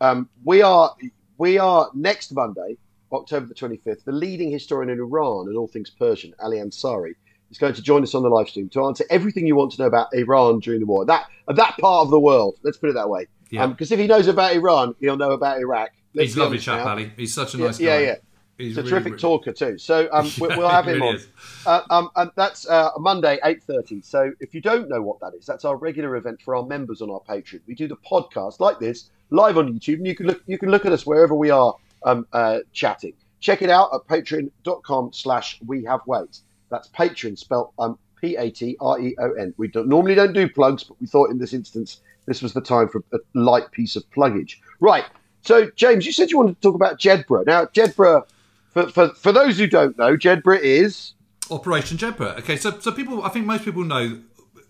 um, 0.00 0.26
we 0.42 0.62
are 0.62 0.96
we 1.36 1.58
are 1.58 1.90
next 1.92 2.32
Monday, 2.32 2.78
October 3.12 3.44
the 3.44 3.54
twenty 3.54 3.76
fifth. 3.76 4.06
The 4.06 4.12
leading 4.12 4.50
historian 4.50 4.88
in 4.88 4.98
Iran 4.98 5.48
and 5.48 5.56
all 5.58 5.68
things 5.68 5.90
Persian, 5.90 6.32
Ali 6.38 6.60
Ansari, 6.60 7.14
is 7.50 7.58
going 7.58 7.74
to 7.74 7.82
join 7.82 8.02
us 8.02 8.14
on 8.14 8.22
the 8.22 8.30
live 8.30 8.48
stream 8.48 8.70
to 8.70 8.86
answer 8.86 9.04
everything 9.10 9.46
you 9.46 9.54
want 9.54 9.72
to 9.72 9.82
know 9.82 9.88
about 9.88 10.14
Iran 10.14 10.60
during 10.60 10.80
the 10.80 10.86
war. 10.86 11.04
That 11.04 11.26
that 11.46 11.76
part 11.76 12.06
of 12.06 12.10
the 12.10 12.20
world. 12.20 12.58
Let's 12.62 12.78
put 12.78 12.88
it 12.88 12.94
that 12.94 13.10
way. 13.10 13.26
Yeah. 13.50 13.66
Because 13.66 13.92
um, 13.92 13.94
if 13.94 14.00
he 14.00 14.06
knows 14.06 14.28
about 14.28 14.54
Iran, 14.54 14.94
he'll 15.00 15.16
know 15.16 15.32
about 15.32 15.58
Iraq. 15.58 15.90
Let's 16.14 16.30
He's 16.30 16.36
a 16.36 16.40
lovely 16.40 16.58
chap, 16.58 16.86
Ali. 16.86 17.12
He's 17.16 17.34
such 17.34 17.54
a 17.54 17.58
nice 17.58 17.80
yeah, 17.80 17.96
guy. 17.96 18.02
Yeah, 18.02 18.06
yeah. 18.06 18.14
He's 18.56 18.76
a 18.76 18.80
really, 18.80 18.90
terrific 18.90 19.12
really... 19.12 19.20
talker 19.20 19.52
too. 19.52 19.78
So 19.78 20.08
um, 20.12 20.30
we'll, 20.38 20.56
we'll 20.56 20.68
have 20.80 20.86
him 20.86 21.02
really 21.02 21.18
on. 21.18 21.20
Uh, 21.66 21.82
um, 21.90 22.10
and 22.14 22.30
that's 22.36 22.68
uh, 22.68 22.90
Monday, 22.98 23.38
eight 23.44 23.62
thirty. 23.62 24.00
So 24.00 24.32
if 24.40 24.54
you 24.54 24.60
don't 24.60 24.88
know 24.88 25.02
what 25.02 25.18
that 25.20 25.34
is, 25.34 25.44
that's 25.44 25.64
our 25.64 25.76
regular 25.76 26.16
event 26.16 26.40
for 26.40 26.54
our 26.54 26.64
members 26.64 27.02
on 27.02 27.10
our 27.10 27.20
Patreon. 27.20 27.60
We 27.66 27.74
do 27.74 27.88
the 27.88 27.96
podcast 27.96 28.60
like 28.60 28.78
this 28.78 29.10
live 29.30 29.58
on 29.58 29.72
YouTube, 29.72 29.94
and 29.94 30.06
you 30.06 30.14
can 30.14 30.26
look 30.26 30.42
you 30.46 30.56
can 30.56 30.70
look 30.70 30.86
at 30.86 30.92
us 30.92 31.04
wherever 31.04 31.34
we 31.34 31.50
are 31.50 31.74
um, 32.04 32.26
uh, 32.32 32.60
chatting. 32.72 33.14
Check 33.40 33.60
it 33.60 33.70
out 33.70 33.90
at 33.92 34.06
patreon.com/slash 34.06 35.58
We 35.66 35.84
Have 35.84 36.06
Ways. 36.06 36.42
That's 36.70 36.88
Patreon 36.88 37.36
spelled 37.36 37.72
um, 37.78 37.98
P 38.24 38.36
A 38.36 38.50
T 38.50 38.76
R 38.80 38.98
E 39.00 39.14
O 39.18 39.32
N. 39.32 39.54
We 39.56 39.68
don't, 39.68 39.88
normally 39.88 40.14
don't 40.14 40.32
do 40.32 40.48
plugs, 40.48 40.84
but 40.84 41.00
we 41.00 41.06
thought 41.06 41.30
in 41.30 41.38
this 41.38 41.52
instance 41.52 42.00
this 42.26 42.40
was 42.40 42.54
the 42.54 42.60
time 42.60 42.88
for 42.88 43.02
a 43.12 43.18
light 43.34 43.70
piece 43.70 43.96
of 43.96 44.10
pluggage. 44.10 44.56
Right. 44.80 45.04
So, 45.42 45.70
James, 45.76 46.06
you 46.06 46.12
said 46.12 46.30
you 46.30 46.38
wanted 46.38 46.54
to 46.54 46.60
talk 46.62 46.74
about 46.74 46.98
Jedburgh. 46.98 47.46
Now, 47.46 47.66
Jedburgh, 47.66 48.26
for, 48.70 48.88
for, 48.88 49.08
for 49.10 49.30
those 49.30 49.58
who 49.58 49.66
don't 49.66 49.98
know, 49.98 50.16
Jedburgh 50.16 50.60
is. 50.62 51.12
Operation 51.50 51.98
Jedburgh. 51.98 52.38
Okay, 52.38 52.56
so, 52.56 52.78
so 52.80 52.90
people, 52.92 53.22
I 53.22 53.28
think 53.28 53.44
most 53.44 53.62
people 53.62 53.84
know, 53.84 54.20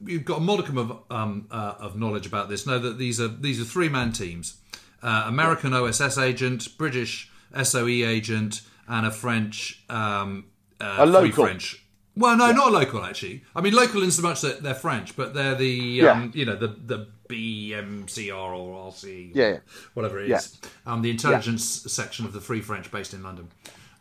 you've 0.04 0.24
got 0.24 0.38
a 0.38 0.40
modicum 0.40 0.76
of, 0.76 0.98
um, 1.12 1.46
uh, 1.52 1.74
of 1.78 1.96
knowledge 1.96 2.26
about 2.26 2.48
this, 2.48 2.66
know 2.66 2.80
that 2.80 2.98
these 2.98 3.20
are, 3.20 3.28
these 3.28 3.60
are 3.60 3.64
three 3.64 3.88
man 3.88 4.10
teams 4.10 4.56
uh, 5.00 5.24
American. 5.26 5.72
OSS 5.72 6.18
agent, 6.18 6.76
British 6.76 7.30
SOE 7.62 7.86
agent, 7.86 8.62
and 8.88 9.06
a 9.06 9.12
French. 9.12 9.84
Um, 9.88 10.46
uh, 10.80 10.96
a 10.98 11.06
local. 11.06 11.44
French 11.44 11.83
well, 12.16 12.36
no, 12.36 12.46
yeah. 12.46 12.52
not 12.52 12.72
local 12.72 13.04
actually. 13.04 13.42
I 13.56 13.60
mean, 13.60 13.72
local 13.72 14.02
in 14.02 14.10
so 14.10 14.22
much 14.22 14.40
that 14.42 14.62
they're 14.62 14.74
French, 14.74 15.16
but 15.16 15.34
they're 15.34 15.54
the 15.54 16.08
um, 16.08 16.22
yeah. 16.22 16.30
you 16.40 16.44
know 16.44 16.56
the 16.56 16.68
the 16.68 17.06
BMCR 17.28 18.34
or 18.34 18.90
RC, 18.92 19.32
yeah, 19.34 19.48
yeah. 19.48 19.58
whatever 19.94 20.20
it 20.20 20.30
is, 20.30 20.60
um, 20.86 21.02
the 21.02 21.10
intelligence 21.10 21.64
section 21.64 22.24
of 22.24 22.32
the 22.32 22.40
Free 22.40 22.60
French 22.60 22.90
based 22.90 23.14
in 23.14 23.22
London, 23.22 23.48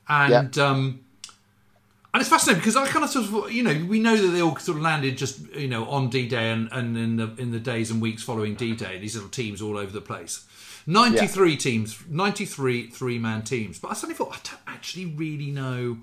and 0.08 0.58
um, 0.58 1.04
and 2.14 2.22
it's 2.22 2.30
fascinating 2.30 2.60
because 2.60 2.76
I 2.76 2.86
kind 2.88 3.04
of 3.04 3.10
sort 3.10 3.46
of 3.46 3.52
you 3.52 3.64
know 3.64 3.86
we 3.88 4.00
know 4.00 4.16
that 4.16 4.28
they 4.28 4.42
all 4.42 4.56
sort 4.58 4.78
of 4.78 4.84
landed 4.84 5.18
just 5.18 5.52
you 5.56 5.68
know 5.68 5.86
on 5.86 6.10
D 6.10 6.28
Day 6.28 6.52
and, 6.52 6.70
and 6.72 6.96
in 6.96 7.16
the 7.16 7.34
in 7.38 7.52
the 7.52 7.60
days 7.60 7.90
and 7.90 8.02
weeks 8.02 8.22
following 8.22 8.54
D 8.54 8.76
Day. 8.76 9.00
These 9.00 9.16
little 9.16 9.32
teams 9.32 9.62
all 9.62 9.78
over 9.78 9.92
the 9.92 10.02
place. 10.02 10.46
93 10.86 11.56
teams, 11.56 11.98
93 12.10 12.88
three 12.88 13.18
man 13.18 13.42
teams. 13.42 13.80
But 13.80 13.92
I 13.92 13.94
suddenly 13.94 14.16
thought, 14.16 14.34
I 14.34 14.40
don't 14.44 14.62
actually 14.68 15.06
really 15.06 15.50
know 15.50 15.98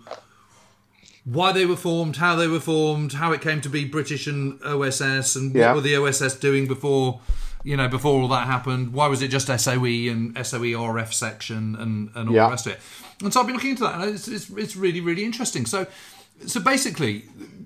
why 1.25 1.53
they 1.53 1.67
were 1.67 1.77
formed, 1.77 2.17
how 2.17 2.37
they 2.37 2.47
were 2.47 2.61
formed, 2.61 3.15
how 3.15 3.33
it 3.33 3.41
came 3.41 3.61
to 3.61 3.69
be 3.69 3.85
British 3.85 4.27
and 4.27 4.61
OSS, 4.63 5.37
and 5.37 5.55
what 5.55 5.75
were 5.75 5.81
the 5.81 5.97
OSS 5.97 6.37
doing 6.37 6.67
before, 6.67 7.21
you 7.63 7.77
know, 7.77 7.89
before 7.89 8.21
all 8.21 8.29
that 8.29 8.47
happened? 8.47 8.93
Why 8.93 9.07
was 9.07 9.23
it 9.23 9.29
just 9.29 9.47
SOE 9.47 9.85
and 9.85 10.35
SOE 10.47 10.73
RF 10.73 11.13
section 11.13 11.77
and, 11.77 12.11
and 12.15 12.29
all 12.29 12.35
yeah. 12.35 12.45
the 12.47 12.51
rest 12.51 12.67
of 12.67 12.73
it? 12.73 12.81
And 13.23 13.33
so 13.33 13.41
I've 13.41 13.47
been 13.47 13.55
looking 13.55 13.71
into 13.71 13.83
that, 13.83 14.01
and 14.01 14.15
it's, 14.15 14.29
it's, 14.29 14.51
it's 14.51 14.77
really 14.77 15.01
really 15.01 15.25
interesting. 15.25 15.67
So 15.67 15.87
so 16.47 16.61
basically, 16.61 17.25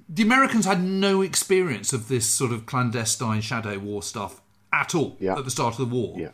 the 0.09 0.23
Americans 0.23 0.65
had 0.65 0.83
no 0.83 1.23
experience 1.23 1.93
of 1.93 2.09
this 2.09 2.27
sort 2.27 2.53
of 2.53 2.67
clandestine 2.67 3.41
shadow 3.41 3.79
war 3.79 4.03
stuff 4.03 4.41
at 4.73 4.95
all 4.95 5.17
yeah. 5.21 5.39
at 5.39 5.45
the 5.45 5.51
start 5.51 5.79
of 5.79 5.79
the 5.79 5.95
war. 5.97 6.15
Yeah. 6.19 6.31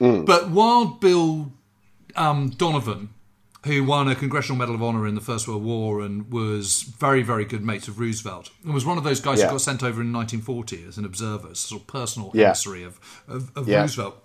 Mm. 0.00 0.24
But 0.24 0.50
while 0.50 0.86
Bill 0.86 1.52
um, 2.16 2.50
Donovan 2.50 3.10
who 3.64 3.82
won 3.84 4.08
a 4.08 4.14
Congressional 4.14 4.56
Medal 4.56 4.74
of 4.76 4.82
Honor 4.82 5.06
in 5.06 5.14
the 5.14 5.20
First 5.20 5.48
World 5.48 5.64
War 5.64 6.00
and 6.00 6.30
was 6.32 6.82
very, 6.82 7.22
very 7.22 7.44
good 7.44 7.64
mates 7.64 7.88
of 7.88 7.98
Roosevelt, 7.98 8.50
and 8.64 8.72
was 8.72 8.84
one 8.86 8.98
of 8.98 9.04
those 9.04 9.20
guys 9.20 9.38
Yeah. 9.40 9.46
who 9.46 9.52
got 9.52 9.60
sent 9.62 9.82
over 9.82 10.00
in 10.00 10.12
1940 10.12 10.84
as 10.86 10.96
an 10.96 11.04
observer, 11.04 11.48
as 11.48 11.64
a 11.64 11.68
sort 11.68 11.80
of 11.82 11.86
personal 11.88 12.30
Yeah. 12.34 12.46
emissary 12.46 12.84
of, 12.84 13.00
of, 13.26 13.50
of 13.56 13.68
Yeah. 13.68 13.80
Roosevelt. 13.80 14.22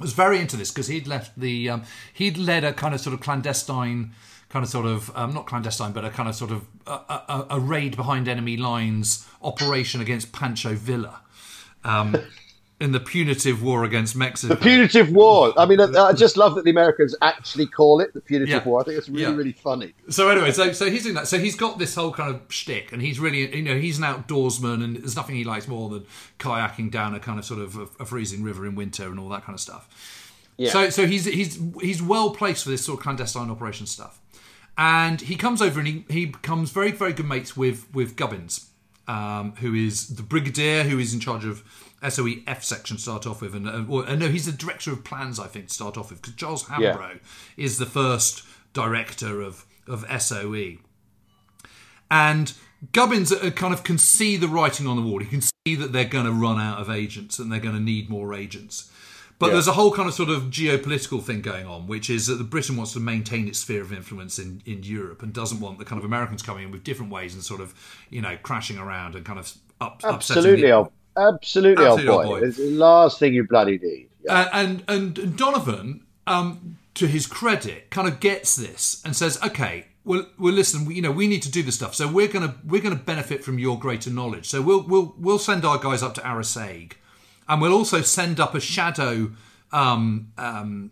Was 0.00 0.12
very 0.14 0.40
into 0.40 0.56
this 0.56 0.70
because 0.72 0.88
he'd 0.88 1.06
left 1.06 1.38
the 1.38 1.68
um, 1.68 1.82
he'd 2.12 2.36
led 2.36 2.64
a 2.64 2.72
kind 2.72 2.92
of 2.92 3.00
sort 3.00 3.14
of 3.14 3.20
clandestine 3.20 4.12
kind 4.48 4.64
of 4.64 4.68
sort 4.68 4.84
of 4.86 5.16
um, 5.16 5.32
not 5.32 5.46
clandestine 5.46 5.92
but 5.92 6.04
a 6.04 6.10
kind 6.10 6.28
of 6.28 6.34
sort 6.34 6.50
of 6.50 6.66
a, 6.86 6.90
a, 6.90 7.46
a 7.50 7.60
raid 7.60 7.94
behind 7.96 8.26
enemy 8.26 8.56
lines 8.56 9.26
operation 9.42 10.00
against 10.00 10.32
Pancho 10.32 10.74
Villa 10.74 11.20
um, 11.84 12.16
in 12.82 12.90
the 12.92 13.00
punitive 13.00 13.62
war 13.62 13.84
against 13.84 14.16
Mexico. 14.16 14.54
The 14.54 14.60
punitive 14.60 15.10
war. 15.12 15.52
I 15.56 15.66
mean, 15.66 15.80
I, 15.80 15.84
I 16.08 16.12
just 16.12 16.36
love 16.36 16.56
that 16.56 16.64
the 16.64 16.70
Americans 16.70 17.14
actually 17.22 17.66
call 17.66 18.00
it 18.00 18.12
the 18.12 18.20
punitive 18.20 18.48
Yeah. 18.48 18.64
war. 18.64 18.80
I 18.80 18.84
think 18.84 18.98
it's 18.98 19.08
really, 19.08 19.22
Yeah. 19.22 19.34
really 19.36 19.52
funny. 19.52 19.94
So 20.08 20.28
anyway, 20.28 20.50
so 20.52 20.72
so 20.72 20.90
he's 20.90 21.04
doing 21.04 21.14
that. 21.14 21.28
So 21.28 21.38
he's 21.38 21.54
got 21.56 21.78
this 21.78 21.94
whole 21.94 22.12
kind 22.12 22.34
of 22.34 22.40
shtick, 22.52 22.92
and 22.92 23.00
he's 23.00 23.20
really, 23.20 23.54
you 23.56 23.62
know, 23.62 23.78
he's 23.78 23.98
an 23.98 24.04
outdoorsman, 24.04 24.82
and 24.82 24.96
there's 24.96 25.14
nothing 25.16 25.36
he 25.36 25.44
likes 25.44 25.68
more 25.68 25.88
than 25.88 26.04
kayaking 26.38 26.90
down 26.90 27.14
a 27.14 27.20
kind 27.20 27.38
of 27.38 27.44
sort 27.44 27.60
of 27.60 27.76
a, 27.76 27.86
a 28.00 28.04
freezing 28.04 28.42
river 28.42 28.66
in 28.66 28.74
winter 28.74 29.04
and 29.06 29.18
all 29.20 29.28
that 29.30 29.44
kind 29.44 29.54
of 29.54 29.60
stuff. 29.60 29.88
Yeah. 30.58 30.70
So 30.70 30.90
so 30.90 31.06
he's 31.06 31.24
he's 31.24 31.58
he's 31.80 32.02
well 32.02 32.30
placed 32.30 32.64
for 32.64 32.70
this 32.70 32.84
sort 32.84 32.98
of 32.98 33.02
clandestine 33.04 33.48
operation 33.50 33.86
stuff, 33.86 34.20
and 34.76 35.20
he 35.20 35.36
comes 35.36 35.62
over 35.62 35.78
and 35.78 35.88
he 35.88 36.04
he 36.08 36.26
becomes 36.26 36.70
very 36.70 36.90
very 36.90 37.12
good 37.12 37.26
mates 37.28 37.56
with 37.56 37.86
with 37.94 38.16
Gubbins, 38.16 38.66
um, 39.08 39.54
who 39.60 39.72
is 39.72 40.08
the 40.16 40.22
brigadier 40.22 40.82
who 40.82 40.98
is 40.98 41.14
in 41.14 41.20
charge 41.20 41.44
of 41.44 41.62
SOE 42.08 42.42
F 42.46 42.62
section 42.64 42.96
to 42.96 43.02
start 43.02 43.26
off 43.26 43.40
with, 43.40 43.54
and 43.54 43.68
uh, 43.68 43.84
or, 43.88 44.06
uh, 44.08 44.14
no, 44.14 44.28
he's 44.28 44.46
the 44.46 44.52
director 44.52 44.92
of 44.92 45.04
plans 45.04 45.38
I 45.38 45.46
think 45.46 45.68
to 45.68 45.74
start 45.74 45.96
off 45.96 46.10
with 46.10 46.20
because 46.22 46.34
Charles 46.36 46.64
Yeah. 46.78 46.94
Hambro 46.94 47.20
is 47.56 47.78
the 47.78 47.86
first 47.86 48.42
director 48.72 49.40
of 49.40 49.64
of 49.86 50.04
SOE. 50.20 50.78
And 52.10 52.52
Gubbins 52.92 53.32
uh, 53.32 53.50
kind 53.50 53.72
of 53.72 53.84
can 53.84 53.98
see 53.98 54.36
the 54.36 54.48
writing 54.48 54.86
on 54.86 54.96
the 54.96 55.02
wall. 55.02 55.20
He 55.20 55.26
can 55.26 55.40
see 55.40 55.74
that 55.76 55.92
they're 55.92 56.04
going 56.04 56.26
to 56.26 56.32
run 56.32 56.60
out 56.60 56.78
of 56.80 56.90
agents 56.90 57.38
and 57.38 57.50
they're 57.50 57.60
going 57.60 57.74
to 57.74 57.80
need 57.80 58.10
more 58.10 58.34
agents. 58.34 58.90
But 59.38 59.46
Yeah. 59.46 59.52
there's 59.54 59.68
a 59.68 59.72
whole 59.72 59.92
kind 59.92 60.08
of 60.08 60.14
sort 60.14 60.28
of 60.28 60.44
geopolitical 60.44 61.22
thing 61.22 61.40
going 61.40 61.66
on, 61.66 61.86
which 61.86 62.10
is 62.10 62.26
that 62.26 62.36
the 62.36 62.44
Britain 62.44 62.76
wants 62.76 62.92
to 62.92 63.00
maintain 63.00 63.48
its 63.48 63.58
sphere 63.60 63.80
of 63.82 63.92
influence 63.92 64.38
in, 64.38 64.62
in 64.66 64.82
Europe 64.82 65.22
and 65.22 65.32
doesn't 65.32 65.58
want 65.58 65.78
the 65.78 65.84
kind 65.84 65.98
of 65.98 66.04
Americans 66.04 66.42
coming 66.42 66.64
in 66.64 66.70
with 66.70 66.84
different 66.84 67.10
ways 67.10 67.34
and 67.34 67.42
sort 67.42 67.60
of, 67.60 67.74
you 68.10 68.20
know, 68.20 68.36
crashing 68.42 68.78
around 68.78 69.14
and 69.16 69.24
kind 69.24 69.38
of 69.38 69.52
up, 69.80 70.00
upsetting 70.04 70.44
Absolutely, 70.44 70.70
old, 71.16 71.34
absolutely, 71.34 71.84
old 71.84 71.98
Absolutely, 72.00 72.24
boy. 72.26 72.30
old 72.32 72.40
boy. 72.40 72.46
It's 72.46 72.56
the 72.56 72.70
last 72.70 73.18
thing 73.18 73.34
you 73.34 73.44
bloody 73.46 73.78
need. 73.78 74.08
Uh, 74.28 74.48
and 74.52 74.84
and 74.88 75.36
Donovan, 75.36 76.04
um, 76.26 76.78
to 76.94 77.06
his 77.06 77.26
credit, 77.26 77.90
kind 77.90 78.06
of 78.06 78.20
gets 78.20 78.54
this 78.56 79.02
and 79.04 79.16
says, 79.16 79.38
"Okay, 79.42 79.86
well, 80.04 80.26
well, 80.38 80.52
listen, 80.52 80.84
we, 80.84 80.94
you 80.96 81.02
know, 81.02 81.10
we 81.12 81.26
need 81.26 81.42
to 81.42 81.50
do 81.50 81.62
this 81.62 81.74
stuff. 81.76 81.94
So 81.94 82.06
we're 82.08 82.28
gonna 82.28 82.56
we're 82.64 82.82
gonna 82.82 82.96
benefit 82.96 83.42
from 83.44 83.58
your 83.58 83.78
greater 83.78 84.10
knowledge. 84.10 84.46
So 84.46 84.62
we'll 84.62 84.82
we'll 84.86 85.14
we'll 85.18 85.38
send 85.38 85.64
our 85.64 85.78
guys 85.78 86.02
up 86.02 86.14
to 86.14 86.20
Arisaig, 86.20 86.92
and 87.48 87.60
we'll 87.60 87.72
also 87.74 88.00
send 88.02 88.38
up 88.40 88.54
a 88.54 88.60
shadow 88.60 89.32
um, 89.72 90.32
um, 90.38 90.90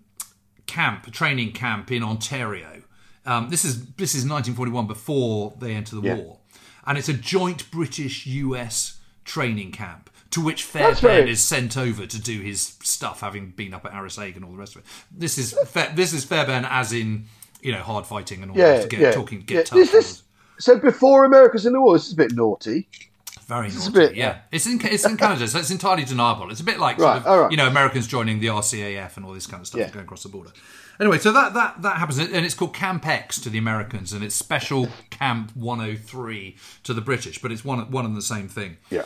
camp, 0.66 1.12
training 1.12 1.52
camp 1.52 1.90
in 1.92 2.02
Ontario. 2.02 2.82
Um, 3.26 3.50
this 3.50 3.64
is 3.64 3.86
this 3.92 4.14
is 4.14 4.24
1941 4.24 4.86
before 4.86 5.54
they 5.60 5.72
enter 5.74 5.94
the 5.96 6.02
Yeah. 6.02 6.14
war, 6.16 6.38
and 6.86 6.98
it's 6.98 7.08
a 7.08 7.14
joint 7.14 7.70
British-U.S. 7.70 8.98
training 9.24 9.70
camp 9.72 10.09
to 10.30 10.40
which 10.40 10.62
Fairbairn 10.64 11.26
is 11.28 11.42
sent 11.42 11.76
over 11.76 12.06
to 12.06 12.20
do 12.20 12.40
his 12.40 12.76
stuff, 12.82 13.20
having 13.20 13.50
been 13.50 13.74
up 13.74 13.84
at 13.84 13.92
Arisaig 13.92 14.36
and 14.36 14.44
all 14.44 14.52
the 14.52 14.58
rest 14.58 14.76
of 14.76 14.82
it. 14.82 14.86
This 15.10 15.38
is 15.38 15.52
Fa- 15.66 15.92
this 15.94 16.12
is 16.12 16.24
Fairbairn 16.24 16.64
as 16.68 16.92
in 16.92 17.26
you 17.62 17.72
know 17.72 17.80
hard 17.82 18.06
fighting 18.06 18.42
and 18.42 18.50
all 18.52 18.56
Yeah, 18.56 18.78
that. 18.78 18.90
Get 18.90 19.00
yeah. 19.00 19.10
talking, 19.12 19.40
get 19.40 19.54
yeah. 19.54 19.62
tough. 19.64 19.78
This, 19.78 19.92
this, 19.92 20.22
so 20.58 20.78
before 20.78 21.24
America's 21.24 21.66
in 21.66 21.72
the 21.72 21.80
war, 21.80 21.94
this 21.94 22.06
is 22.06 22.12
a 22.12 22.16
bit 22.16 22.32
naughty. 22.32 22.88
Very 23.46 23.68
This 23.70 23.86
naughty, 23.88 24.08
bit- 24.08 24.14
yeah. 24.16 24.38
It's 24.52 24.66
in 24.66 24.80
it's 24.86 25.04
in 25.04 25.16
Canada, 25.16 25.48
so 25.48 25.58
it's 25.58 25.70
entirely 25.72 26.04
deniable. 26.04 26.50
It's 26.52 26.60
a 26.60 26.64
bit 26.64 26.78
like 26.78 26.98
Right, 26.98 27.16
sort 27.22 27.26
of, 27.26 27.40
right. 27.42 27.50
you 27.50 27.56
know 27.56 27.66
Americans 27.66 28.06
joining 28.06 28.38
the 28.38 28.46
RCAF 28.48 29.16
and 29.16 29.26
all 29.26 29.32
this 29.32 29.46
kind 29.48 29.60
of 29.60 29.66
stuff 29.66 29.80
Yeah. 29.80 29.90
going 29.90 30.04
across 30.04 30.22
the 30.22 30.28
border. 30.28 30.52
Anyway, 31.00 31.18
so 31.18 31.32
that 31.32 31.54
that 31.54 31.82
that 31.82 31.96
happens, 31.96 32.18
and 32.18 32.44
it's 32.46 32.54
called 32.54 32.74
Camp 32.74 33.04
X 33.06 33.40
to 33.40 33.48
the 33.50 33.58
Americans, 33.58 34.12
and 34.12 34.22
it's 34.22 34.34
Special 34.36 34.88
Camp 35.10 35.50
103 35.56 36.56
to 36.84 36.94
the 36.94 37.00
British, 37.00 37.40
but 37.42 37.50
it's 37.50 37.64
one 37.64 37.90
one 37.90 38.04
and 38.04 38.16
the 38.16 38.22
same 38.22 38.48
thing. 38.48 38.76
Yeah. 38.90 39.02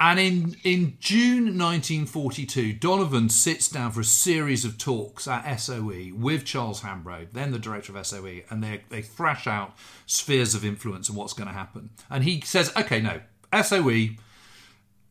And 0.00 0.20
in, 0.20 0.56
in 0.62 0.96
June 1.00 1.58
1942, 1.58 2.74
Donovan 2.74 3.28
sits 3.28 3.68
down 3.68 3.90
for 3.90 4.00
a 4.00 4.04
series 4.04 4.64
of 4.64 4.78
talks 4.78 5.26
at 5.26 5.56
SOE 5.56 6.12
with 6.14 6.44
Charles 6.44 6.82
Hambro, 6.82 7.26
then 7.32 7.50
the 7.50 7.58
director 7.58 7.96
of 7.96 8.06
SOE, 8.06 8.42
and 8.48 8.62
they, 8.62 8.82
they 8.90 9.02
thrash 9.02 9.48
out 9.48 9.74
spheres 10.06 10.54
of 10.54 10.64
influence 10.64 11.08
and 11.08 11.18
what's 11.18 11.32
going 11.32 11.48
to 11.48 11.54
happen. 11.54 11.90
And 12.08 12.22
he 12.22 12.40
says, 12.42 12.72
okay, 12.76 13.00
no, 13.00 13.20
SOE 13.60 14.10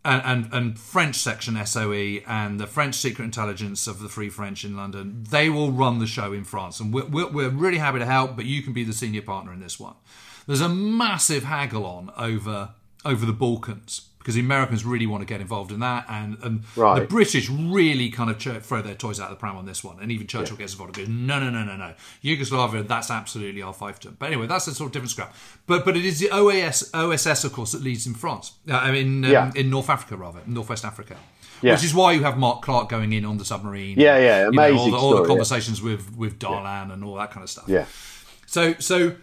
and, 0.06 0.22
and, 0.24 0.54
and 0.54 0.80
French 0.80 1.18
section 1.18 1.64
SOE 1.66 2.22
and 2.26 2.58
the 2.58 2.68
French 2.68 2.96
secret 2.96 3.26
intelligence 3.26 3.88
of 3.88 4.00
the 4.00 4.08
Free 4.08 4.30
French 4.30 4.64
in 4.64 4.78
London, 4.78 5.26
they 5.30 5.50
will 5.50 5.74
run 5.74 6.00
the 6.00 6.08
show 6.08 6.32
in 6.32 6.46
France. 6.46 6.80
And 6.80 6.94
we're, 6.94 7.08
we're, 7.08 7.30
we're 7.30 7.50
really 7.50 7.80
happy 7.80 8.00
to 8.00 8.06
help, 8.06 8.38
but 8.38 8.46
you 8.46 8.62
can 8.62 8.72
be 8.72 8.86
the 8.86 8.94
senior 8.94 9.22
partner 9.22 9.52
in 9.52 9.60
this 9.60 9.78
one. 9.78 9.96
There's 10.46 10.62
a 10.62 10.70
massive 10.70 11.44
haggle 11.44 11.86
on 11.86 12.10
over 12.18 12.70
over 13.06 13.26
the 13.26 13.34
Balkans 13.34 14.10
because 14.28 14.36
the 14.36 14.42
Americans 14.42 14.84
really 14.84 15.08
want 15.08 15.22
to 15.22 15.26
get 15.26 15.40
involved 15.40 15.72
in 15.72 15.80
that, 15.80 16.06
and, 16.10 16.38
and 16.44 16.64
the 16.76 17.06
British 17.10 17.50
really 17.50 18.10
kind 18.10 18.30
of 18.30 18.38
ch- 18.38 18.62
throw 18.62 18.82
their 18.82 18.94
toys 18.94 19.22
out 19.22 19.32
of 19.32 19.38
the 19.38 19.40
pram 19.40 19.56
on 19.56 19.66
this 19.66 19.86
one. 19.86 19.98
And 20.02 20.12
even 20.12 20.28
Churchill 20.28 20.58
gets 20.58 20.74
involved 20.74 20.98
and 20.98 21.08
goes, 21.08 21.16
no, 21.16 21.40
no, 21.40 21.50
no, 21.50 21.64
no, 21.64 21.78
no. 21.78 21.94
Yugoslavia, 22.22 22.84
that's 22.84 23.10
absolutely 23.10 23.62
our 23.62 23.74
fiefdom. 23.74 24.16
But 24.20 24.26
anyway, 24.26 24.48
that's 24.48 24.68
a 24.68 24.76
sort 24.76 24.88
of 24.90 24.92
different 24.92 25.12
scrap. 25.12 25.34
But 25.66 25.86
but 25.86 25.96
it 25.96 26.04
is 26.04 26.20
the 26.20 26.28
OAS, 26.28 26.90
OSS, 26.94 27.46
of 27.46 27.54
course, 27.54 27.72
that 27.72 27.82
leads 27.82 28.06
in 28.06 28.16
France. 28.16 28.52
Uh, 28.70 28.74
I 28.74 28.92
mean, 28.92 29.24
um, 29.24 29.32
Yeah. 29.32 29.52
in 29.56 29.70
North 29.70 29.90
Africa, 29.90 30.18
rather, 30.18 30.42
Northwest 30.46 30.84
Africa. 30.84 31.16
Yeah. 31.62 31.72
Which 31.76 31.86
is 31.86 31.94
why 31.96 32.12
you 32.12 32.24
have 32.24 32.38
Mark 32.38 32.62
Clark 32.64 32.90
going 32.90 33.14
in 33.14 33.24
on 33.24 33.38
the 33.38 33.46
submarine. 33.46 33.98
Yeah, 33.98 34.18
yeah, 34.20 34.46
You 34.46 34.52
know, 34.52 34.62
all, 34.62 34.68
amazing 34.70 34.92
the, 34.92 34.98
all 34.98 35.10
the 35.10 35.16
story, 35.16 35.22
yeah. 35.22 35.28
conversations 35.30 35.82
with 35.82 36.16
with 36.18 36.38
Darlan 36.38 36.92
and 36.92 37.04
all 37.04 37.16
that 37.16 37.32
kind 37.32 37.44
of 37.46 37.50
stuff. 37.50 37.70
Yeah. 37.70 37.86
So 38.46 38.74
so 38.80 39.16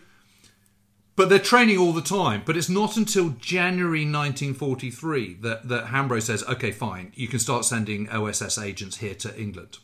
but 1.16 1.28
they're 1.28 1.38
training 1.38 1.78
all 1.78 1.92
the 1.92 2.02
time. 2.02 2.42
But 2.44 2.56
it's 2.56 2.68
not 2.68 2.96
until 2.96 3.30
January 3.40 4.00
1943 4.04 5.34
that, 5.42 5.68
that 5.68 5.86
Hambro 5.86 6.20
says, 6.20 6.42
okay, 6.44 6.70
fine, 6.72 7.12
you 7.14 7.28
can 7.28 7.38
start 7.38 7.64
sending 7.64 8.08
OSS 8.08 8.58
agents 8.58 8.98
here 8.98 9.14
to 9.14 9.38
England. 9.40 9.78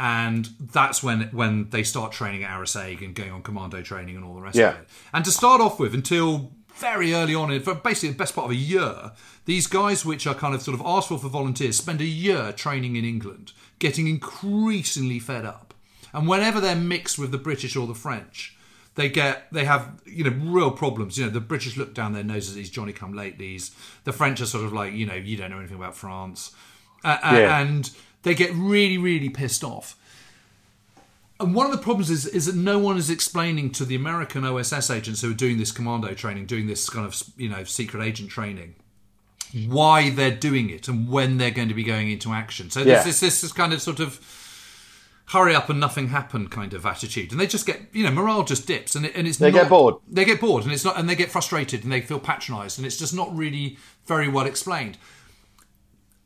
And 0.00 0.50
that's 0.60 1.02
when 1.02 1.22
when 1.32 1.70
they 1.70 1.82
start 1.82 2.12
training 2.12 2.44
at 2.44 2.50
Arisaig 2.56 3.04
and 3.04 3.14
going 3.14 3.32
on 3.32 3.42
commando 3.42 3.82
training 3.82 4.14
and 4.14 4.24
all 4.24 4.34
the 4.34 4.40
rest 4.40 4.56
Yeah. 4.56 4.70
of 4.70 4.80
it. 4.82 4.88
And 5.12 5.24
to 5.24 5.30
start 5.32 5.60
off 5.60 5.80
with, 5.80 5.92
until 5.92 6.52
very 6.76 7.12
early 7.14 7.34
on, 7.34 7.50
in 7.50 7.60
for 7.62 7.74
basically 7.74 8.10
the 8.10 8.16
best 8.16 8.34
part 8.36 8.44
of 8.44 8.52
a 8.52 8.54
year, 8.54 9.10
these 9.46 9.66
guys, 9.66 10.04
which 10.04 10.24
are 10.28 10.34
kind 10.34 10.54
of 10.54 10.62
sort 10.62 10.78
of 10.78 10.86
asked 10.86 11.08
for 11.08 11.18
for 11.18 11.28
volunteers, 11.28 11.76
spend 11.76 12.00
a 12.00 12.04
year 12.04 12.52
training 12.52 12.94
in 12.94 13.04
England, 13.04 13.52
getting 13.80 14.06
increasingly 14.06 15.18
fed 15.18 15.44
up. 15.44 15.74
And 16.12 16.28
whenever 16.28 16.60
they're 16.60 16.76
mixed 16.76 17.18
with 17.18 17.32
the 17.32 17.38
British 17.38 17.74
or 17.74 17.88
the 17.88 17.94
French, 17.94 18.56
they 18.98 19.08
get 19.08 19.46
they 19.52 19.64
have 19.64 20.00
you 20.04 20.24
know 20.24 20.36
real 20.52 20.70
problems. 20.72 21.16
You 21.16 21.24
know 21.26 21.30
the 21.30 21.40
British 21.40 21.76
look 21.76 21.94
down 21.94 22.12
their 22.12 22.24
noses 22.24 22.50
at 22.50 22.56
these 22.56 22.68
Johnny 22.68 22.92
Come 22.92 23.14
Latelys. 23.14 23.70
The 24.04 24.12
French 24.12 24.40
are 24.40 24.46
sort 24.46 24.64
of 24.64 24.72
like 24.72 24.92
you 24.92 25.06
know 25.06 25.14
you 25.14 25.36
don't 25.36 25.50
know 25.50 25.58
anything 25.58 25.76
about 25.76 25.96
France, 25.96 26.50
uh, 27.04 27.18
uh, 27.22 27.36
Yeah. 27.36 27.60
and 27.60 27.90
they 28.24 28.34
get 28.34 28.52
really 28.52 28.98
really 28.98 29.30
pissed 29.30 29.62
off. 29.62 29.94
And 31.40 31.54
one 31.54 31.66
of 31.66 31.72
the 31.72 31.78
problems 31.78 32.10
is 32.10 32.26
is 32.26 32.46
that 32.46 32.56
no 32.56 32.78
one 32.80 32.96
is 32.96 33.08
explaining 33.08 33.70
to 33.72 33.84
the 33.84 33.94
American 33.94 34.44
OSS 34.44 34.90
agents 34.90 35.22
who 35.22 35.30
are 35.30 35.34
doing 35.34 35.58
this 35.58 35.70
commando 35.70 36.12
training, 36.14 36.46
doing 36.46 36.66
this 36.66 36.90
kind 36.90 37.06
of 37.06 37.22
you 37.36 37.48
know 37.48 37.62
secret 37.62 38.02
agent 38.04 38.30
training, 38.30 38.74
why 39.68 40.10
they're 40.10 40.34
doing 40.34 40.70
it 40.70 40.88
and 40.88 41.08
when 41.08 41.38
they're 41.38 41.52
going 41.52 41.68
to 41.68 41.74
be 41.74 41.84
going 41.84 42.10
into 42.10 42.32
action. 42.32 42.70
So 42.70 42.80
Yeah. 42.80 42.96
this 43.04 43.06
is 43.06 43.20
this 43.20 43.44
is 43.44 43.52
kind 43.52 43.72
of 43.72 43.80
sort 43.80 44.00
of 44.00 44.18
hurry 45.28 45.54
up 45.54 45.68
and 45.68 45.78
nothing 45.78 46.08
happened 46.08 46.50
kind 46.50 46.72
of 46.74 46.86
attitude, 46.86 47.30
and 47.32 47.40
they 47.40 47.46
just 47.46 47.66
get 47.66 47.82
you 47.92 48.04
know 48.04 48.10
morale 48.10 48.44
just 48.44 48.66
dips, 48.66 48.94
and 48.96 49.06
it, 49.06 49.12
and 49.14 49.26
it's 49.28 49.38
They 49.38 49.50
not- 49.50 49.62
get 49.62 49.68
bored. 49.68 49.94
They 50.08 50.24
get 50.24 50.40
bored, 50.40 50.64
and 50.64 50.72
it's 50.72 50.84
not, 50.84 50.98
and 50.98 51.08
they 51.08 51.14
get 51.16 51.30
frustrated, 51.30 51.82
and 51.84 51.92
they 51.92 52.00
feel 52.00 52.18
patronised, 52.20 52.78
and 52.78 52.86
it's 52.86 52.96
just 52.96 53.14
not 53.14 53.34
really 53.36 53.76
very 54.06 54.28
well 54.28 54.46
explained. 54.46 54.96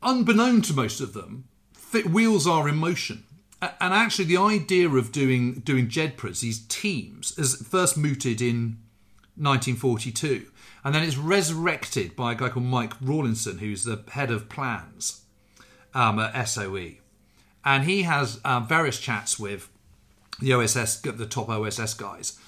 Unbeknown 0.01 0.61
to 0.63 0.73
most 0.73 0.99
of 1.01 1.13
them, 1.13 1.45
th- 1.91 2.05
wheels 2.05 2.45
are 2.47 2.67
in 2.67 2.75
motion. 2.75 3.23
And 3.61 3.93
actually, 3.93 4.25
the 4.25 4.35
idea 4.37 4.89
of 4.89 5.13
doing 5.13 5.61
doing 5.61 5.87
Jedburghs, 5.87 6.41
these 6.41 6.65
teams, 6.67 7.37
is 7.37 7.55
first 7.65 7.95
mooted 7.97 8.41
in 8.41 8.77
1942, 9.37 10.47
and 10.83 10.93
then 10.93 11.01
it's 11.03 11.15
resurrected 11.17 12.13
by 12.15 12.33
a 12.33 12.35
guy 12.35 12.49
called 12.49 12.65
Mike 12.65 12.93
Rawlinson, 13.01 13.59
who's 13.59 13.85
the 13.85 14.03
head 14.11 14.31
of 14.31 14.49
plans 14.49 15.21
um, 15.93 16.19
at 16.19 16.43
SOE, 16.49 16.95
and 17.65 17.83
he 17.85 18.03
has 18.03 18.39
uh, 18.43 18.59
various 18.61 18.99
chats 18.99 19.39
with 19.39 19.69
the 20.39 20.53
OSS, 20.53 21.01
the 21.01 21.25
top 21.25 21.49
OSS 21.49 21.93
guys, 21.93 22.39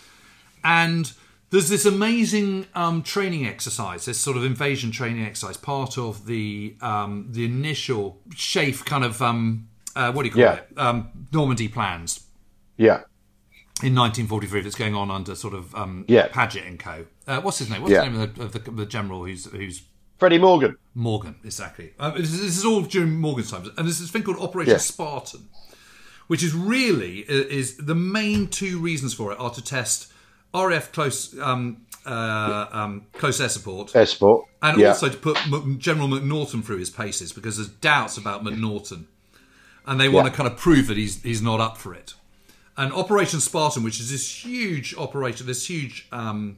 and 0.63 1.13
there's 1.51 1.70
this 1.70 1.86
amazing 1.86 2.66
um, 2.76 3.03
training 3.03 3.45
exercise, 3.45 4.05
this 4.05 4.20
sort 4.20 4.36
of 4.36 4.43
invasion 4.43 4.91
training 4.91 5.24
exercise, 5.24 5.57
part 5.57 5.97
of 5.97 6.26
the 6.26 6.76
um, 6.82 7.28
the 7.32 7.45
initial 7.45 8.20
SHAEF 8.32 8.84
kind 8.86 9.03
of 9.03 9.22
um, 9.22 9.68
uh, 9.95 10.11
what 10.11 10.24
do 10.24 10.28
you 10.30 10.34
call 10.34 10.41
Yeah. 10.41 10.53
it? 10.55 10.68
Um, 10.78 11.28
Normandy 11.32 11.68
plans. 11.68 12.22
Yeah. 12.78 13.03
in 13.84 13.93
1943 13.95 14.61
that's 14.61 14.76
going 14.76 14.95
on 14.95 15.11
under 15.11 15.36
sort 15.36 15.53
of 15.53 15.74
um, 15.76 16.03
Yeah. 16.07 16.28
Paget 16.30 16.66
and 16.66 16.80
Co. 16.80 17.05
Uh, 17.28 17.41
what's 17.41 17.59
his 17.59 17.70
name? 17.70 17.82
What's 17.82 17.91
Yeah. 17.93 18.05
the 18.05 18.09
name 18.09 18.20
of 18.22 18.36
the, 18.36 18.43
of 18.43 18.51
the, 18.53 18.72
the 18.72 18.86
general 18.86 19.24
who's 19.26 19.45
who's 19.45 19.84
Freddie 20.18 20.38
Morgan. 20.38 20.78
Morgan, 20.93 21.36
exactly. 21.43 21.91
Uh, 21.99 22.11
this, 22.11 22.32
is, 22.34 22.41
this 22.41 22.57
is 22.57 22.66
all 22.66 22.82
during 22.82 23.20
Morgan's 23.20 23.51
times, 23.51 23.68
and 23.78 23.86
there's 23.86 23.99
this 23.99 24.09
thing 24.11 24.24
called 24.24 24.39
Operation 24.39 24.72
Yeah. 24.74 24.78
Spartan, 24.78 25.47
which 26.28 26.41
is 26.43 26.53
really 26.53 27.20
is 27.20 27.78
the 27.78 27.95
main 27.95 28.47
two 28.47 28.80
reasons 28.80 29.13
for 29.13 29.32
it 29.34 29.39
are 29.39 29.49
to 29.51 29.61
test 29.63 30.11
RAF 30.53 30.91
close 30.93 31.38
um, 31.39 31.86
uh, 32.05 32.68
um, 32.72 33.07
close 33.13 33.41
air 33.41 33.49
support, 33.49 33.93
Air 33.95 34.05
sport. 34.05 34.45
and 34.61 34.80
yeah. 34.80 34.89
also 34.89 35.09
to 35.09 35.18
put 35.18 35.38
M- 35.47 35.78
General 35.80 36.07
McNaughton 36.07 36.63
through 36.63 36.78
his 36.78 36.89
paces 36.89 37.34
because 37.34 37.57
there's 37.57 37.68
doubts 37.68 38.16
about 38.18 38.43
McNaughton, 38.43 39.05
and 39.86 39.99
they 39.99 40.07
want 40.07 40.26
Yeah. 40.28 40.32
to 40.32 40.38
kind 40.38 40.49
of 40.49 40.57
prove 40.57 40.88
that 40.88 40.95
he's 40.97 41.22
he's 41.24 41.41
not 41.41 41.59
up 41.59 41.78
for 41.78 41.93
it. 41.93 42.13
And 42.78 42.93
Operation 42.93 43.39
Spartan, 43.41 43.84
which 43.84 43.99
is 43.99 44.11
this 44.11 44.45
huge 44.45 44.95
operation, 44.97 45.45
this 45.47 45.70
huge 45.70 46.07
um, 46.11 46.57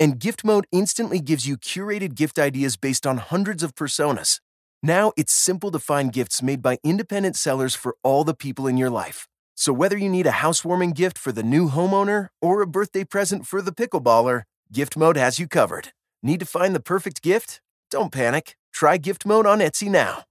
And 0.00 0.18
gift 0.18 0.44
mode 0.44 0.66
instantly 0.72 1.20
gives 1.20 1.46
you 1.46 1.56
curated 1.56 2.14
gift 2.14 2.38
ideas 2.38 2.76
based 2.76 3.06
on 3.06 3.18
hundreds 3.18 3.62
of 3.62 3.74
personas. 3.74 4.40
Now 4.82 5.12
it's 5.16 5.32
simple 5.32 5.70
to 5.70 5.78
find 5.78 6.12
gifts 6.12 6.42
made 6.42 6.62
by 6.62 6.78
independent 6.82 7.36
sellers 7.36 7.74
for 7.74 7.96
all 8.02 8.24
the 8.24 8.34
people 8.34 8.66
in 8.66 8.76
your 8.76 8.90
life. 8.90 9.28
So 9.54 9.72
whether 9.72 9.96
you 9.96 10.08
need 10.08 10.26
a 10.26 10.42
housewarming 10.42 10.92
gift 10.92 11.16
for 11.16 11.32
the 11.32 11.42
new 11.42 11.70
homeowner 11.70 12.28
or 12.42 12.60
a 12.60 12.66
birthday 12.66 13.04
present 13.04 13.46
for 13.46 13.62
the 13.62 13.72
pickleballer, 13.72 14.42
gift 14.72 14.96
mode 14.96 15.16
has 15.16 15.38
you 15.38 15.46
covered. 15.46 15.88
Need 16.22 16.40
to 16.40 16.46
find 16.46 16.74
the 16.74 16.80
perfect 16.80 17.22
gift? 17.22 17.60
Don't 17.90 18.10
panic. 18.12 18.56
Try 18.72 18.96
gift 18.96 19.24
mode 19.24 19.46
on 19.46 19.60
Etsy 19.60 19.88
now. 19.88 20.24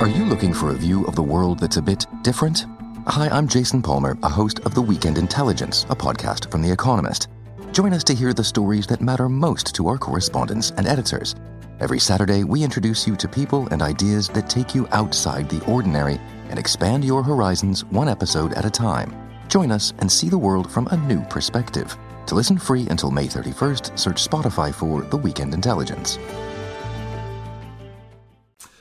Are 0.00 0.08
you 0.08 0.24
looking 0.24 0.54
for 0.54 0.70
a 0.70 0.74
view 0.74 1.04
of 1.06 1.16
the 1.16 1.22
world 1.22 1.58
that's 1.58 1.76
a 1.76 1.82
bit 1.82 2.06
different? 2.22 2.66
Hi, 3.08 3.28
I'm 3.28 3.48
Jason 3.48 3.82
Palmer, 3.82 4.16
a 4.22 4.28
host 4.28 4.60
of 4.60 4.74
The 4.74 4.82
Weekend 4.82 5.18
Intelligence, 5.18 5.84
a 5.90 5.96
podcast 5.96 6.50
from 6.52 6.62
The 6.62 6.70
Economist. 6.70 7.26
Join 7.72 7.92
us 7.92 8.02
to 8.04 8.14
hear 8.14 8.32
the 8.32 8.42
stories 8.42 8.86
that 8.86 9.00
matter 9.00 9.28
most 9.28 9.74
to 9.76 9.88
our 9.88 9.98
correspondents 9.98 10.72
and 10.76 10.86
editors. 10.86 11.34
Every 11.80 12.00
Saturday, 12.00 12.42
we 12.42 12.64
introduce 12.64 13.06
you 13.06 13.14
to 13.16 13.28
people 13.28 13.66
and 13.68 13.82
ideas 13.82 14.28
that 14.30 14.48
take 14.48 14.74
you 14.74 14.88
outside 14.90 15.48
the 15.48 15.64
ordinary 15.66 16.18
and 16.48 16.58
expand 16.58 17.04
your 17.04 17.22
horizons 17.22 17.84
one 17.84 18.08
episode 18.08 18.52
at 18.54 18.64
a 18.64 18.70
time. 18.70 19.14
Join 19.48 19.70
us 19.70 19.92
and 19.98 20.10
see 20.10 20.28
the 20.28 20.38
world 20.38 20.72
from 20.72 20.88
a 20.90 20.96
new 20.96 21.20
perspective. 21.24 21.94
To 22.26 22.34
listen 22.34 22.58
free 22.58 22.86
until 22.88 23.10
May 23.10 23.26
31st, 23.26 23.98
search 23.98 24.26
Spotify 24.26 24.74
for 24.74 25.02
The 25.02 25.16
Weekend 25.16 25.54
Intelligence. 25.54 26.18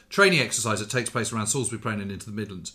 training 0.10 0.40
exercise 0.40 0.80
that 0.80 0.90
takes 0.90 1.12
place 1.12 1.32
around 1.32 1.46
Salisbury 1.46 1.80
Plain 1.80 2.02
and 2.02 2.12
into 2.12 2.26
the 2.26 2.32
Midlands 2.32 2.72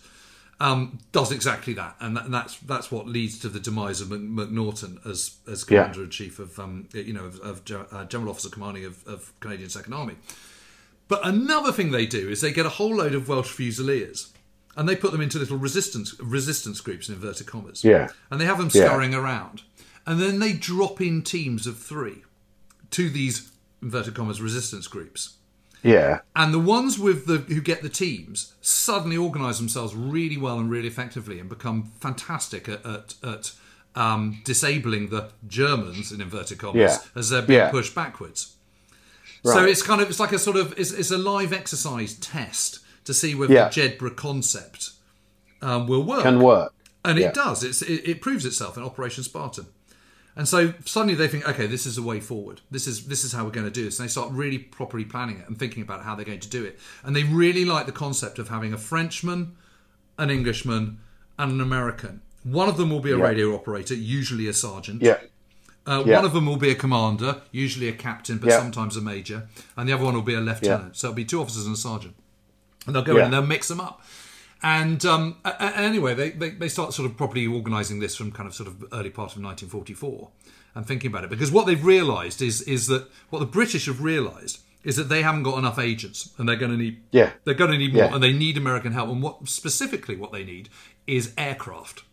um, 0.61 0.99
does 1.11 1.33
exactly 1.33 1.75
that, 1.75 1.97
and, 2.01 2.17
that, 2.17 2.25
and 2.27 2.35
that's 2.35 2.57
that's 2.59 2.91
what 2.93 3.07
leads 3.09 3.39
to 3.41 3.49
the 3.49 3.59
demise 3.61 4.01
of 4.01 4.11
Mc, 4.11 4.21
McNaughton 4.51 5.05
as 5.07 5.37
as 5.51 5.65
Yeah. 5.69 5.83
commander 5.85 6.05
in 6.05 6.11
chief 6.11 6.39
of 6.39 6.59
um, 6.59 6.89
you 6.93 7.13
know 7.13 7.25
of, 7.25 7.41
of 7.41 7.63
uh, 7.93 8.05
general 8.05 8.31
officer 8.31 8.49
commanding 8.49 8.85
of, 8.85 9.07
of 9.07 9.33
Canadian 9.41 9.71
Second 9.71 9.93
Army. 9.95 10.17
But 11.09 11.27
another 11.27 11.73
thing 11.73 11.91
they 11.91 12.07
do 12.07 12.29
is 12.31 12.41
they 12.41 12.53
get 12.53 12.65
a 12.65 12.71
whole 12.71 12.95
load 12.97 13.15
of 13.15 13.29
Welsh 13.29 13.51
Fusiliers. 13.51 14.33
And 14.75 14.89
they 14.89 14.97
put 14.97 15.13
them 15.13 15.21
into 15.21 15.39
little 15.39 15.59
resistance 15.59 16.19
resistance 16.19 16.81
groups 16.81 17.09
in 17.11 17.15
inverted 17.17 17.47
commas. 17.47 17.85
Yeah. 17.85 18.09
And 18.31 18.41
they 18.41 18.47
have 18.47 18.57
them 18.57 18.71
Yeah. 18.73 18.87
scurrying 18.87 19.15
around. 19.15 19.61
And 20.07 20.19
then 20.19 20.39
they 20.39 20.55
drop 20.55 20.99
in 20.99 21.21
teams 21.21 21.67
of 21.67 21.79
three 21.79 22.23
to 22.93 23.11
these 23.11 23.51
inverted 23.83 24.15
commas 24.15 24.41
resistance 24.41 24.87
groups. 24.87 25.35
Yeah. 25.83 26.21
And 26.37 26.55
the 26.55 26.59
ones 26.59 26.99
with 26.99 27.27
the 27.27 27.39
who 27.39 27.61
get 27.61 27.83
the 27.83 27.89
teams 27.89 28.55
suddenly 28.61 29.17
organise 29.17 29.59
themselves 29.59 29.95
really 29.95 30.37
well 30.37 30.59
and 30.59 30.71
really 30.71 30.89
effectively 30.89 31.39
and 31.41 31.49
become 31.49 31.93
fantastic 32.01 32.69
at 32.69 32.85
at, 32.87 33.15
at 33.25 33.53
um, 33.95 34.41
disabling 34.45 35.09
the 35.11 35.31
Germans 35.47 36.13
in 36.13 36.21
inverted 36.21 36.59
commas 36.59 36.81
Yeah. 36.81 36.99
as 37.21 37.31
they're 37.31 37.43
being 37.43 37.59
Yeah. 37.59 37.71
pushed 37.71 37.95
backwards. 37.95 38.55
So 39.45 39.65
it's 39.65 39.83
kind 39.83 40.01
of 40.01 40.09
it's 40.09 40.21
like 40.21 40.33
a 40.33 40.39
sort 40.39 40.57
of 40.57 40.79
it's, 40.79 40.93
it's 40.93 41.11
a 41.11 41.19
live 41.19 41.53
exercise 41.53 42.15
test 42.15 42.79
to 43.05 43.13
see 43.13 43.35
whether 43.35 43.53
Yeah. 43.53 43.69
the 43.69 43.75
Jedburgh 43.81 44.15
concept 44.17 44.91
um, 45.61 45.87
will 45.89 46.05
work. 46.05 46.23
Can 46.23 46.41
work. 46.41 46.73
And 47.05 47.19
it 47.19 47.35
does. 47.35 47.65
It's, 47.65 47.83
it, 47.83 48.09
it 48.09 48.21
proves 48.21 48.47
itself 48.47 48.77
in 48.77 48.85
Operation 48.85 49.25
Spartan. 49.25 49.67
And 50.35 50.49
so 50.49 50.73
suddenly 50.87 51.15
they 51.15 51.29
think, 51.29 51.47
okay, 51.47 51.67
this 51.67 51.85
is 51.85 51.97
the 51.97 52.03
way 52.03 52.19
forward. 52.19 52.63
This 52.71 52.87
is 52.87 53.07
this 53.07 53.23
is 53.25 53.33
how 53.33 53.45
we're 53.45 53.51
going 53.51 53.67
to 53.67 53.71
do 53.73 53.85
this. 53.85 53.99
And 53.99 54.09
they 54.09 54.11
start 54.11 54.31
really 54.33 54.59
properly 54.59 55.05
planning 55.05 55.39
it 55.39 55.47
and 55.47 55.59
thinking 55.59 55.83
about 55.83 56.05
how 56.05 56.15
they're 56.15 56.25
going 56.25 56.41
to 56.41 56.49
do 56.49 56.65
it. 56.65 56.79
And 57.05 57.15
they 57.15 57.25
really 57.25 57.65
like 57.67 57.85
the 57.87 57.93
concept 57.93 58.39
of 58.39 58.49
having 58.49 58.73
a 58.73 58.79
Frenchman, 58.79 59.57
an 60.19 60.31
Englishman, 60.31 61.01
and 61.39 61.53
an 61.53 61.61
American. 61.61 62.23
One 62.45 62.69
of 62.69 62.77
them 62.79 62.89
will 62.91 63.01
be 63.01 63.13
a 63.13 63.19
Yeah. 63.19 63.25
radio 63.25 63.55
operator, 63.55 63.95
usually 63.95 64.49
a 64.49 64.55
sergeant. 64.55 65.03
Yeah. 65.03 65.19
Uh, 65.87 66.03
Yeah. 66.07 66.17
One 66.17 66.25
of 66.25 66.33
them 66.33 66.47
will 66.47 66.57
be 66.57 66.71
a 66.71 66.75
commander, 66.75 67.43
usually 67.51 67.89
a 67.89 67.93
captain, 67.93 68.39
but 68.39 68.49
Yeah. 68.49 68.59
sometimes 68.59 68.97
a 68.97 69.01
major, 69.03 69.49
and 69.77 69.89
the 69.89 69.93
other 69.93 70.05
one 70.05 70.15
will 70.15 70.23
be 70.23 70.35
a 70.35 70.41
lieutenant. 70.41 70.97
So 70.97 71.09
it'll 71.09 71.17
be 71.17 71.25
two 71.25 71.41
officers 71.43 71.67
and 71.67 71.75
a 71.75 71.79
sergeant, 71.79 72.15
and 72.87 72.95
they'll 72.97 73.03
go 73.03 73.17
in 73.17 73.25
and 73.25 73.33
they'll 73.35 73.47
mix 73.47 73.69
them 73.69 73.81
up. 73.81 74.03
And 74.63 75.05
um, 75.05 75.37
anyway, 75.61 76.15
they, 76.15 76.31
they, 76.31 76.51
they 76.51 76.69
start 76.69 76.93
sort 76.95 77.11
of 77.11 77.17
properly 77.17 77.47
organising 77.47 77.99
this 78.01 78.15
from 78.15 78.31
kind 78.31 78.47
of 78.49 78.55
sort 78.55 78.69
of 78.69 78.83
early 78.93 79.11
part 79.11 79.35
of 79.35 79.43
1944 79.43 80.29
and 80.75 80.87
thinking 80.87 81.11
about 81.11 81.25
it 81.25 81.31
because 81.31 81.51
what 81.51 81.67
they've 81.67 81.85
realised 81.85 82.41
is 82.41 82.63
is 82.63 82.87
that 82.87 83.07
what 83.31 83.41
the 83.41 83.47
British 83.47 83.87
have 83.87 84.01
realised 84.03 84.61
is 84.85 84.97
that 84.97 85.09
they 85.09 85.21
haven't 85.23 85.43
got 85.43 85.59
enough 85.59 85.79
agents 85.79 86.31
and 86.39 86.49
they're 86.49 86.57
going 86.57 86.71
to 86.71 86.77
need 86.79 87.01
Yeah. 87.11 87.31
they're 87.45 87.55
going 87.55 87.73
to 87.73 87.77
need 87.79 87.93
more 87.93 88.05
Yeah. 88.05 88.15
and 88.15 88.23
they 88.23 88.33
need 88.33 88.57
American 88.57 88.93
help 88.93 89.11
and 89.11 89.23
what 89.23 89.49
specifically 89.49 90.17
what 90.17 90.33
they 90.33 90.45
need 90.45 90.69
is 91.07 91.35
aircraft 91.37 92.05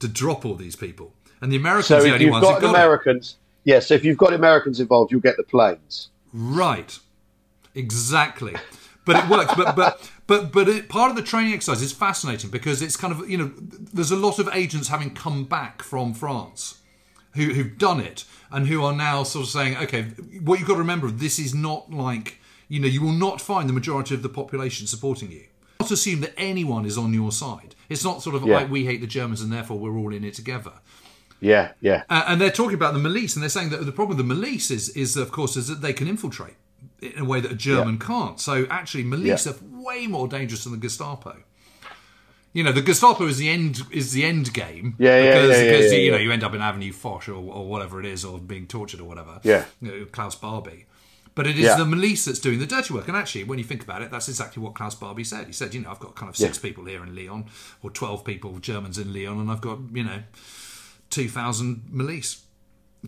to 0.00 0.08
drop 0.08 0.44
all 0.44 0.56
these 0.56 0.76
people 0.76 1.14
and 1.40 1.50
the 1.50 1.56
Americans 1.56 1.86
So 1.86 1.96
are 1.98 2.00
the 2.02 2.08
if 2.08 2.12
only 2.14 2.24
you've 2.26 2.32
ones 2.32 2.44
got 2.44 2.60
got. 2.60 2.70
Americans, 2.70 3.36
yeah. 3.64 3.78
So 3.80 3.94
if 3.94 4.04
you've 4.04 4.18
got 4.18 4.32
Americans 4.34 4.78
involved, 4.80 5.10
you'll 5.10 5.20
get 5.22 5.36
the 5.36 5.42
planes. 5.44 6.08
Right. 6.32 6.98
Exactly. 7.74 8.54
But 9.04 9.24
it 9.24 9.28
works. 9.30 9.52
But 9.56 9.74
but 9.74 10.10
but 10.32 10.42
but 10.56 10.66
it, 10.68 10.88
part 10.88 11.10
of 11.10 11.16
the 11.16 11.22
training 11.32 11.52
exercise 11.52 11.82
is 11.82 11.92
fascinating 11.92 12.50
because 12.58 12.78
it's 12.86 12.96
kind 13.02 13.12
of 13.14 13.18
you 13.32 13.38
know 13.40 13.50
there's 13.96 14.10
a 14.10 14.16
lot 14.26 14.36
of 14.38 14.46
agents 14.62 14.88
having 14.88 15.10
come 15.24 15.44
back 15.44 15.82
from 15.82 16.06
France 16.14 16.60
who 17.36 17.44
who've 17.54 17.76
done 17.88 18.00
it 18.10 18.24
and 18.50 18.66
who 18.68 18.78
are 18.84 18.94
now 19.08 19.22
sort 19.24 19.44
of 19.46 19.50
saying, 19.50 19.76
okay, 19.84 20.02
what 20.48 20.58
you've 20.58 20.68
got 20.68 20.74
to 20.74 20.84
remember, 20.86 21.08
this 21.10 21.38
is 21.38 21.54
not 21.54 21.90
like 22.06 22.38
you 22.68 22.78
know 22.80 22.88
you 22.96 23.02
will 23.06 23.18
not 23.26 23.40
find 23.50 23.68
the 23.68 23.72
majority 23.80 24.14
of 24.14 24.22
the 24.22 24.28
population 24.40 24.86
supporting 24.86 25.30
you. 25.36 25.44
Not 25.80 25.90
assume 25.90 26.20
that 26.20 26.34
anyone 26.36 26.84
is 26.86 26.96
on 26.96 27.12
your 27.20 27.32
side. 27.32 27.74
It's 27.88 28.04
not 28.04 28.22
sort 28.22 28.36
of 28.36 28.42
Yeah. 28.46 28.56
like 28.58 28.70
we 28.70 28.84
hate 28.90 29.00
the 29.06 29.12
Germans 29.18 29.40
and 29.42 29.50
therefore 29.52 29.78
we're 29.82 29.96
all 30.00 30.12
in 30.18 30.24
it 30.24 30.34
together. 30.34 30.72
Yeah, 31.40 31.72
yeah, 31.80 32.04
Uh, 32.08 32.22
and 32.28 32.40
they're 32.40 32.52
talking 32.62 32.74
about 32.82 32.92
the 32.94 33.00
milice, 33.00 33.34
and 33.34 33.42
they're 33.42 33.56
saying 33.58 33.70
that 33.70 33.84
the 33.84 33.90
problem 33.98 34.16
with 34.16 34.22
the 34.28 34.34
milice 34.34 34.70
is, 34.70 34.84
is 34.90 35.16
of 35.16 35.28
course, 35.32 35.56
is 35.60 35.66
that 35.66 35.80
they 35.82 35.92
can 35.92 36.06
infiltrate 36.06 36.54
in 37.00 37.18
a 37.18 37.24
way 37.24 37.40
that 37.40 37.50
a 37.50 37.56
German 37.70 37.98
can't. 37.98 38.38
So 38.48 38.54
actually, 38.70 39.02
milice 39.04 39.44
Yeah. 39.46 39.52
are 39.52 39.56
way 39.82 40.06
more 40.06 40.28
dangerous 40.28 40.64
than 40.64 40.72
the 40.72 40.78
Gestapo. 40.78 41.36
You 42.54 42.62
know, 42.62 42.72
the 42.72 42.82
Gestapo 42.82 43.26
is 43.26 43.38
the 43.38 43.48
end 43.48 43.80
is 43.90 44.12
the 44.12 44.24
end 44.24 44.52
game. 44.52 44.94
Yeah, 44.98 45.16
yeah, 45.22 45.30
because, 45.32 45.50
yeah, 45.50 45.62
yeah, 45.64 45.70
because 45.72 45.92
yeah, 45.92 45.98
you 45.98 46.10
know 46.10 46.16
you 46.18 46.30
end 46.32 46.44
up 46.44 46.52
in 46.54 46.60
Avenue 46.60 46.92
Foch 46.92 47.28
or, 47.28 47.32
or 47.34 47.66
whatever 47.66 47.98
it 47.98 48.04
is, 48.06 48.24
or 48.26 48.38
being 48.38 48.66
tortured 48.66 49.00
or 49.00 49.04
whatever. 49.04 49.40
Yeah. 49.42 49.64
you 49.80 49.88
know, 49.90 50.04
Klaus 50.06 50.34
Barbie. 50.34 50.84
But 51.34 51.46
it 51.46 51.56
is 51.56 51.64
Yeah. 51.64 51.76
the 51.76 51.86
milice 51.86 52.26
that's 52.26 52.38
doing 52.40 52.58
the 52.58 52.66
dirty 52.66 52.92
work. 52.92 53.08
And 53.08 53.16
actually, 53.16 53.44
when 53.44 53.58
you 53.58 53.64
think 53.64 53.82
about 53.82 54.02
it, 54.02 54.10
that's 54.10 54.28
exactly 54.28 54.62
what 54.62 54.74
Klaus 54.74 54.94
Barbie 54.94 55.24
said. 55.24 55.46
He 55.46 55.54
said, 55.54 55.72
you 55.72 55.80
know, 55.80 55.90
I've 55.90 55.98
got 55.98 56.14
kind 56.14 56.28
of 56.28 56.36
six 56.36 56.58
Yeah. 56.58 56.62
people 56.68 56.84
here 56.84 57.02
in 57.02 57.16
Lyon, 57.16 57.46
or 57.82 57.88
12 57.90 58.22
people, 58.22 58.58
Germans 58.58 58.98
in 58.98 59.14
Lyon, 59.14 59.40
and 59.40 59.50
I've 59.50 59.62
got, 59.62 59.78
you 59.94 60.04
know, 60.04 60.22
2,000 61.08 61.84
milice. 61.90 62.42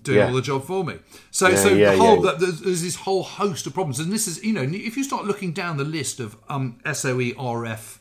Doing 0.03 0.19
Yeah. 0.19 0.27
all 0.29 0.35
the 0.35 0.43
job 0.43 0.65
for 0.67 0.85
me. 0.85 0.97
So, 1.31 1.49
Yeah, 1.49 1.57
so 1.57 1.69
yeah, 1.69 1.93
the 1.93 1.99
whole 1.99 2.21
there's, 2.23 2.61
there's 2.61 2.83
this 2.83 2.97
whole 2.97 3.23
host 3.23 3.67
of 3.67 3.75
problems, 3.75 4.01
and 4.01 4.13
this 4.13 4.27
is 4.27 4.43
you 4.43 4.53
know 4.53 4.63
if 4.63 4.97
you 4.97 5.05
start 5.05 5.25
looking 5.25 5.53
down 5.53 5.77
the 5.77 5.85
list 5.85 6.21
of 6.21 6.37
um, 6.49 6.79
SOE 6.93 7.33
RF 7.39 7.99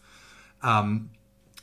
um, 0.61 1.09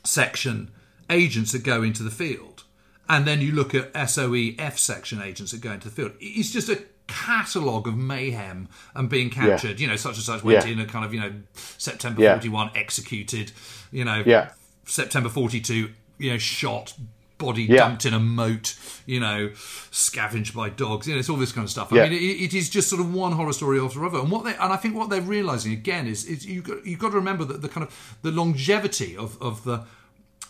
section 0.03 0.71
agents 1.09 1.51
that 1.51 1.63
go 1.63 1.83
into 1.83 2.03
the 2.03 2.11
field, 2.11 2.63
and 3.09 3.25
then 3.27 3.41
you 3.41 3.51
look 3.51 3.75
at 3.75 3.91
SOE 4.09 4.51
F 4.57 4.77
section 4.77 5.21
agents 5.21 5.51
that 5.51 5.61
go 5.61 5.71
into 5.73 5.89
the 5.89 5.93
field, 5.95 6.11
it's 6.19 6.51
just 6.51 6.69
a 6.69 6.81
catalogue 7.07 7.87
of 7.87 7.97
mayhem 7.97 8.69
and 8.95 9.09
being 9.09 9.29
captured. 9.29 9.79
You 9.79 9.87
know, 9.87 9.97
such 9.97 10.15
and 10.15 10.23
such 10.23 10.43
went 10.43 10.65
in 10.65 10.79
and 10.79 10.89
kind 10.89 11.03
of 11.05 11.13
you 11.13 11.19
know 11.19 11.33
September 11.77 12.21
forty 12.35 12.49
one 12.49 12.71
executed. 12.75 13.51
You 13.91 14.05
know, 14.05 14.23
Yeah. 14.25 14.51
September 14.85 15.29
forty 15.29 15.59
two. 15.59 15.91
You 16.17 16.31
know, 16.31 16.37
shot. 16.37 16.93
Body 17.41 17.63
Yeah. 17.63 17.77
dumped 17.77 18.05
in 18.05 18.13
a 18.13 18.19
moat, 18.19 18.75
you 19.05 19.19
know, 19.19 19.51
scavenged 19.91 20.53
by 20.55 20.69
dogs. 20.69 21.07
You 21.07 21.13
know, 21.13 21.19
it's 21.19 21.29
all 21.29 21.37
this 21.37 21.51
kind 21.51 21.65
of 21.65 21.71
stuff. 21.71 21.91
I 21.91 22.03
mean, 22.03 22.13
it, 22.13 22.21
it 22.45 22.53
is 22.53 22.69
just 22.69 22.89
sort 22.89 23.01
of 23.01 23.13
one 23.13 23.33
horror 23.33 23.53
story 23.53 23.79
after 23.79 23.99
another. 23.99 24.19
And 24.19 24.31
what 24.31 24.43
they 24.45 24.51
and 24.55 24.71
I 24.71 24.77
think 24.77 24.95
what 24.95 25.09
they're 25.09 25.21
realizing 25.37 25.73
again 25.73 26.07
is 26.07 26.25
is 26.25 26.45
you 26.45 26.61
got 26.61 26.85
you 26.85 26.95
got 26.97 27.09
to 27.09 27.15
remember 27.15 27.43
that 27.45 27.61
the 27.61 27.69
kind 27.69 27.85
of 27.87 28.17
the 28.21 28.31
longevity 28.31 29.17
of 29.17 29.41
of 29.41 29.63
the 29.63 29.85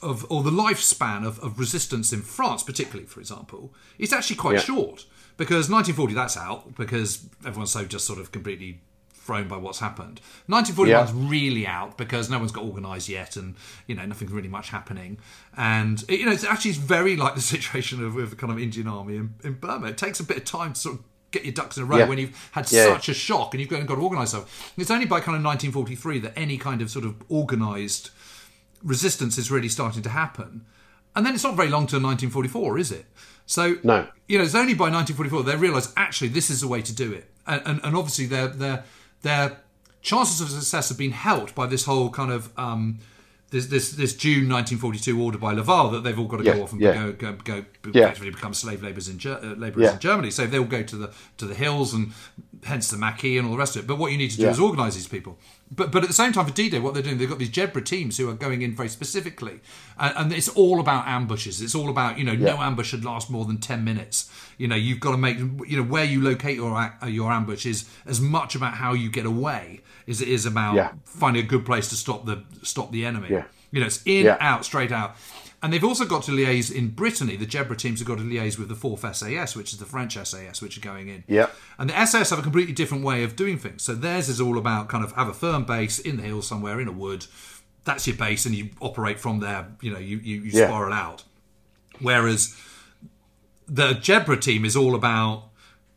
of 0.01 0.25
or 0.31 0.41
the 0.43 0.51
lifespan 0.51 1.25
of, 1.25 1.39
of 1.39 1.59
resistance 1.59 2.11
in 2.11 2.21
France, 2.21 2.63
particularly, 2.63 3.05
for 3.07 3.19
example, 3.19 3.73
is 3.99 4.11
actually 4.13 4.35
quite 4.37 4.55
Yeah. 4.55 4.61
short 4.61 5.05
because 5.37 5.69
1940 5.69 6.13
that's 6.13 6.37
out 6.37 6.75
because 6.75 7.25
everyone's 7.45 7.71
so 7.71 7.85
just 7.85 8.05
sort 8.05 8.19
of 8.19 8.31
completely 8.31 8.81
thrown 9.31 9.47
by 9.47 9.57
what's 9.57 9.79
happened. 9.79 10.19
1941 10.47 11.05
is 11.05 11.29
really 11.29 11.65
out 11.65 11.97
because 11.97 12.29
no 12.29 12.37
one's 12.37 12.51
got 12.51 12.63
organised 12.65 13.07
yet, 13.09 13.35
and 13.35 13.55
you 13.87 13.95
know 13.95 14.05
nothing's 14.05 14.31
really 14.31 14.47
much 14.49 14.69
happening. 14.69 15.17
And 15.55 16.03
you 16.09 16.25
know 16.25 16.31
it's 16.31 16.43
actually 16.43 16.73
very 16.73 17.15
like 17.15 17.35
the 17.35 17.41
situation 17.55 18.03
of 18.03 18.15
with 18.15 18.31
the 18.31 18.35
kind 18.35 18.51
of 18.51 18.59
Indian 18.59 18.87
army 18.87 19.15
in, 19.15 19.33
in 19.43 19.53
Burma. 19.53 19.87
It 19.87 19.97
takes 19.97 20.19
a 20.19 20.23
bit 20.23 20.37
of 20.37 20.45
time 20.45 20.73
to 20.73 20.79
sort 20.79 20.95
of 20.95 21.03
get 21.31 21.45
your 21.45 21.53
ducks 21.53 21.77
in 21.77 21.83
a 21.83 21.85
row 21.85 21.97
Yeah. 21.99 22.07
when 22.09 22.17
you've 22.17 22.49
had 22.51 22.69
Yeah. 22.71 22.87
such 22.93 23.07
a 23.07 23.13
shock 23.13 23.53
and 23.53 23.61
you've 23.61 23.69
got, 23.69 23.85
got 23.85 23.95
to 23.95 24.01
organise 24.01 24.29
stuff. 24.31 24.73
It's 24.77 24.91
only 24.91 25.05
by 25.05 25.21
kind 25.21 25.37
of 25.37 25.43
1943 25.45 26.19
that 26.19 26.33
any 26.37 26.57
kind 26.57 26.81
of 26.81 26.89
sort 26.91 27.05
of 27.05 27.15
organised 27.31 28.11
resistance 28.83 29.37
is 29.37 29.49
really 29.49 29.69
starting 29.69 30.01
to 30.03 30.09
happen. 30.09 30.65
And 31.15 31.25
then 31.25 31.33
it's 31.33 31.43
not 31.45 31.55
very 31.55 31.69
long 31.69 31.87
till 31.87 32.01
1944, 32.01 32.77
is 32.79 32.91
it? 32.91 33.05
So, 33.45 33.77
No. 33.83 34.07
you 34.27 34.37
know, 34.37 34.43
it's 34.43 34.55
only 34.55 34.73
by 34.73 34.89
1944 34.89 35.43
they 35.43 35.55
realise 35.55 35.93
actually 35.95 36.29
this 36.29 36.49
is 36.49 36.59
the 36.61 36.67
way 36.67 36.81
to 36.81 36.93
do 36.93 37.13
it. 37.13 37.29
And, 37.47 37.61
and, 37.65 37.79
and 37.83 37.95
obviously 37.95 38.25
their, 38.25 38.47
their, 38.49 38.83
their 39.21 39.57
chances 40.01 40.41
of 40.41 40.49
success 40.49 40.89
have 40.89 40.97
been 40.97 41.11
helped 41.11 41.53
by 41.55 41.67
this 41.67 41.85
whole 41.85 42.09
kind 42.09 42.31
of 42.31 42.49
um, 42.57 42.99
this, 43.51 43.67
this 43.67 43.91
this 43.91 44.15
June 44.15 44.49
1942 44.49 45.21
order 45.21 45.37
by 45.37 45.51
Laval 45.53 45.91
that 45.91 46.03
they've 46.03 46.17
all 46.17 46.25
got 46.27 46.37
to 46.37 46.43
Yeah, 46.43 46.55
go 46.55 46.63
off 46.63 46.71
and 46.71 46.81
yeah. 46.81 46.93
go 46.93 47.11
go, 47.11 47.31
go 47.43 47.65
Yeah. 47.93 48.03
effectively 48.05 48.31
become 48.31 48.53
slave 48.53 48.81
labourers 48.81 49.07
in, 49.09 49.19
Ger- 49.19 49.39
uh, 49.43 49.55
labourers 49.55 49.87
Yeah. 49.89 49.93
in 49.93 49.99
Germany. 49.99 50.31
So 50.31 50.47
they 50.47 50.57
all 50.57 50.65
go 50.65 50.81
to 50.83 50.95
the 50.95 51.11
to 51.37 51.45
the 51.45 51.53
hills 51.53 51.93
and 51.93 52.13
hence 52.63 52.89
the 52.89 52.97
Maquis 52.97 53.37
and 53.37 53.45
all 53.47 53.51
the 53.53 53.57
rest 53.59 53.75
of 53.75 53.83
it. 53.83 53.87
But 53.87 53.97
what 53.97 54.11
you 54.11 54.17
need 54.17 54.31
to 54.31 54.37
do 54.37 54.47
is 54.47 54.59
organise 54.59 54.95
these 54.95 55.07
people. 55.07 55.37
But 55.69 55.91
but 55.91 56.01
at 56.03 56.07
the 56.09 56.13
same 56.13 56.31
time 56.33 56.45
for 56.45 56.53
D-Day, 56.53 56.79
what 56.79 56.93
they're 56.93 57.03
doing, 57.03 57.17
they've 57.17 57.29
got 57.29 57.39
these 57.39 57.49
Jedburgh 57.49 57.85
teams 57.85 58.17
who 58.17 58.29
are 58.29 58.33
going 58.33 58.61
in 58.61 58.75
very 58.75 58.89
specifically, 58.89 59.59
and, 59.97 60.13
and 60.17 60.33
it's 60.33 60.49
all 60.49 60.79
about 60.79 61.07
ambushes. 61.07 61.61
It's 61.61 61.75
all 61.75 61.89
about 61.89 62.17
you 62.17 62.23
know 62.23 62.35
no 62.35 62.57
ambush 62.57 62.87
should 62.89 63.03
last 63.05 63.29
more 63.29 63.45
than 63.45 63.57
ten 63.57 63.83
minutes. 63.83 64.29
You 64.57 64.67
know 64.69 64.75
you've 64.75 64.99
got 65.01 65.11
to 65.11 65.17
make 65.17 65.37
you 65.39 65.77
know 65.77 65.83
where 65.83 66.05
you 66.05 66.21
locate 66.21 66.55
your 66.55 66.93
your 67.07 67.31
ambush 67.31 67.65
is 67.65 67.85
as 68.05 68.19
much 68.21 68.55
about 68.55 68.75
how 68.75 68.93
you 68.93 69.09
get 69.09 69.25
away 69.25 69.81
as 70.11 70.21
it 70.21 70.27
is 70.27 70.45
about 70.45 70.75
Yeah. 70.75 70.91
finding 71.05 71.43
a 71.43 71.47
good 71.47 71.65
place 71.65 71.87
to 71.89 71.95
stop 71.95 72.25
the 72.25 72.43
stop 72.61 72.91
the 72.91 73.05
enemy. 73.05 73.29
Yeah. 73.31 73.45
You 73.71 73.79
know, 73.79 73.87
it's 73.87 74.01
in, 74.05 74.25
Yeah. 74.25 74.37
out, 74.39 74.63
straight 74.65 74.91
out. 74.91 75.15
And 75.63 75.71
they've 75.71 75.83
also 75.83 76.05
got 76.05 76.23
to 76.23 76.31
liaise 76.31 76.71
in 76.71 76.89
Brittany. 76.89 77.35
The 77.35 77.45
Jedburgh 77.45 77.77
teams 77.77 77.99
have 77.99 78.07
got 78.07 78.17
to 78.17 78.23
liaise 78.23 78.57
with 78.57 78.67
the 78.67 78.75
4th 78.75 79.05
SAS, 79.15 79.55
which 79.55 79.73
is 79.73 79.77
the 79.79 79.85
French 79.85 80.17
SAS, 80.17 80.59
which 80.61 80.75
are 80.77 80.81
going 80.81 81.07
in. 81.07 81.23
Yeah. 81.27 81.47
And 81.77 81.89
the 81.89 82.05
SAS 82.05 82.31
have 82.31 82.39
a 82.39 82.41
completely 82.41 82.73
different 82.73 83.03
way 83.03 83.23
of 83.23 83.35
doing 83.35 83.57
things. 83.59 83.83
So 83.83 83.93
theirs 83.93 84.27
is 84.27 84.41
all 84.41 84.57
about 84.57 84.89
kind 84.89 85.03
of 85.03 85.11
have 85.13 85.27
a 85.29 85.33
firm 85.33 85.63
base 85.65 85.99
in 85.99 86.17
the 86.17 86.23
hills 86.23 86.47
somewhere 86.47 86.81
in 86.81 86.87
a 86.87 86.91
wood. 86.91 87.27
That's 87.83 88.07
your 88.07 88.15
base, 88.15 88.45
and 88.47 88.53
you 88.55 88.69
operate 88.79 89.19
from 89.19 89.39
there. 89.39 89.67
You 89.81 89.91
know, 89.93 89.99
you 89.99 90.17
you, 90.17 90.41
you 90.41 90.51
spiral 90.51 90.93
out. 90.93 91.23
Whereas 91.99 92.55
the 93.67 93.93
Jedburgh 93.93 94.41
team 94.41 94.65
is 94.65 94.75
all 94.75 94.95
about 94.95 95.43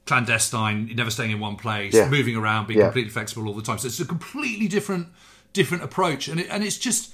clandestine, 0.06 0.92
never 0.94 1.10
staying 1.10 1.30
in 1.30 1.40
one 1.40 1.56
place, 1.56 1.94
Yeah. 1.94 2.08
moving 2.08 2.36
around, 2.36 2.66
being 2.66 2.78
Yeah. 2.80 2.86
completely 2.86 3.10
flexible 3.10 3.48
all 3.48 3.54
the 3.54 3.62
time. 3.62 3.78
So 3.78 3.86
it's 3.86 4.00
a 4.00 4.04
completely 4.04 4.68
different 4.68 5.08
different 5.52 5.84
approach, 5.84 6.26
and 6.28 6.40
it, 6.40 6.48
and 6.50 6.64
it's 6.64 6.76
just 6.78 7.12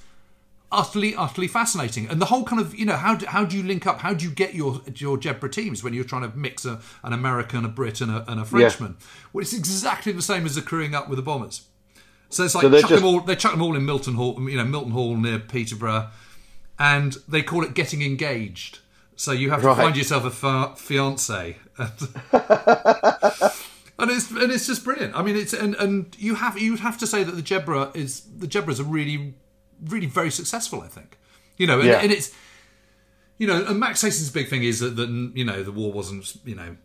utterly 0.71 1.13
utterly 1.15 1.47
fascinating. 1.47 2.07
And 2.07 2.19
the 2.21 2.25
whole 2.25 2.43
kind 2.43 2.61
of 2.61 2.73
you 2.75 2.85
know 2.85 2.95
how 2.95 3.15
do, 3.15 3.25
how 3.27 3.45
do 3.45 3.55
you 3.57 3.63
link 3.63 3.85
up? 3.85 4.01
How 4.01 4.13
do 4.13 4.25
you 4.25 4.31
get 4.31 4.53
your 4.55 4.81
your 4.95 5.17
Jedburgh 5.17 5.51
teams 5.51 5.83
when 5.83 5.93
you're 5.93 6.03
trying 6.03 6.29
to 6.29 6.35
mix 6.37 6.65
a, 6.65 6.79
an 7.03 7.13
American, 7.13 7.65
a 7.65 7.69
Brit, 7.69 8.01
and 8.01 8.11
a, 8.11 8.29
and 8.29 8.39
a 8.41 8.45
Frenchman? 8.45 8.97
Well, 9.31 9.41
it's 9.41 9.53
exactly 9.53 10.11
the 10.11 10.21
same 10.21 10.45
as 10.45 10.55
the 10.55 10.61
crewing 10.61 10.95
up 10.95 11.07
with 11.09 11.17
the 11.17 11.23
bombers. 11.23 11.61
So 12.29 12.43
it's 12.45 12.55
like 12.55 12.63
So 12.63 12.71
chuck 12.71 12.89
just- 12.89 12.93
them 13.01 13.03
all. 13.05 13.19
They 13.21 13.35
chuck 13.35 13.51
them 13.51 13.61
all 13.61 13.75
in 13.75 13.85
Milton 13.85 14.15
Hall, 14.15 14.37
you 14.49 14.57
know, 14.57 14.63
Milton 14.65 14.91
Hall 14.91 15.17
near 15.17 15.37
Peterborough, 15.39 16.07
and 16.79 17.17
they 17.27 17.41
call 17.43 17.63
it 17.63 17.73
getting 17.73 18.01
engaged. 18.01 18.79
So 19.15 19.31
you 19.33 19.51
have 19.51 19.61
to 19.61 19.67
Right. 19.67 19.77
find 19.77 19.95
yourself 19.95 20.25
a 20.25 20.31
fa- 20.31 20.73
fiance, 20.77 21.57
and 21.77 21.91
it's 24.09 24.31
and 24.31 24.51
it's 24.51 24.65
just 24.67 24.83
brilliant. 24.83 25.15
I 25.15 25.21
mean, 25.21 25.35
it's 25.35 25.53
and 25.53 25.75
and 25.75 26.15
you 26.17 26.35
have 26.35 26.57
you 26.57 26.71
would 26.71 26.79
have 26.79 26.97
to 26.99 27.07
say 27.07 27.23
that 27.23 27.33
the 27.33 27.41
Jedburgh 27.43 27.95
is 27.95 28.21
the 28.37 28.47
Jedburghs 28.47 28.79
are 28.79 28.83
really, 28.83 29.35
really 29.85 30.07
very 30.07 30.31
successful. 30.31 30.81
I 30.81 30.87
think, 30.87 31.17
you 31.57 31.67
know, 31.67 31.79
and, 31.79 31.87
Yeah. 31.89 31.99
and 32.01 32.11
it's 32.11 32.31
you 33.37 33.47
know, 33.47 33.63
and 33.65 33.79
Max 33.79 34.01
Hastings' 34.01 34.29
big 34.31 34.49
thing 34.49 34.63
is 34.63 34.79
that, 34.79 34.95
that 34.95 35.09
you 35.35 35.45
know 35.45 35.63
the 35.63 35.71
war 35.71 35.91
wasn't 35.91 36.33
you 36.45 36.55
know 36.55 36.75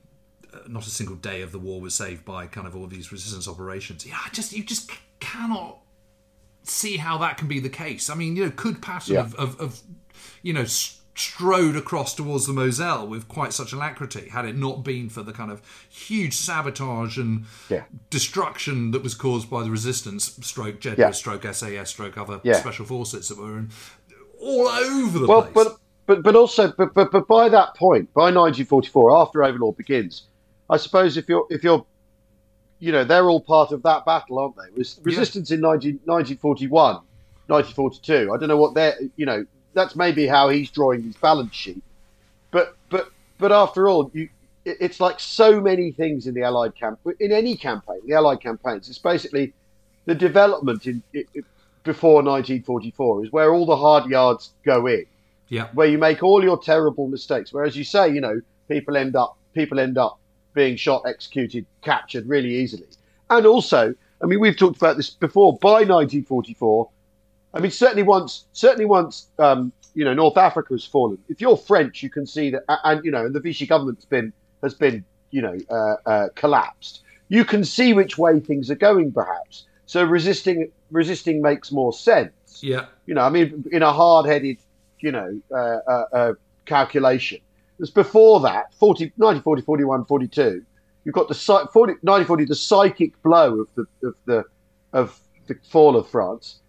uh, 0.52 0.58
not 0.68 0.86
a 0.86 0.90
single 0.90 1.16
day 1.16 1.40
of 1.42 1.52
the 1.52 1.58
war 1.58 1.80
was 1.80 1.94
saved 1.94 2.24
by 2.24 2.46
kind 2.46 2.66
of 2.66 2.76
all 2.76 2.86
these 2.86 3.12
resistance 3.12 3.48
operations. 3.48 4.04
Yeah, 4.06 4.18
I 4.24 4.28
just 4.30 4.52
you 4.52 4.62
just 4.62 4.90
c- 4.90 4.96
cannot 5.20 5.78
see 6.64 6.96
how 6.98 7.16
that 7.18 7.38
can 7.38 7.48
be 7.48 7.60
the 7.60 7.68
case. 7.70 8.10
I 8.10 8.14
mean, 8.14 8.36
you 8.36 8.44
know, 8.44 8.50
could 8.50 8.82
Patton 8.82 9.14
Yeah. 9.14 9.22
have, 9.22 9.34
have, 9.38 9.58
have 9.60 9.80
you 10.42 10.52
know 10.52 10.64
strode 11.16 11.74
across 11.76 12.14
towards 12.14 12.46
the 12.46 12.52
Moselle 12.52 13.06
with 13.06 13.26
quite 13.26 13.52
such 13.54 13.72
alacrity 13.72 14.28
had 14.28 14.44
it 14.44 14.54
not 14.54 14.84
been 14.84 15.08
for 15.08 15.22
the 15.22 15.32
kind 15.32 15.50
of 15.50 15.62
huge 15.88 16.34
sabotage 16.36 17.16
and 17.16 17.44
Yeah. 17.70 17.84
destruction 18.10 18.90
that 18.90 19.02
was 19.02 19.14
caused 19.14 19.48
by 19.50 19.62
the 19.62 19.70
resistance, 19.70 20.36
stroke 20.42 20.78
Jedburgh, 20.80 20.98
Yeah. 20.98 21.10
stroke 21.12 21.44
SAS, 21.46 21.88
stroke 21.88 22.18
other 22.18 22.40
Yeah. 22.44 22.60
special 22.60 22.84
forces 22.84 23.28
that 23.28 23.38
were 23.38 23.56
in, 23.58 23.70
all 24.40 24.68
over 24.68 25.18
the 25.18 25.26
well, 25.26 25.42
place. 25.42 25.54
but 25.54 25.78
but 26.06 26.22
but 26.22 26.36
also, 26.36 26.72
but, 26.76 26.92
but 26.94 27.10
but 27.10 27.26
by 27.26 27.48
that 27.48 27.74
point, 27.76 28.12
by 28.14 28.30
1944, 28.30 29.16
after 29.16 29.42
Overlord 29.42 29.76
begins, 29.78 30.24
I 30.68 30.76
suppose 30.76 31.16
if 31.16 31.28
you're 31.30 31.46
if 31.50 31.64
you're, 31.64 31.84
you 32.78 32.92
know, 32.92 33.04
they're 33.04 33.28
all 33.28 33.40
part 33.40 33.72
of 33.72 33.82
that 33.84 34.04
battle, 34.04 34.38
aren't 34.38 34.54
they? 34.56 34.76
Res- 34.76 35.00
Resistance 35.02 35.50
in 35.50 35.60
19, 35.62 35.98
1941, 36.04 37.00
1942. 37.46 38.30
I 38.32 38.36
don't 38.36 38.48
know 38.48 38.56
what 38.58 38.74
they're, 38.74 38.96
you 39.16 39.24
know, 39.26 39.46
that's 39.76 39.94
maybe 39.94 40.26
how 40.26 40.48
he's 40.48 40.70
drawing 40.72 41.04
his 41.04 41.16
balance 41.16 41.54
sheet. 41.54 41.82
But 42.50 42.76
but 42.90 43.10
but 43.38 43.52
after 43.52 43.88
all, 43.88 44.10
you. 44.12 44.28
It's 44.68 44.98
like 44.98 45.20
so 45.20 45.60
many 45.60 45.92
things 45.92 46.26
in 46.26 46.34
the 46.34 46.42
Allied 46.42 46.74
camp, 46.74 46.98
in 47.20 47.30
any 47.30 47.56
campaign, 47.56 48.00
the 48.04 48.14
Allied 48.14 48.40
campaigns. 48.40 48.88
It's 48.88 48.98
basically 48.98 49.52
the 50.06 50.14
development 50.16 50.88
in, 50.88 51.04
before 51.84 52.14
1944 52.14 53.26
is 53.26 53.30
where 53.30 53.54
all 53.54 53.64
the 53.64 53.76
hard 53.76 54.10
yards 54.10 54.50
go 54.64 54.88
in 54.88 55.06
yeah, 55.48 55.68
where 55.74 55.86
you 55.86 55.98
make 55.98 56.22
all 56.22 56.42
your 56.42 56.58
terrible 56.58 57.08
mistakes. 57.08 57.52
Whereas 57.52 57.76
you 57.76 57.84
say, 57.84 58.08
you 58.08 58.20
know, 58.20 58.40
people 58.68 58.96
end 58.96 59.16
up 59.16 59.36
people 59.54 59.78
end 59.78 59.96
up 59.98 60.18
being 60.54 60.76
shot, 60.76 61.02
executed, 61.06 61.66
captured 61.82 62.26
really 62.26 62.54
easily. 62.54 62.86
And 63.30 63.46
also, 63.46 63.94
I 64.22 64.26
mean, 64.26 64.40
we've 64.40 64.56
talked 64.56 64.76
about 64.76 64.96
this 64.96 65.10
before. 65.10 65.56
By 65.58 65.84
1944, 65.84 66.88
I 67.56 67.60
mean, 67.60 67.70
certainly 67.70 68.02
once 68.02 68.46
certainly 68.52 68.84
once 68.84 69.28
um, 69.38 69.72
you 69.94 70.04
know 70.04 70.14
North 70.14 70.36
Africa 70.36 70.74
has 70.74 70.84
fallen. 70.84 71.18
If 71.28 71.40
you're 71.40 71.56
French, 71.56 72.02
you 72.02 72.10
can 72.10 72.26
see 72.26 72.50
that, 72.50 72.64
and 72.84 73.04
you 73.04 73.10
know, 73.10 73.26
and 73.26 73.34
the 73.34 73.40
Vichy 73.40 73.66
government's 73.66 74.04
been 74.04 74.32
has 74.62 74.74
been 74.74 75.04
you 75.30 75.42
know 75.42 75.56
uh, 75.70 75.96
uh, 76.06 76.28
collapsed. 76.34 77.02
You 77.28 77.44
can 77.44 77.64
see 77.64 77.92
which 77.92 78.16
way 78.16 78.38
things 78.38 78.70
are 78.70 78.76
going, 78.76 79.12
perhaps. 79.12 79.66
So 79.86 80.04
resisting 80.04 80.70
resisting 80.90 81.42
makes 81.42 81.72
more 81.72 81.92
sense 81.92 82.32
yeah, 82.62 82.86
you 83.06 83.14
know, 83.14 83.22
I 83.22 83.30
mean, 83.30 83.64
in 83.72 83.82
a 83.82 83.92
hard-headed, 83.92 84.58
you 85.00 85.12
know, 85.12 85.40
uh, 85.52 85.56
uh, 85.56 86.04
uh, 86.12 86.32
calculation. 86.64 87.38
It 87.38 87.80
was 87.80 87.90
before 87.90 88.40
that, 88.40 88.72
40, 88.74 89.12
1940, 89.16 89.62
41, 89.62 90.04
42. 90.06 90.64
You've 91.04 91.14
got 91.14 91.28
the 91.28 91.34
psy- 91.34 91.66
40, 91.72 91.92
1940, 92.02 92.44
the 92.46 92.54
psychic 92.54 93.22
blow 93.22 93.60
of 93.60 93.68
the 93.74 93.86
of 94.08 94.14
the 94.24 94.44
of 94.92 95.20
the 95.46 95.56
fall 95.68 95.96
of 95.96 96.08
France. 96.08 96.60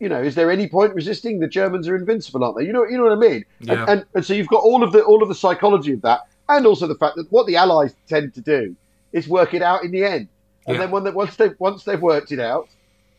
You 0.00 0.08
know, 0.08 0.20
is 0.20 0.34
there 0.34 0.50
any 0.50 0.66
point 0.68 0.94
resisting? 0.94 1.38
The 1.40 1.46
Germans 1.46 1.86
are 1.86 1.94
invincible, 1.94 2.42
aren't 2.42 2.56
they? 2.58 2.64
You 2.64 2.72
know, 2.72 2.84
you 2.86 2.96
know 2.96 3.04
what 3.04 3.12
I 3.12 3.16
mean. 3.28 3.44
Yeah. 3.60 3.72
And, 3.82 3.88
and 3.90 4.04
and 4.14 4.24
so 4.26 4.32
you've 4.34 4.48
got 4.48 4.62
all 4.64 4.82
of 4.82 4.92
the 4.92 5.02
all 5.04 5.22
of 5.22 5.28
the 5.28 5.34
psychology 5.34 5.92
of 5.92 6.00
that, 6.02 6.20
and 6.48 6.66
also 6.66 6.86
the 6.86 6.94
fact 6.94 7.16
that 7.16 7.30
what 7.30 7.46
the 7.46 7.56
Allies 7.56 7.94
tend 8.08 8.34
to 8.34 8.40
do 8.40 8.74
is 9.12 9.28
work 9.28 9.52
it 9.54 9.62
out 9.62 9.84
in 9.84 9.90
the 9.92 10.02
end. 10.04 10.28
And 10.66 10.76
Yeah. 10.76 10.82
then 10.82 10.90
when 10.90 11.04
they, 11.04 11.10
once 11.10 11.36
they 11.36 11.50
once 11.58 11.84
they've 11.84 12.00
worked 12.00 12.32
it 12.32 12.40
out, 12.40 12.68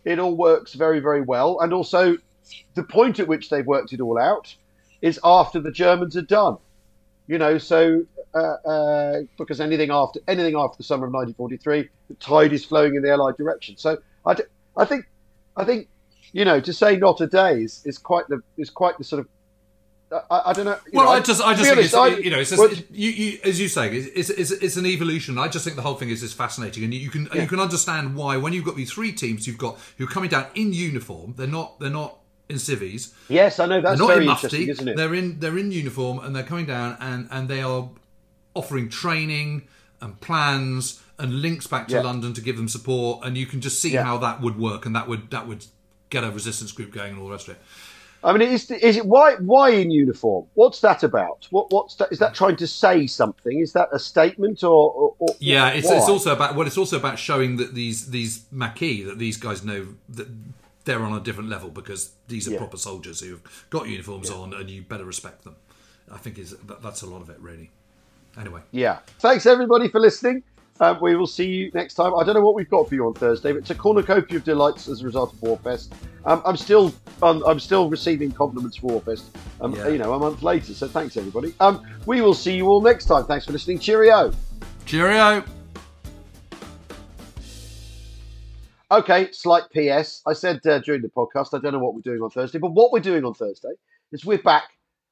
it 0.06 0.18
all 0.20 0.36
works 0.36 0.74
very 0.74 1.00
very 1.00 1.22
well. 1.22 1.60
And 1.62 1.72
also, 1.72 2.18
the 2.74 2.84
point 2.84 3.20
at 3.20 3.28
which 3.28 3.50
they've 3.50 3.66
worked 3.66 3.94
it 3.94 4.02
all 4.02 4.18
out 4.18 4.54
is 5.02 5.20
after 5.24 5.60
the 5.60 5.72
Germans 5.72 6.18
are 6.18 6.22
done. 6.24 6.58
You 7.28 7.38
know, 7.38 7.60
so 7.60 8.04
uh, 8.34 8.38
uh, 8.38 9.22
because 9.38 9.62
anything 9.62 9.92
after 9.92 10.20
anything 10.28 10.56
after 10.58 10.78
the 10.78 10.84
summer 10.84 11.06
of 11.06 11.14
1943, 11.14 11.90
the 12.08 12.16
tide 12.16 12.54
is 12.54 12.66
flowing 12.66 12.96
in 12.96 13.04
the 13.04 13.12
Allied 13.12 13.38
direction. 13.38 13.78
So 13.78 14.00
I, 14.26 14.34
d- 14.34 14.44
I 14.76 14.86
think 14.86 15.06
I 15.56 15.64
think 15.64 15.88
you 16.34 16.46
know 16.46 16.60
to 16.60 16.74
say 16.74 16.96
not 16.98 17.20
a 17.22 17.28
day 17.28 17.62
is, 17.64 17.82
is 17.86 17.98
quite 17.98 18.28
the 18.30 18.42
is 18.58 18.70
quite 18.70 18.98
the 18.98 19.04
sort 19.04 19.20
of 19.22 19.28
I, 20.30 20.42
I 20.48 20.54
don't 20.54 20.66
know. 20.66 20.78
Well, 20.92 21.06
know, 21.06 21.12
I 21.12 21.22
just, 21.22 21.42
I 21.42 21.54
just 21.54 21.64
think 21.64 21.72
honest, 21.78 21.86
it's, 21.86 21.94
I- 21.94 22.08
you 22.18 22.30
know, 22.32 22.40
it's 22.40 22.50
just, 22.50 22.60
well, 22.60 22.70
you, 22.92 23.10
you, 23.12 23.40
as 23.46 23.62
you 23.62 23.70
say, 23.70 23.96
it's, 23.96 24.30
it's, 24.30 24.52
it's 24.52 24.76
an 24.76 24.86
evolution. 24.86 25.38
I 25.38 25.48
just 25.48 25.64
think 25.64 25.78
the 25.78 25.82
whole 25.82 25.96
thing 25.96 26.10
is, 26.10 26.22
is 26.22 26.34
fascinating, 26.34 26.84
and 26.84 26.94
you 26.94 27.10
can, 27.10 27.30
Yeah. 27.34 27.44
you 27.44 27.48
can 27.48 27.62
understand 27.62 28.14
why 28.18 28.36
when 28.36 28.52
you've 28.52 28.66
got 28.66 28.76
these 28.76 28.92
three 28.92 29.14
teams, 29.14 29.48
you've 29.48 29.58
got 29.58 29.80
who 29.98 30.04
are 30.04 30.08
coming 30.10 30.30
down 30.30 30.48
in 30.54 30.74
uniform. 30.74 31.36
They're 31.38 31.48
not, 31.48 31.80
they're 31.80 31.90
not 31.90 32.18
in 32.50 32.60
civvies. 32.60 33.14
Yes, 33.30 33.58
I 33.60 33.68
know 33.68 33.80
that's 33.80 33.98
they're 34.00 34.06
not 34.06 34.14
very 34.14 34.26
in 34.26 34.32
interesting, 34.32 34.68
isn't 34.68 34.88
it? 34.90 34.98
They're 34.98 35.14
in, 35.16 35.40
they're 35.40 35.58
in 35.58 35.72
uniform, 35.72 36.20
and 36.20 36.36
they're 36.36 36.44
coming 36.44 36.66
down, 36.66 36.98
and 37.00 37.30
and 37.32 37.48
they 37.48 37.62
are 37.62 37.90
offering 38.54 38.90
training 38.90 39.66
and 40.02 40.20
plans 40.20 41.02
and 41.20 41.42
links 41.42 41.68
back 41.68 41.88
to 41.88 41.96
Yeah. 41.96 42.02
London 42.02 42.34
to 42.34 42.42
give 42.42 42.58
them 42.58 42.68
support, 42.68 43.24
and 43.26 43.38
you 43.38 43.46
can 43.46 43.62
just 43.62 43.80
see 43.80 43.94
Yeah. 43.94 44.04
how 44.04 44.18
that 44.18 44.42
would 44.42 44.60
work, 44.60 44.86
and 44.86 44.94
that 44.94 45.08
would 45.08 45.32
that 45.32 45.48
would 45.48 45.68
get 46.12 46.24
a 46.24 46.30
resistance 46.30 46.72
group 46.72 46.92
going 46.94 47.14
and 47.14 47.20
all 47.20 47.26
the 47.26 47.32
rest 47.32 47.48
of 47.48 47.56
it. 47.56 47.62
I 48.24 48.34
mean, 48.34 48.44
is, 48.44 48.70
is 48.70 48.98
it 48.98 49.06
why 49.08 49.34
why 49.38 49.72
in 49.72 49.90
uniform? 49.90 50.46
What's 50.54 50.80
that 50.82 51.02
about? 51.02 51.48
What 51.50 51.72
what's 51.72 51.96
that? 51.96 52.12
Is 52.12 52.20
that 52.20 52.36
trying 52.36 52.56
to 52.58 52.68
say 52.68 53.08
something? 53.08 53.60
Is 53.60 53.74
that 53.74 53.90
a 53.92 53.98
statement 53.98 54.64
or? 54.64 54.92
or, 54.92 55.16
or 55.18 55.30
Yeah, 55.40 55.70
it's, 55.70 55.90
it's 55.90 56.08
also 56.08 56.32
about 56.34 56.56
well, 56.56 56.68
it's 56.68 56.78
also 56.78 56.98
about 56.98 57.18
showing 57.18 57.58
that 57.58 57.74
these 57.74 58.12
these 58.12 58.46
Maquis 58.52 59.06
that 59.08 59.18
these 59.18 59.38
guys 59.38 59.64
know 59.66 59.88
that 60.10 60.28
they're 60.86 61.02
on 61.02 61.14
a 61.14 61.20
different 61.20 61.50
level 61.50 61.70
because 61.70 62.12
these 62.28 62.48
are 62.48 62.52
Yeah. 62.52 62.60
proper 62.60 62.78
soldiers 62.78 63.22
who've 63.22 63.42
got 63.72 63.88
uniforms 63.88 64.30
on, 64.30 64.54
and 64.54 64.70
you 64.70 64.84
better 64.84 65.06
respect 65.06 65.44
them. 65.44 65.56
I 66.12 66.18
think 66.18 66.38
is 66.38 66.52
that, 66.52 66.84
that's 66.84 67.02
a 67.02 67.08
lot 67.08 67.22
of 67.22 67.30
it, 67.32 67.40
really. 67.40 67.72
Anyway, 68.40 68.62
Yeah. 68.72 69.00
Thanks 69.20 69.46
everybody 69.46 69.90
for 69.90 70.00
listening. 70.00 70.44
Um, 70.82 70.98
we 71.00 71.16
will 71.16 71.28
see 71.28 71.46
you 71.46 71.72
next 71.76 71.94
time. 71.94 72.12
I 72.18 72.24
don't 72.24 72.34
know 72.34 72.42
what 72.42 72.56
we've 72.56 72.70
got 72.70 72.90
for 72.90 72.96
you 72.96 73.06
on 73.06 73.14
Thursday, 73.14 73.52
but 73.52 73.60
it's 73.60 73.70
a 73.70 73.76
cornucopia 73.76 74.40
of 74.40 74.44
delights 74.44 74.88
as 74.88 75.04
a 75.04 75.06
result 75.06 75.32
of 75.32 75.40
Warfest. 75.40 75.92
Um, 76.26 76.42
I'm 76.44 76.58
still 76.58 76.92
um, 77.22 77.44
I'm 77.46 77.60
still 77.60 77.88
receiving 77.88 78.32
compliments 78.32 78.78
for 78.78 79.00
Warfest. 79.00 79.26
Um, 79.62 79.76
Yeah. 79.76 79.90
You 79.90 80.00
know, 80.00 80.14
a 80.14 80.20
month 80.20 80.42
later. 80.42 80.74
So 80.74 80.88
thanks 80.88 81.18
everybody. 81.18 81.54
Um, 81.60 81.86
we 82.08 82.22
will 82.22 82.34
see 82.34 82.56
you 82.56 82.66
all 82.66 82.82
next 82.82 83.06
time. 83.06 83.26
Thanks 83.26 83.46
for 83.46 83.52
listening. 83.52 83.78
Cheerio. 83.78 84.34
cheerio. 84.86 85.44
Okay, 88.90 89.32
slight 89.32 89.64
PS. 89.70 90.24
I 90.26 90.34
said 90.34 90.66
uh, 90.66 90.80
during 90.80 91.04
the 91.04 91.10
podcast, 91.10 91.54
I 91.54 91.60
don't 91.62 91.74
know 91.74 91.80
what 91.80 91.94
we're 91.94 92.02
doing 92.02 92.22
on 92.22 92.32
Thursday, 92.32 92.58
but 92.58 92.72
what 92.72 92.92
we're 92.92 93.00
doing 93.00 93.24
on 93.24 93.36
Thursday 93.36 93.70
is 94.12 94.26
we're 94.26 94.40
back 94.40 94.64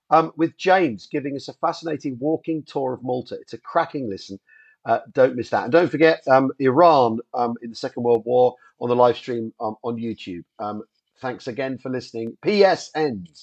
um, 0.10 0.34
with 0.36 0.58
James 0.58 1.08
giving 1.10 1.36
us 1.36 1.48
a 1.48 1.54
fascinating 1.54 2.18
walking 2.20 2.64
tour 2.64 2.94
of 2.94 3.04
Malta. 3.04 3.38
It's 3.40 3.54
a 3.54 3.58
cracking 3.60 4.10
listen. 4.10 4.40
Uh, 4.86 5.00
don't 5.14 5.36
miss 5.36 5.50
that. 5.50 5.64
And 5.64 5.72
don't 5.72 5.90
forget 5.90 6.22
um, 6.28 6.52
Iran 6.60 7.20
um, 7.34 7.56
in 7.62 7.70
the 7.70 7.76
Second 7.76 8.04
World 8.04 8.24
War 8.26 8.56
on 8.80 8.90
the 8.90 8.96
live 8.96 9.18
stream 9.18 9.54
um, 9.60 9.76
on 9.84 9.98
YouTube. 9.98 10.44
Um, 10.60 10.84
thanks 11.22 11.48
again 11.48 11.78
for 11.78 11.90
listening. 11.90 12.38
PS 12.42 12.90
ends. 12.96 13.38